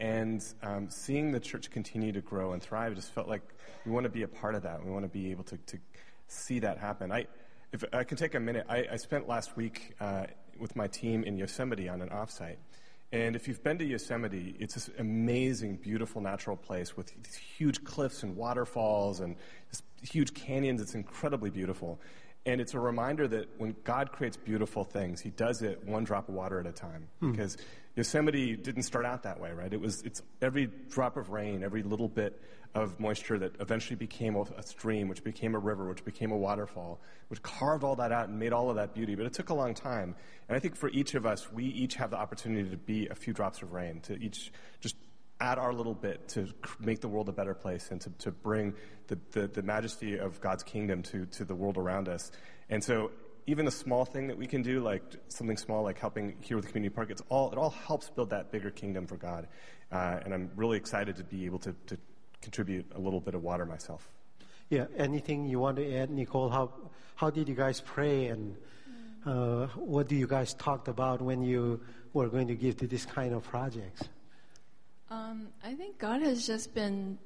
And 0.00 0.42
um, 0.62 0.88
seeing 0.90 1.30
the 1.30 1.38
church 1.38 1.70
continue 1.70 2.10
to 2.12 2.20
grow 2.20 2.52
and 2.52 2.60
thrive, 2.60 2.90
it 2.90 2.96
just 2.96 3.12
felt 3.12 3.28
like 3.28 3.42
we 3.86 3.92
want 3.92 4.04
to 4.04 4.10
be 4.10 4.22
a 4.22 4.28
part 4.28 4.56
of 4.56 4.62
that. 4.62 4.84
We 4.84 4.90
want 4.90 5.04
to 5.04 5.08
be 5.08 5.30
able 5.30 5.44
to, 5.44 5.56
to 5.56 5.78
see 6.26 6.58
that 6.60 6.78
happen. 6.78 7.12
I, 7.12 7.26
if 7.72 7.84
I 7.92 8.02
can 8.02 8.16
take 8.16 8.34
a 8.34 8.40
minute, 8.40 8.66
I, 8.68 8.86
I 8.90 8.96
spent 8.96 9.28
last 9.28 9.56
week 9.56 9.94
uh, 10.00 10.24
with 10.58 10.76
my 10.76 10.86
team 10.86 11.24
in 11.24 11.36
Yosemite 11.36 11.88
on 11.88 12.02
an 12.02 12.08
offsite. 12.08 12.56
And 13.12 13.36
if 13.36 13.46
you've 13.46 13.62
been 13.62 13.78
to 13.78 13.84
Yosemite, 13.84 14.56
it's 14.58 14.74
this 14.74 14.90
amazing, 14.98 15.76
beautiful 15.76 16.20
natural 16.20 16.56
place 16.56 16.96
with 16.96 17.12
huge 17.36 17.84
cliffs 17.84 18.24
and 18.24 18.36
waterfalls 18.36 19.20
and 19.20 19.36
huge 20.02 20.34
canyons. 20.34 20.80
It's 20.80 20.94
incredibly 20.94 21.50
beautiful. 21.50 22.00
And 22.46 22.60
it's 22.60 22.74
a 22.74 22.78
reminder 22.78 23.26
that 23.28 23.48
when 23.58 23.74
God 23.84 24.12
creates 24.12 24.36
beautiful 24.36 24.84
things, 24.84 25.20
He 25.20 25.30
does 25.30 25.62
it 25.62 25.84
one 25.86 26.04
drop 26.04 26.28
of 26.28 26.34
water 26.34 26.60
at 26.60 26.66
a 26.66 26.72
time. 26.72 27.08
Hmm. 27.20 27.32
Because 27.32 27.56
Yosemite 27.96 28.56
didn't 28.56 28.82
start 28.82 29.06
out 29.06 29.22
that 29.22 29.40
way, 29.40 29.52
right? 29.52 29.72
It 29.72 29.80
was 29.80 30.02
it's 30.02 30.20
every 30.42 30.68
drop 30.90 31.16
of 31.16 31.30
rain, 31.30 31.62
every 31.62 31.82
little 31.82 32.08
bit 32.08 32.40
of 32.74 32.98
moisture 32.98 33.38
that 33.38 33.52
eventually 33.60 33.94
became 33.96 34.34
a 34.34 34.42
a 34.58 34.62
stream, 34.62 35.08
which 35.08 35.22
became 35.22 35.54
a 35.54 35.58
river, 35.58 35.88
which 35.88 36.04
became 36.04 36.32
a 36.32 36.36
waterfall, 36.36 37.00
which 37.28 37.40
carved 37.42 37.84
all 37.84 37.96
that 37.96 38.12
out 38.12 38.28
and 38.28 38.38
made 38.38 38.52
all 38.52 38.68
of 38.68 38.76
that 38.76 38.94
beauty. 38.94 39.14
But 39.14 39.26
it 39.26 39.32
took 39.32 39.48
a 39.50 39.54
long 39.54 39.74
time. 39.74 40.14
And 40.48 40.56
I 40.56 40.60
think 40.60 40.76
for 40.76 40.90
each 40.90 41.14
of 41.14 41.24
us, 41.24 41.50
we 41.52 41.64
each 41.64 41.94
have 41.94 42.10
the 42.10 42.16
opportunity 42.16 42.68
to 42.68 42.76
be 42.76 43.06
a 43.06 43.14
few 43.14 43.32
drops 43.32 43.62
of 43.62 43.72
rain, 43.72 44.00
to 44.02 44.14
each 44.20 44.52
just 44.80 44.96
add 45.44 45.58
our 45.58 45.72
little 45.72 45.94
bit 45.94 46.28
to 46.28 46.48
make 46.80 47.00
the 47.00 47.08
world 47.08 47.28
a 47.28 47.32
better 47.32 47.54
place 47.54 47.90
and 47.90 48.00
to, 48.00 48.10
to 48.18 48.30
bring 48.30 48.74
the, 49.08 49.18
the, 49.32 49.46
the 49.48 49.62
majesty 49.62 50.18
of 50.18 50.40
God's 50.40 50.62
kingdom 50.62 51.02
to, 51.04 51.26
to 51.26 51.44
the 51.44 51.54
world 51.54 51.76
around 51.76 52.08
us. 52.08 52.32
And 52.70 52.82
so 52.82 53.10
even 53.46 53.66
a 53.66 53.70
small 53.70 54.04
thing 54.04 54.28
that 54.28 54.38
we 54.38 54.46
can 54.46 54.62
do, 54.62 54.80
like 54.80 55.02
something 55.28 55.58
small 55.58 55.82
like 55.82 55.98
helping 55.98 56.36
here 56.40 56.56
with 56.56 56.64
the 56.66 56.72
community 56.72 56.94
park, 56.94 57.10
it's 57.10 57.22
all, 57.28 57.52
it 57.52 57.58
all 57.58 57.70
helps 57.70 58.08
build 58.08 58.30
that 58.30 58.50
bigger 58.50 58.70
kingdom 58.70 59.06
for 59.06 59.16
God. 59.16 59.46
Uh, 59.92 60.20
and 60.24 60.32
I'm 60.32 60.50
really 60.56 60.78
excited 60.78 61.16
to 61.16 61.24
be 61.24 61.44
able 61.44 61.58
to, 61.60 61.74
to 61.86 61.98
contribute 62.40 62.86
a 62.94 62.98
little 62.98 63.20
bit 63.20 63.34
of 63.34 63.42
water 63.42 63.66
myself. 63.66 64.08
Yeah. 64.70 64.86
Anything 64.96 65.46
you 65.46 65.58
want 65.58 65.76
to 65.76 65.94
add, 65.94 66.10
Nicole? 66.10 66.48
How 66.48 66.72
how 67.16 67.30
did 67.30 67.48
you 67.48 67.54
guys 67.54 67.80
pray 67.80 68.26
and 68.26 68.56
uh, 69.24 69.66
what 69.76 70.08
do 70.08 70.16
you 70.16 70.26
guys 70.26 70.54
talked 70.54 70.88
about 70.88 71.22
when 71.22 71.42
you 71.42 71.80
were 72.12 72.28
going 72.28 72.48
to 72.48 72.54
give 72.54 72.76
to 72.78 72.86
this 72.86 73.04
kind 73.04 73.34
of 73.34 73.44
projects? 73.44 74.08
Um, 75.14 75.46
I 75.62 75.74
think 75.74 75.98
God 75.98 76.22
has 76.22 76.44
just 76.44 76.74
been, 76.74 77.18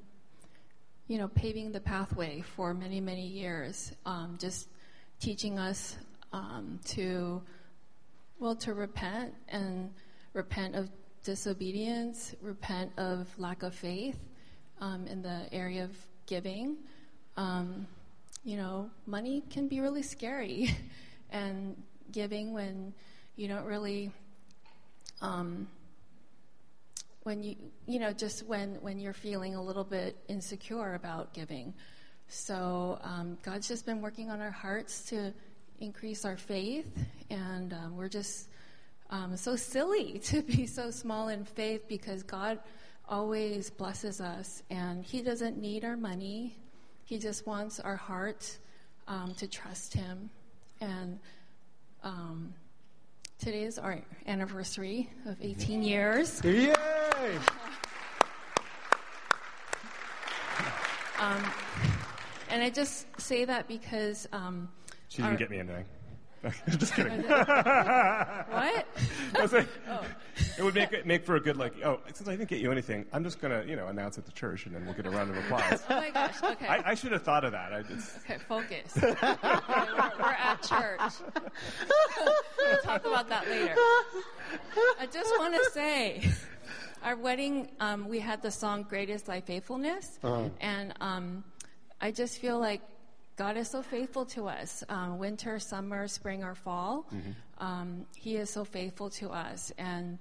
you 1.07 1.17
know, 1.17 1.29
paving 1.29 1.73
the 1.73 1.81
pathway 1.81 2.43
for 2.43 2.75
many, 2.75 3.01
many 3.01 3.27
years, 3.27 3.93
um, 4.05 4.37
just 4.39 4.69
teaching 5.21 5.59
us 5.59 5.97
um, 6.35 6.81
to, 6.89 7.41
well, 8.39 8.55
to 8.57 8.75
repent 8.75 9.33
and 9.49 9.91
repent 10.35 10.75
of 10.75 10.91
disobedience, 11.25 12.35
repent 12.43 12.93
of 12.99 13.27
lack 13.39 13.63
of 13.63 13.75
faith 13.75 14.19
um, 14.83 15.07
in 15.07 15.23
the 15.23 15.47
area 15.51 15.85
of 15.85 15.97
giving. 16.27 16.77
Um, 17.39 17.87
you 18.45 18.59
know, 18.59 18.91
money 19.07 19.43
can 19.49 19.67
be 19.67 19.81
really 19.81 20.03
scary, 20.03 20.77
and 21.31 21.75
giving 22.13 22.53
when 22.53 22.93
you 23.37 23.49
don't 23.49 23.65
really. 23.65 24.13
Um, 25.23 25.69
when 27.29 27.43
you 27.43 27.55
you 27.87 27.99
know 27.99 28.13
just 28.13 28.47
when 28.47 28.77
when 28.81 28.99
you're 28.99 29.13
feeling 29.13 29.55
a 29.55 29.63
little 29.63 29.85
bit 29.85 30.17
insecure 30.29 30.95
about 30.95 31.35
giving 31.35 31.75
so 32.29 32.99
um, 33.03 33.37
god's 33.43 33.69
just 33.69 33.85
been 33.85 34.01
working 34.01 34.31
on 34.31 34.41
our 34.41 34.51
hearts 34.51 35.05
to 35.05 35.33
increase 35.81 36.25
our 36.25 36.37
faith 36.37 36.91
and 37.31 37.73
um, 37.75 37.97
we're 37.97 38.09
just 38.09 38.49
um, 39.11 39.37
so 39.37 39.57
silly 39.57 40.19
to 40.25 40.43
be 40.43 40.67
so 40.67 40.91
small 40.91 41.29
in 41.29 41.45
faith 41.45 41.89
because 41.89 42.23
God 42.23 42.59
always 43.09 43.71
blesses 43.71 44.21
us 44.21 44.63
and 44.71 45.05
He 45.05 45.23
doesn't 45.23 45.59
need 45.59 45.85
our 45.85 45.97
money. 45.97 46.57
He 47.05 47.19
just 47.19 47.47
wants 47.47 47.81
our 47.81 47.97
heart 47.97 48.59
um, 49.07 49.35
to 49.39 49.49
trust 49.49 49.95
Him. 49.95 50.31
And 50.81 51.19
um, 52.03 52.55
today 53.39 53.63
is 53.65 53.79
our 53.79 54.01
anniversary 54.27 55.11
of 55.27 55.37
18 55.41 55.83
years. 55.83 56.41
Yay! 56.45 56.75
Um, 61.21 61.45
and 62.51 62.63
I 62.63 62.71
just 62.71 63.07
say 63.21 63.45
that 63.45 63.67
because. 63.69 64.29
Um, 64.33 64.69
She 65.09 65.19
didn't 65.19 65.33
our- 65.33 65.37
get 65.39 65.51
me 65.51 65.59
anything. 65.59 65.85
Just 66.79 66.95
kidding. 66.95 67.23
what? 67.23 67.37
I 68.53 68.85
was 69.41 69.53
like, 69.53 69.67
It 70.57 70.63
would 70.63 70.75
make 70.75 70.93
it 70.93 71.05
make 71.07 71.25
for 71.25 71.35
a 71.37 71.41
good 71.41 71.57
like. 71.57 71.75
Oh, 71.85 71.99
since 72.15 72.29
I 72.29 72.37
didn't 72.37 72.49
get 72.49 72.61
you 72.61 72.71
anything, 72.71 73.07
I'm 73.13 73.25
just 73.25 73.41
gonna 73.41 73.65
you 73.67 73.75
know 73.75 73.89
announce 73.89 74.19
at 74.19 74.27
the 74.27 74.33
church, 74.33 74.67
and 74.67 74.75
then 74.75 74.85
we'll 74.85 74.95
get 74.95 75.07
a 75.07 75.11
round 75.11 75.31
of 75.31 75.37
applause. 75.37 75.83
Oh 75.91 75.97
my 75.97 76.11
gosh. 76.11 76.41
Okay. 76.43 76.67
I, 76.67 76.91
I 76.91 76.95
should 76.95 77.11
have 77.13 77.23
thought 77.23 77.45
of 77.45 77.53
that. 77.53 77.73
I 77.73 77.83
just, 77.83 78.17
Okay, 78.19 78.39
focus. 78.49 78.97
Okay, 78.97 79.15
we're, 79.43 80.13
we're 80.21 80.37
at 80.39 80.63
church. 80.63 81.01
we'll 82.59 82.77
talk 82.83 83.05
about 83.05 83.29
that 83.29 83.49
later. 83.49 83.75
I 85.01 85.07
just 85.13 85.31
want 85.39 85.55
to 85.55 85.71
say, 85.73 86.31
our 87.03 87.17
wedding, 87.17 87.69
um, 87.81 88.09
we 88.09 88.21
had 88.21 88.43
the 88.43 88.51
song 88.51 88.85
"Great 88.89 89.11
Is 89.11 89.23
Thy 89.23 89.41
Faithfulness," 89.41 90.19
and 90.61 90.95
um, 91.01 91.43
I 92.01 92.13
just 92.13 92.39
feel 92.39 92.59
like 92.61 92.81
God 93.39 93.57
is 93.57 93.71
so 93.71 93.83
faithful 93.83 94.27
to 94.27 94.49
us. 94.49 94.83
Um, 94.89 95.19
winter, 95.19 95.61
summer, 95.61 96.09
spring, 96.09 96.43
or 96.43 96.57
fall, 96.57 97.07
um, 97.59 98.05
He 98.17 98.37
is 98.37 98.51
so 98.51 98.65
faithful 98.65 99.11
to 99.11 99.31
us, 99.31 99.73
and 99.79 100.19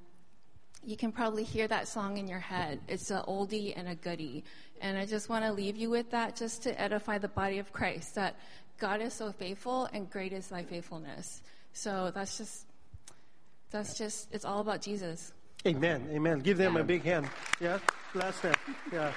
you 0.85 0.95
can 0.95 1.11
probably 1.11 1.43
hear 1.43 1.67
that 1.67 1.87
song 1.87 2.17
in 2.17 2.27
your 2.27 2.39
head. 2.39 2.79
It's 2.87 3.09
an 3.09 3.23
oldie 3.27 3.73
and 3.75 3.89
a 3.89 3.95
goodie. 3.95 4.43
And 4.79 4.97
I 4.97 5.05
just 5.05 5.29
want 5.29 5.43
to 5.43 5.51
leave 5.51 5.75
you 5.75 5.89
with 5.89 6.11
that 6.11 6.35
just 6.35 6.63
to 6.63 6.79
edify 6.79 7.17
the 7.17 7.27
body 7.27 7.57
of 7.57 7.73
Christ 7.73 8.15
that 8.15 8.35
God 8.77 9.01
is 9.01 9.13
so 9.13 9.31
faithful 9.31 9.89
and 9.91 10.09
great 10.09 10.31
is 10.31 10.47
thy 10.47 10.63
faithfulness. 10.63 11.41
So 11.73 12.11
that's 12.13 12.37
just, 12.37 12.67
that's 13.71 13.97
just, 13.97 14.29
it's 14.31 14.45
all 14.45 14.61
about 14.61 14.81
Jesus. 14.81 15.33
Amen. 15.65 16.07
Amen. 16.13 16.39
Give 16.39 16.57
them 16.57 16.77
a 16.77 16.83
big 16.83 17.03
hand. 17.03 17.27
Yeah. 17.59 17.79
Bless 18.13 18.39
them. 18.39 18.55
Yeah. 18.93 19.11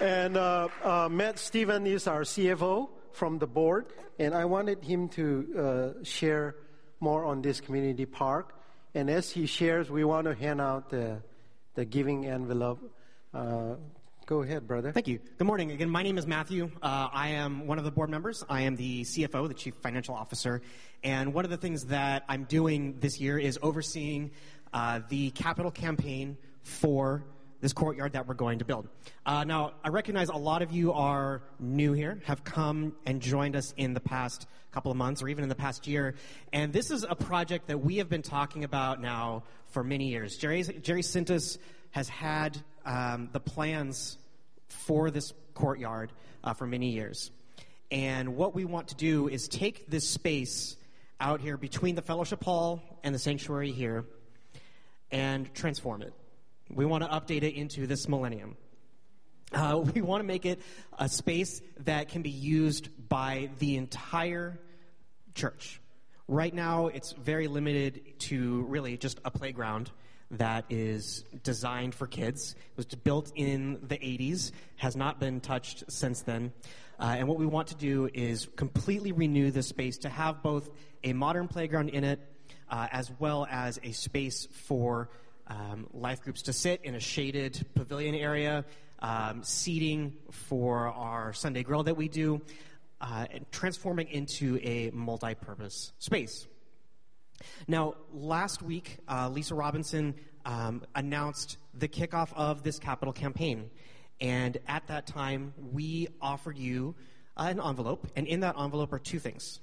And 0.00 0.36
uh, 0.36 0.68
uh, 0.82 1.08
Matt 1.10 1.38
Stephen 1.38 1.86
is 1.86 2.06
our 2.06 2.22
CFO 2.22 2.88
from 3.12 3.38
the 3.38 3.46
board, 3.46 3.86
and 4.18 4.34
I 4.34 4.44
wanted 4.46 4.82
him 4.82 5.08
to 5.10 5.94
uh, 6.00 6.04
share 6.04 6.56
more 7.00 7.24
on 7.24 7.42
this 7.42 7.60
community 7.60 8.06
park. 8.06 8.54
And 8.94 9.10
as 9.10 9.30
he 9.30 9.46
shares, 9.46 9.90
we 9.90 10.04
want 10.04 10.26
to 10.26 10.34
hand 10.34 10.60
out 10.60 10.90
the, 10.90 11.22
the 11.74 11.84
giving 11.84 12.26
envelope. 12.26 12.80
Uh, 13.32 13.74
go 14.26 14.42
ahead, 14.42 14.66
brother. 14.66 14.92
Thank 14.92 15.08
you. 15.08 15.20
Good 15.38 15.46
morning. 15.46 15.70
Again, 15.70 15.90
my 15.90 16.02
name 16.02 16.18
is 16.18 16.26
Matthew. 16.26 16.70
Uh, 16.82 17.08
I 17.12 17.28
am 17.30 17.66
one 17.66 17.78
of 17.78 17.84
the 17.84 17.90
board 17.90 18.10
members. 18.10 18.44
I 18.48 18.62
am 18.62 18.76
the 18.76 19.02
CFO, 19.02 19.48
the 19.48 19.54
Chief 19.54 19.74
Financial 19.82 20.14
Officer. 20.14 20.62
And 21.04 21.34
one 21.34 21.44
of 21.44 21.50
the 21.50 21.56
things 21.56 21.86
that 21.86 22.24
I'm 22.28 22.44
doing 22.44 22.96
this 23.00 23.20
year 23.20 23.38
is 23.38 23.58
overseeing 23.62 24.30
uh, 24.72 25.00
the 25.08 25.30
capital 25.30 25.70
campaign 25.70 26.36
for 26.62 27.24
this 27.62 27.72
courtyard 27.72 28.12
that 28.12 28.26
we're 28.26 28.34
going 28.34 28.58
to 28.58 28.64
build. 28.64 28.88
Uh, 29.24 29.44
now, 29.44 29.72
I 29.82 29.88
recognize 29.88 30.28
a 30.28 30.36
lot 30.36 30.60
of 30.60 30.72
you 30.72 30.92
are 30.92 31.40
new 31.60 31.92
here, 31.92 32.20
have 32.24 32.44
come 32.44 32.94
and 33.06 33.22
joined 33.22 33.56
us 33.56 33.72
in 33.76 33.94
the 33.94 34.00
past 34.00 34.46
couple 34.72 34.90
of 34.90 34.96
months 34.96 35.22
or 35.22 35.28
even 35.28 35.44
in 35.44 35.48
the 35.48 35.54
past 35.54 35.86
year. 35.86 36.16
And 36.52 36.72
this 36.72 36.90
is 36.90 37.06
a 37.08 37.14
project 37.14 37.68
that 37.68 37.78
we 37.78 37.98
have 37.98 38.08
been 38.08 38.22
talking 38.22 38.64
about 38.64 39.00
now 39.00 39.44
for 39.68 39.84
many 39.84 40.08
years. 40.08 40.36
Jerry, 40.36 40.64
Jerry 40.64 41.02
Sintas 41.02 41.56
has 41.92 42.08
had 42.08 42.60
um, 42.84 43.30
the 43.32 43.40
plans 43.40 44.18
for 44.66 45.10
this 45.10 45.32
courtyard 45.54 46.10
uh, 46.42 46.54
for 46.54 46.66
many 46.66 46.90
years. 46.90 47.30
And 47.92 48.36
what 48.36 48.54
we 48.54 48.64
want 48.64 48.88
to 48.88 48.96
do 48.96 49.28
is 49.28 49.46
take 49.46 49.88
this 49.88 50.08
space 50.08 50.76
out 51.20 51.40
here 51.40 51.56
between 51.56 51.94
the 51.94 52.02
fellowship 52.02 52.42
hall 52.42 52.82
and 53.04 53.14
the 53.14 53.18
sanctuary 53.20 53.70
here 53.70 54.04
and 55.12 55.54
transform 55.54 56.02
it. 56.02 56.12
We 56.74 56.86
want 56.86 57.04
to 57.04 57.10
update 57.10 57.42
it 57.42 57.54
into 57.54 57.86
this 57.86 58.08
millennium. 58.08 58.56
Uh, 59.52 59.82
we 59.94 60.00
want 60.00 60.22
to 60.22 60.26
make 60.26 60.46
it 60.46 60.60
a 60.98 61.08
space 61.08 61.60
that 61.80 62.08
can 62.08 62.22
be 62.22 62.30
used 62.30 62.88
by 63.08 63.50
the 63.58 63.76
entire 63.76 64.58
church. 65.34 65.80
Right 66.28 66.54
now, 66.54 66.86
it's 66.86 67.12
very 67.12 67.46
limited 67.46 68.18
to 68.20 68.62
really 68.62 68.96
just 68.96 69.20
a 69.24 69.30
playground 69.30 69.90
that 70.30 70.64
is 70.70 71.24
designed 71.42 71.94
for 71.94 72.06
kids. 72.06 72.54
It 72.70 72.76
was 72.76 72.86
built 72.86 73.32
in 73.34 73.78
the 73.82 73.98
80s, 73.98 74.52
has 74.76 74.96
not 74.96 75.20
been 75.20 75.40
touched 75.40 75.84
since 75.92 76.22
then. 76.22 76.52
Uh, 76.98 77.16
and 77.18 77.28
what 77.28 77.38
we 77.38 77.44
want 77.44 77.68
to 77.68 77.74
do 77.74 78.08
is 78.14 78.48
completely 78.56 79.12
renew 79.12 79.50
this 79.50 79.66
space 79.66 79.98
to 79.98 80.08
have 80.08 80.42
both 80.42 80.70
a 81.04 81.12
modern 81.12 81.48
playground 81.48 81.90
in 81.90 82.04
it, 82.04 82.20
uh, 82.70 82.88
as 82.92 83.12
well 83.18 83.46
as 83.50 83.78
a 83.82 83.92
space 83.92 84.48
for 84.52 85.10
um, 85.52 85.86
life 85.92 86.22
groups 86.22 86.42
to 86.42 86.52
sit 86.52 86.80
in 86.84 86.94
a 86.94 87.00
shaded 87.00 87.66
pavilion 87.74 88.14
area, 88.14 88.64
um, 89.00 89.42
seating 89.42 90.14
for 90.30 90.88
our 90.88 91.32
Sunday 91.32 91.62
grill 91.62 91.82
that 91.82 91.96
we 91.96 92.08
do, 92.08 92.40
uh, 93.00 93.26
transforming 93.50 94.08
into 94.08 94.58
a 94.62 94.90
multi 94.92 95.34
purpose 95.34 95.92
space. 95.98 96.46
Now, 97.66 97.94
last 98.12 98.62
week, 98.62 98.98
uh, 99.08 99.28
Lisa 99.28 99.54
Robinson 99.54 100.14
um, 100.44 100.82
announced 100.94 101.58
the 101.74 101.88
kickoff 101.88 102.32
of 102.34 102.62
this 102.62 102.78
capital 102.78 103.12
campaign. 103.12 103.70
And 104.20 104.58
at 104.68 104.86
that 104.86 105.06
time, 105.06 105.52
we 105.72 106.08
offered 106.20 106.56
you 106.56 106.94
an 107.36 107.60
envelope, 107.60 108.06
and 108.14 108.26
in 108.26 108.40
that 108.40 108.54
envelope 108.58 108.92
are 108.92 108.98
two 108.98 109.18
things. 109.18 109.58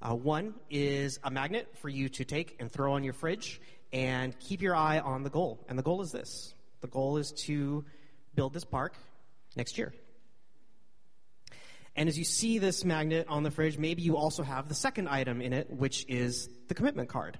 Uh, 0.00 0.14
one 0.14 0.54
is 0.70 1.20
a 1.22 1.30
magnet 1.30 1.68
for 1.76 1.88
you 1.88 2.08
to 2.08 2.24
take 2.24 2.56
and 2.58 2.72
throw 2.72 2.94
on 2.94 3.04
your 3.04 3.12
fridge 3.12 3.60
and 3.92 4.38
keep 4.38 4.62
your 4.62 4.74
eye 4.74 4.98
on 4.98 5.22
the 5.22 5.30
goal. 5.30 5.64
And 5.68 5.78
the 5.78 5.82
goal 5.82 6.02
is 6.02 6.12
this 6.12 6.54
the 6.80 6.88
goal 6.88 7.16
is 7.16 7.32
to 7.46 7.84
build 8.34 8.52
this 8.52 8.64
park 8.64 8.94
next 9.56 9.78
year. 9.78 9.92
And 11.94 12.08
as 12.08 12.16
you 12.16 12.24
see 12.24 12.58
this 12.58 12.84
magnet 12.84 13.26
on 13.28 13.42
the 13.42 13.50
fridge, 13.50 13.76
maybe 13.76 14.02
you 14.02 14.16
also 14.16 14.42
have 14.42 14.68
the 14.68 14.74
second 14.74 15.08
item 15.08 15.42
in 15.42 15.52
it, 15.52 15.70
which 15.70 16.06
is 16.08 16.48
the 16.68 16.74
commitment 16.74 17.10
card. 17.10 17.38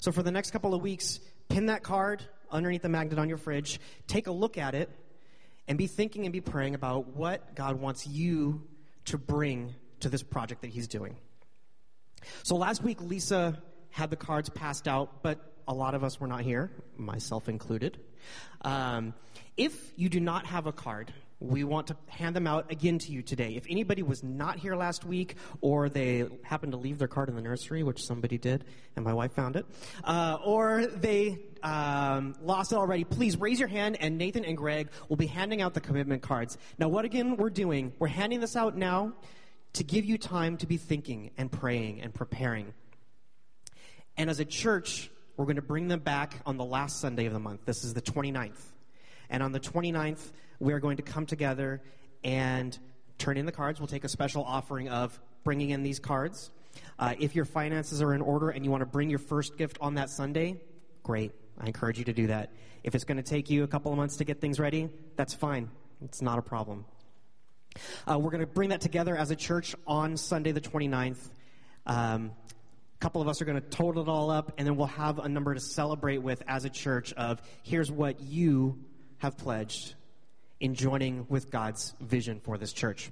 So 0.00 0.10
for 0.10 0.22
the 0.22 0.30
next 0.30 0.52
couple 0.52 0.74
of 0.74 0.82
weeks, 0.82 1.20
pin 1.48 1.66
that 1.66 1.82
card 1.82 2.22
underneath 2.50 2.82
the 2.82 2.88
magnet 2.88 3.18
on 3.18 3.28
your 3.28 3.36
fridge, 3.36 3.80
take 4.06 4.26
a 4.26 4.32
look 4.32 4.56
at 4.56 4.74
it, 4.74 4.88
and 5.68 5.76
be 5.76 5.86
thinking 5.86 6.24
and 6.24 6.32
be 6.32 6.40
praying 6.40 6.74
about 6.74 7.08
what 7.08 7.54
God 7.54 7.80
wants 7.80 8.06
you 8.06 8.62
to 9.06 9.18
bring 9.18 9.74
to 10.00 10.08
this 10.08 10.22
project 10.22 10.62
that 10.62 10.70
He's 10.70 10.88
doing. 10.88 11.16
So 12.42 12.56
last 12.56 12.82
week, 12.82 13.00
Lisa 13.02 13.62
had 13.90 14.10
the 14.10 14.16
cards 14.16 14.48
passed 14.48 14.88
out, 14.88 15.22
but 15.22 15.53
a 15.66 15.74
lot 15.74 15.94
of 15.94 16.04
us 16.04 16.20
were 16.20 16.26
not 16.26 16.42
here, 16.42 16.70
myself 16.96 17.48
included. 17.48 17.98
Um, 18.62 19.14
if 19.56 19.92
you 19.96 20.08
do 20.08 20.20
not 20.20 20.46
have 20.46 20.66
a 20.66 20.72
card, 20.72 21.12
we 21.40 21.64
want 21.64 21.88
to 21.88 21.96
hand 22.06 22.34
them 22.34 22.46
out 22.46 22.70
again 22.70 22.98
to 22.98 23.12
you 23.12 23.22
today. 23.22 23.54
If 23.56 23.66
anybody 23.68 24.02
was 24.02 24.22
not 24.22 24.58
here 24.58 24.76
last 24.76 25.04
week, 25.04 25.36
or 25.60 25.88
they 25.88 26.26
happened 26.42 26.72
to 26.72 26.78
leave 26.78 26.98
their 26.98 27.08
card 27.08 27.28
in 27.28 27.34
the 27.34 27.42
nursery, 27.42 27.82
which 27.82 28.02
somebody 28.02 28.38
did, 28.38 28.64
and 28.96 29.04
my 29.04 29.12
wife 29.12 29.32
found 29.32 29.56
it, 29.56 29.66
uh, 30.04 30.38
or 30.44 30.86
they 30.86 31.38
um, 31.62 32.34
lost 32.42 32.72
it 32.72 32.76
already, 32.76 33.04
please 33.04 33.36
raise 33.36 33.58
your 33.58 33.68
hand, 33.68 33.96
and 34.00 34.16
Nathan 34.16 34.44
and 34.44 34.56
Greg 34.56 34.88
will 35.08 35.16
be 35.16 35.26
handing 35.26 35.60
out 35.60 35.74
the 35.74 35.80
commitment 35.80 36.22
cards. 36.22 36.56
Now, 36.78 36.88
what 36.88 37.04
again 37.04 37.36
we're 37.36 37.50
doing? 37.50 37.92
We're 37.98 38.08
handing 38.08 38.40
this 38.40 38.56
out 38.56 38.76
now 38.76 39.12
to 39.74 39.84
give 39.84 40.04
you 40.04 40.18
time 40.18 40.56
to 40.58 40.66
be 40.66 40.76
thinking 40.76 41.30
and 41.36 41.50
praying 41.50 42.00
and 42.00 42.14
preparing. 42.14 42.72
And 44.16 44.30
as 44.30 44.38
a 44.38 44.44
church, 44.44 45.10
we're 45.36 45.46
going 45.46 45.56
to 45.56 45.62
bring 45.62 45.88
them 45.88 46.00
back 46.00 46.40
on 46.46 46.56
the 46.56 46.64
last 46.64 47.00
Sunday 47.00 47.26
of 47.26 47.32
the 47.32 47.40
month. 47.40 47.64
This 47.64 47.84
is 47.84 47.94
the 47.94 48.02
29th. 48.02 48.60
And 49.30 49.42
on 49.42 49.52
the 49.52 49.60
29th, 49.60 50.32
we 50.60 50.72
are 50.72 50.80
going 50.80 50.96
to 50.98 51.02
come 51.02 51.26
together 51.26 51.82
and 52.22 52.78
turn 53.18 53.36
in 53.36 53.46
the 53.46 53.52
cards. 53.52 53.80
We'll 53.80 53.86
take 53.86 54.04
a 54.04 54.08
special 54.08 54.44
offering 54.44 54.88
of 54.88 55.18
bringing 55.42 55.70
in 55.70 55.82
these 55.82 55.98
cards. 55.98 56.50
Uh, 56.98 57.14
if 57.18 57.34
your 57.34 57.44
finances 57.44 58.00
are 58.02 58.14
in 58.14 58.20
order 58.20 58.50
and 58.50 58.64
you 58.64 58.70
want 58.70 58.82
to 58.82 58.86
bring 58.86 59.10
your 59.10 59.18
first 59.18 59.56
gift 59.56 59.78
on 59.80 59.94
that 59.94 60.10
Sunday, 60.10 60.60
great. 61.02 61.32
I 61.58 61.66
encourage 61.66 61.98
you 61.98 62.04
to 62.04 62.12
do 62.12 62.28
that. 62.28 62.52
If 62.82 62.94
it's 62.94 63.04
going 63.04 63.16
to 63.16 63.22
take 63.22 63.50
you 63.50 63.64
a 63.64 63.68
couple 63.68 63.90
of 63.92 63.98
months 63.98 64.16
to 64.18 64.24
get 64.24 64.40
things 64.40 64.60
ready, 64.60 64.88
that's 65.16 65.34
fine. 65.34 65.70
It's 66.04 66.20
not 66.22 66.38
a 66.38 66.42
problem. 66.42 66.84
Uh, 68.06 68.18
we're 68.18 68.30
going 68.30 68.40
to 68.40 68.46
bring 68.46 68.70
that 68.70 68.80
together 68.80 69.16
as 69.16 69.30
a 69.30 69.36
church 69.36 69.74
on 69.86 70.16
Sunday 70.16 70.52
the 70.52 70.60
29th. 70.60 71.30
Um, 71.86 72.32
couple 73.04 73.20
of 73.20 73.28
us 73.28 73.42
are 73.42 73.44
going 73.44 73.60
to 73.60 73.68
total 73.68 74.02
it 74.02 74.08
all 74.08 74.30
up, 74.30 74.54
and 74.56 74.66
then 74.66 74.76
we'll 74.76 74.86
have 74.86 75.18
a 75.18 75.28
number 75.28 75.52
to 75.52 75.60
celebrate 75.60 76.16
with 76.16 76.42
as 76.48 76.64
a 76.64 76.70
church 76.70 77.12
of 77.18 77.42
here's 77.62 77.92
what 77.92 78.18
you 78.18 78.78
have 79.18 79.36
pledged 79.36 79.92
in 80.58 80.74
joining 80.74 81.26
with 81.28 81.50
God's 81.50 81.94
vision 82.00 82.40
for 82.40 82.56
this 82.56 82.72
church. 82.72 83.10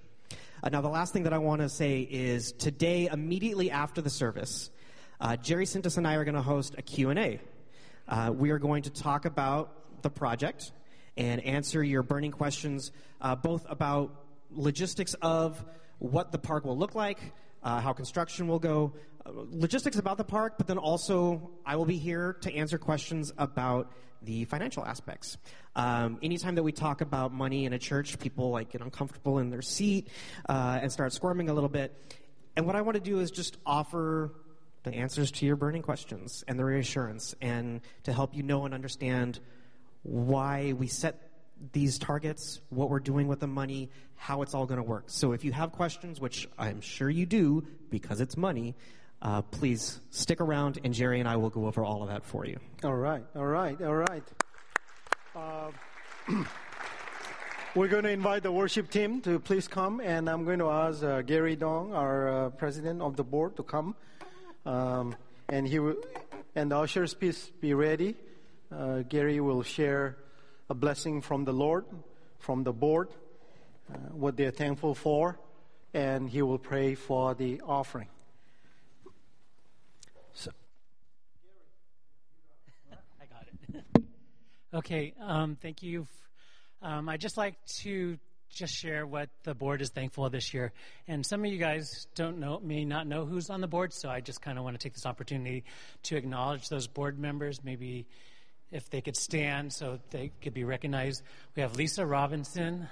Uh, 0.62 0.70
now, 0.70 0.80
the 0.80 0.88
last 0.88 1.12
thing 1.12 1.24
that 1.24 1.34
I 1.34 1.38
want 1.38 1.60
to 1.60 1.68
say 1.68 2.08
is 2.10 2.52
today, 2.52 3.10
immediately 3.12 3.70
after 3.70 4.00
the 4.00 4.08
service, 4.08 4.70
uh, 5.20 5.36
Jerry 5.36 5.66
Sintas 5.66 5.98
and 5.98 6.08
I 6.08 6.14
are 6.14 6.24
going 6.24 6.36
to 6.36 6.40
host 6.40 6.74
a 6.78 6.80
Q&A. 6.80 7.38
Uh, 8.08 8.32
we 8.34 8.48
are 8.48 8.58
going 8.58 8.84
to 8.84 8.90
talk 8.90 9.26
about 9.26 10.00
the 10.00 10.08
project 10.08 10.72
and 11.18 11.44
answer 11.44 11.84
your 11.84 12.02
burning 12.02 12.30
questions, 12.30 12.92
uh, 13.20 13.36
both 13.36 13.66
about 13.68 14.24
logistics 14.50 15.12
of 15.20 15.62
what 15.98 16.32
the 16.32 16.38
park 16.38 16.64
will 16.64 16.78
look 16.78 16.94
like, 16.94 17.18
uh, 17.62 17.80
how 17.80 17.92
construction 17.92 18.48
will 18.48 18.58
go, 18.58 18.92
uh, 19.24 19.30
logistics 19.50 19.98
about 19.98 20.18
the 20.18 20.24
park, 20.24 20.54
but 20.58 20.66
then 20.66 20.78
also 20.78 21.50
I 21.64 21.76
will 21.76 21.84
be 21.84 21.98
here 21.98 22.34
to 22.42 22.54
answer 22.54 22.78
questions 22.78 23.32
about 23.38 23.92
the 24.22 24.44
financial 24.44 24.84
aspects. 24.84 25.36
Um, 25.74 26.18
anytime 26.22 26.54
that 26.54 26.62
we 26.62 26.72
talk 26.72 27.00
about 27.00 27.32
money 27.32 27.64
in 27.64 27.72
a 27.72 27.78
church, 27.78 28.18
people 28.18 28.50
like 28.50 28.70
get 28.70 28.80
uncomfortable 28.80 29.38
in 29.38 29.50
their 29.50 29.62
seat 29.62 30.08
uh, 30.48 30.78
and 30.80 30.92
start 30.92 31.12
squirming 31.12 31.48
a 31.48 31.54
little 31.54 31.68
bit. 31.68 32.16
And 32.56 32.66
what 32.66 32.76
I 32.76 32.82
want 32.82 32.96
to 32.96 33.00
do 33.00 33.20
is 33.20 33.30
just 33.30 33.56
offer 33.64 34.32
the 34.84 34.94
answers 34.94 35.30
to 35.30 35.46
your 35.46 35.56
burning 35.56 35.82
questions 35.82 36.44
and 36.48 36.58
the 36.58 36.64
reassurance, 36.64 37.34
and 37.40 37.80
to 38.02 38.12
help 38.12 38.34
you 38.34 38.42
know 38.42 38.64
and 38.64 38.74
understand 38.74 39.38
why 40.02 40.72
we 40.72 40.88
set 40.88 41.31
these 41.72 41.98
targets, 41.98 42.60
what 42.70 42.90
we're 42.90 43.00
doing 43.00 43.28
with 43.28 43.40
the 43.40 43.46
money, 43.46 43.90
how 44.16 44.42
it's 44.42 44.54
all 44.54 44.66
going 44.66 44.78
to 44.78 44.84
work. 44.84 45.04
So 45.06 45.32
if 45.32 45.44
you 45.44 45.52
have 45.52 45.72
questions, 45.72 46.20
which 46.20 46.48
I'm 46.58 46.80
sure 46.80 47.08
you 47.08 47.26
do 47.26 47.64
because 47.90 48.20
it's 48.20 48.36
money, 48.36 48.74
uh, 49.20 49.42
please 49.42 50.00
stick 50.10 50.40
around, 50.40 50.80
and 50.82 50.92
Jerry 50.92 51.20
and 51.20 51.28
I 51.28 51.36
will 51.36 51.50
go 51.50 51.66
over 51.66 51.84
all 51.84 52.02
of 52.02 52.08
that 52.08 52.24
for 52.24 52.44
you. 52.44 52.58
All 52.82 52.94
right, 52.94 53.22
all 53.36 53.46
right, 53.46 53.80
all 53.80 53.94
right. 53.94 54.24
Uh, 55.36 55.70
we're 57.76 57.88
going 57.88 58.02
to 58.02 58.10
invite 58.10 58.42
the 58.42 58.50
worship 58.50 58.90
team 58.90 59.20
to 59.22 59.38
please 59.38 59.68
come, 59.68 60.00
and 60.00 60.28
I'm 60.28 60.44
going 60.44 60.58
to 60.58 60.68
ask 60.68 61.04
uh, 61.04 61.22
Gary 61.22 61.54
Dong, 61.54 61.94
our 61.94 62.46
uh, 62.46 62.50
president 62.50 63.00
of 63.00 63.16
the 63.16 63.22
board, 63.22 63.56
to 63.56 63.62
come. 63.62 63.94
Um, 64.66 65.14
and 65.48 65.68
he 65.68 65.78
will, 65.78 65.96
and 66.56 66.70
the 66.70 66.78
ushers, 66.78 67.14
please 67.14 67.50
be 67.60 67.74
ready. 67.74 68.16
Uh, 68.70 69.02
Gary 69.02 69.38
will 69.40 69.62
share 69.62 70.16
a 70.72 70.74
blessing 70.74 71.20
from 71.20 71.44
the 71.44 71.52
Lord, 71.52 71.84
from 72.38 72.64
the 72.64 72.72
board, 72.72 73.08
uh, 73.92 73.98
what 74.12 74.38
they're 74.38 74.50
thankful 74.50 74.94
for, 74.94 75.38
and 75.92 76.30
he 76.30 76.40
will 76.40 76.58
pray 76.58 76.94
for 76.94 77.34
the 77.34 77.60
offering. 77.60 78.08
So. 80.32 80.50
I 83.20 83.26
got 83.26 83.44
it. 83.52 84.02
okay, 84.74 85.12
um, 85.20 85.58
thank 85.60 85.82
you. 85.82 86.06
Um, 86.80 87.10
I'd 87.10 87.20
just 87.20 87.36
like 87.36 87.56
to 87.82 88.18
just 88.48 88.72
share 88.72 89.06
what 89.06 89.28
the 89.44 89.54
board 89.54 89.82
is 89.82 89.90
thankful 89.90 90.30
this 90.30 90.54
year. 90.54 90.72
And 91.06 91.24
some 91.26 91.44
of 91.44 91.52
you 91.52 91.58
guys 91.58 92.06
don't 92.14 92.38
know, 92.38 92.60
may 92.64 92.86
not 92.86 93.06
know 93.06 93.26
who's 93.26 93.50
on 93.50 93.60
the 93.60 93.68
board, 93.68 93.92
so 93.92 94.08
I 94.08 94.20
just 94.20 94.40
kind 94.40 94.56
of 94.56 94.64
want 94.64 94.80
to 94.80 94.82
take 94.82 94.94
this 94.94 95.04
opportunity 95.04 95.64
to 96.04 96.16
acknowledge 96.16 96.70
those 96.70 96.86
board 96.86 97.18
members, 97.18 97.62
maybe 97.62 98.06
if 98.72 98.88
they 98.90 99.00
could 99.00 99.16
stand 99.16 99.72
so 99.72 99.98
they 100.10 100.32
could 100.40 100.54
be 100.54 100.64
recognized. 100.64 101.22
We 101.54 101.62
have 101.62 101.76
Lisa 101.76 102.04
Robinson, 102.04 102.88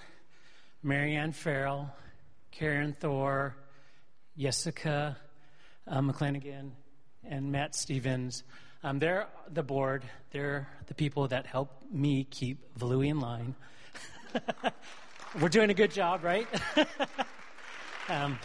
Marianne 0.83 1.33
Farrell, 1.33 1.91
Karen 2.51 2.95
Thor, 2.99 3.57
Jessica 4.39 5.17
uh, 5.87 6.13
and 7.25 7.53
Matt 7.53 7.75
Stevens. 7.75 8.45
Um, 8.83 8.99
they're 8.99 9.27
the 9.53 9.63
board. 9.63 10.05
They're 10.31 10.69
the 10.87 10.95
people 10.95 11.29
that 11.29 11.47
help 11.47 11.71
me 11.91 12.25
keep 12.25 12.79
Valui 12.79 13.09
in 13.09 13.21
line. 13.21 13.55
We're 15.41 15.49
doing 15.49 15.71
a 15.71 15.75
good 15.75 15.91
job, 15.91 16.25
right? 16.25 16.47
um, 18.09 18.39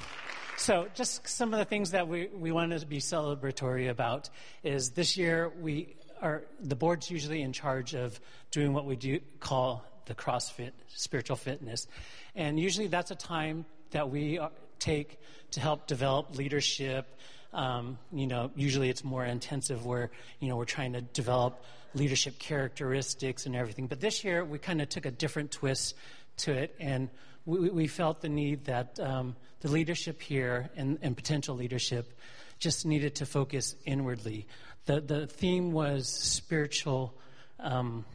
so, 0.58 0.88
just 0.94 1.28
some 1.28 1.54
of 1.54 1.60
the 1.60 1.66
things 1.66 1.92
that 1.92 2.08
we, 2.08 2.28
we 2.28 2.52
wanted 2.52 2.80
to 2.80 2.86
be 2.86 3.00
celebratory 3.00 3.90
about 3.90 4.30
is 4.64 4.92
this 4.92 5.18
year 5.18 5.52
we 5.60 5.96
are 6.26 6.44
the 6.60 6.76
board's 6.76 7.10
usually 7.10 7.42
in 7.42 7.54
charge 7.54 7.94
of 7.94 8.20
doing 8.52 8.74
what 8.74 8.86
we 8.86 8.96
do 8.96 9.20
call 9.40 9.86
the 10.06 10.16
CrossFit 10.16 10.72
spiritual 10.88 11.36
fitness, 11.36 11.88
and 12.36 12.60
usually 12.60 12.88
that's 12.88 13.12
a 13.12 13.16
time 13.16 13.66
that 13.92 14.10
we 14.10 14.40
take 14.80 15.20
to 15.52 15.60
help 15.60 15.88
develop 15.88 16.36
leadership. 16.38 17.08
Um, 17.54 17.98
you 18.12 18.28
know, 18.28 18.52
usually 18.56 18.90
it's 18.90 19.04
more 19.04 19.24
intensive 19.24 19.86
where 19.86 20.12
you 20.40 20.50
know 20.50 20.58
we're 20.58 20.66
trying 20.66 20.94
to 20.94 21.02
develop 21.02 21.64
leadership 21.94 22.38
characteristics 22.40 23.46
and 23.46 23.56
everything. 23.56 23.88
But 23.88 24.02
this 24.02 24.24
year 24.24 24.44
we 24.44 24.60
kind 24.60 24.82
of 24.82 24.90
took 24.90 25.06
a 25.06 25.12
different 25.12 25.52
twist 25.52 25.96
to 26.38 26.52
it, 26.52 26.76
and 26.80 27.10
we, 27.46 27.70
we 27.70 27.88
felt 27.88 28.22
the 28.22 28.30
need 28.30 28.66
that 28.66 29.00
um, 29.00 29.36
the 29.62 29.70
leadership 29.70 30.22
here 30.22 30.70
and, 30.76 31.00
and 31.02 31.16
potential 31.16 31.56
leadership 31.56 32.12
just 32.60 32.86
needed 32.86 33.16
to 33.16 33.26
focus 33.26 33.76
inwardly. 33.86 34.48
The, 34.86 35.02
the 35.02 35.28
theme 35.28 35.72
was 35.72 36.08
spiritual 36.08 37.14
um, 37.60 38.06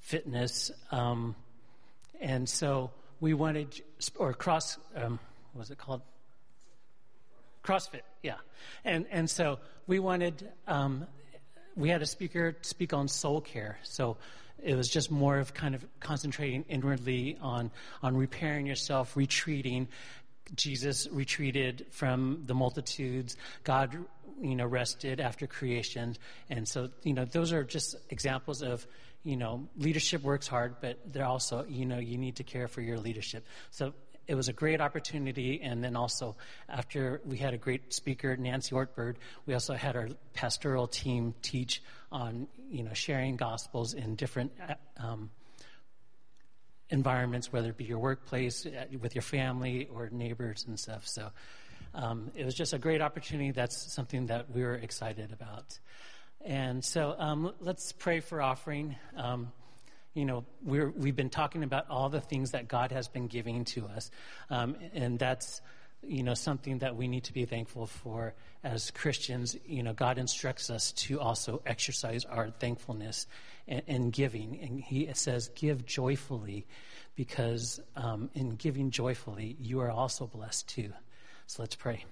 fitness. 0.00 0.70
Um, 0.90 1.36
and 2.20 2.48
so 2.48 2.90
we 3.20 3.34
wanted, 3.34 3.80
or 4.16 4.32
cross, 4.32 4.78
um, 4.96 5.18
what 5.52 5.60
was 5.60 5.70
it 5.70 5.78
called? 5.78 6.02
CrossFit, 7.64 8.02
yeah. 8.22 8.36
And, 8.84 9.06
and 9.10 9.28
so 9.28 9.58
we 9.86 9.98
wanted, 9.98 10.48
um, 10.66 11.06
we 11.74 11.88
had 11.88 12.02
a 12.02 12.06
speaker 12.06 12.56
speak 12.62 12.92
on 12.92 13.08
soul 13.08 13.40
care. 13.40 13.78
So 13.82 14.16
it 14.62 14.74
was 14.74 14.88
just 14.88 15.10
more 15.10 15.38
of 15.38 15.54
kind 15.54 15.74
of 15.74 15.84
concentrating 16.00 16.64
inwardly 16.68 17.38
on, 17.40 17.70
on 18.02 18.16
repairing 18.16 18.66
yourself, 18.66 19.16
retreating. 19.16 19.88
Jesus 20.54 21.08
retreated 21.10 21.86
from 21.90 22.44
the 22.46 22.54
multitudes. 22.54 23.36
God 23.64 23.96
you 24.40 24.54
know, 24.54 24.66
rested 24.66 25.20
after 25.20 25.46
creation. 25.46 26.16
And 26.50 26.66
so, 26.66 26.90
you 27.02 27.14
know, 27.14 27.24
those 27.24 27.52
are 27.52 27.64
just 27.64 27.96
examples 28.10 28.62
of, 28.62 28.86
you 29.22 29.36
know, 29.36 29.68
leadership 29.76 30.22
works 30.22 30.46
hard, 30.46 30.76
but 30.80 30.98
they're 31.12 31.24
also, 31.24 31.64
you 31.68 31.84
know, 31.84 31.98
you 31.98 32.18
need 32.18 32.36
to 32.36 32.44
care 32.44 32.68
for 32.68 32.80
your 32.80 32.98
leadership. 32.98 33.44
So 33.70 33.92
it 34.26 34.34
was 34.34 34.48
a 34.48 34.52
great 34.52 34.80
opportunity. 34.80 35.60
And 35.62 35.82
then 35.82 35.96
also, 35.96 36.36
after 36.68 37.20
we 37.24 37.36
had 37.36 37.54
a 37.54 37.58
great 37.58 37.92
speaker, 37.92 38.36
Nancy 38.36 38.74
Ortberg, 38.74 39.16
we 39.46 39.54
also 39.54 39.74
had 39.74 39.96
our 39.96 40.08
pastoral 40.34 40.86
team 40.86 41.34
teach 41.42 41.82
on, 42.10 42.48
you 42.70 42.82
know, 42.82 42.92
sharing 42.92 43.36
gospels 43.36 43.94
in 43.94 44.16
different 44.16 44.52
um, 44.98 45.30
environments, 46.90 47.52
whether 47.52 47.70
it 47.70 47.76
be 47.76 47.84
your 47.84 47.98
workplace, 47.98 48.66
uh, 48.66 48.84
with 49.00 49.14
your 49.14 49.22
family, 49.22 49.88
or 49.92 50.08
neighbors 50.10 50.64
and 50.68 50.78
stuff. 50.78 51.06
So 51.06 51.30
um, 51.96 52.30
it 52.34 52.44
was 52.44 52.54
just 52.54 52.74
a 52.74 52.78
great 52.78 53.00
opportunity. 53.00 53.50
That's 53.50 53.92
something 53.92 54.26
that 54.26 54.50
we 54.50 54.62
were 54.62 54.74
excited 54.74 55.32
about. 55.32 55.78
And 56.44 56.84
so 56.84 57.16
um, 57.18 57.54
let's 57.60 57.92
pray 57.92 58.20
for 58.20 58.40
offering. 58.40 58.96
Um, 59.16 59.50
you 60.12 60.26
know, 60.26 60.44
we 60.62 60.78
have 60.78 61.16
been 61.16 61.30
talking 61.30 61.62
about 61.62 61.90
all 61.90 62.08
the 62.08 62.20
things 62.20 62.52
that 62.52 62.68
God 62.68 62.92
has 62.92 63.08
been 63.08 63.26
giving 63.26 63.64
to 63.66 63.86
us. 63.86 64.10
Um, 64.50 64.76
and 64.94 65.18
that's, 65.18 65.60
you 66.02 66.22
know, 66.22 66.34
something 66.34 66.78
that 66.78 66.96
we 66.96 67.08
need 67.08 67.24
to 67.24 67.32
be 67.32 67.46
thankful 67.46 67.86
for 67.86 68.34
as 68.62 68.90
Christians. 68.90 69.56
You 69.66 69.82
know, 69.82 69.92
God 69.92 70.18
instructs 70.18 70.70
us 70.70 70.92
to 70.92 71.18
also 71.18 71.62
exercise 71.66 72.24
our 72.26 72.50
thankfulness 72.50 73.26
and, 73.66 73.82
and 73.88 74.12
giving. 74.12 74.60
And 74.60 74.80
He 74.80 75.08
says, 75.14 75.50
give 75.54 75.84
joyfully, 75.86 76.66
because 77.14 77.80
um, 77.96 78.30
in 78.34 78.50
giving 78.50 78.90
joyfully, 78.90 79.56
you 79.58 79.80
are 79.80 79.90
also 79.90 80.26
blessed 80.26 80.68
too. 80.68 80.92
So 81.48 81.62
let's 81.62 81.76
pray. 81.76 82.04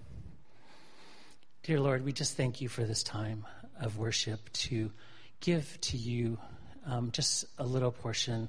Dear 1.64 1.80
Lord, 1.80 2.05
we 2.05 2.12
just 2.12 2.37
thank 2.37 2.61
you 2.61 2.68
for 2.68 2.85
this 2.85 3.03
time 3.03 3.45
of 3.80 3.99
worship 3.99 4.41
to 4.53 4.93
give 5.41 5.76
to 5.80 5.97
you 5.97 6.39
um, 6.87 7.11
just 7.11 7.45
a 7.59 7.64
little 7.64 7.91
portion 7.91 8.49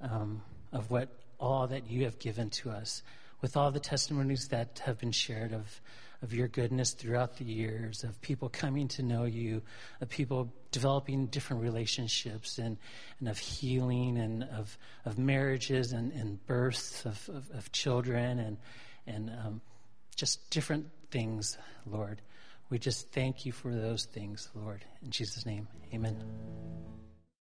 um, 0.00 0.42
of 0.72 0.90
what 0.90 1.08
all 1.38 1.68
that 1.68 1.88
you 1.88 2.04
have 2.04 2.18
given 2.18 2.50
to 2.50 2.70
us, 2.70 3.04
with 3.42 3.56
all 3.56 3.70
the 3.70 3.78
testimonies 3.78 4.48
that 4.48 4.82
have 4.84 4.98
been 4.98 5.12
shared 5.12 5.52
of, 5.52 5.80
of 6.20 6.34
your 6.34 6.48
goodness 6.48 6.94
throughout 6.94 7.36
the 7.36 7.44
years, 7.44 8.02
of 8.02 8.20
people 8.20 8.48
coming 8.48 8.88
to 8.88 9.04
know 9.04 9.22
you, 9.22 9.62
of 10.00 10.08
people 10.08 10.52
developing 10.72 11.26
different 11.26 11.62
relationships, 11.62 12.58
and, 12.58 12.76
and 13.20 13.28
of 13.28 13.38
healing, 13.38 14.18
and 14.18 14.42
of, 14.42 14.76
of 15.04 15.16
marriages, 15.16 15.92
and, 15.92 16.10
and 16.12 16.44
births 16.48 17.06
of, 17.06 17.30
of, 17.32 17.48
of 17.54 17.70
children, 17.70 18.40
and, 18.40 18.56
and 19.06 19.30
um, 19.30 19.60
just 20.18 20.50
different 20.50 20.86
things, 21.10 21.56
Lord. 21.86 22.20
We 22.70 22.78
just 22.78 23.10
thank 23.12 23.46
you 23.46 23.52
for 23.52 23.72
those 23.74 24.04
things, 24.04 24.50
Lord. 24.54 24.84
In 25.02 25.10
Jesus' 25.10 25.46
name, 25.46 25.68
amen. 25.94 27.07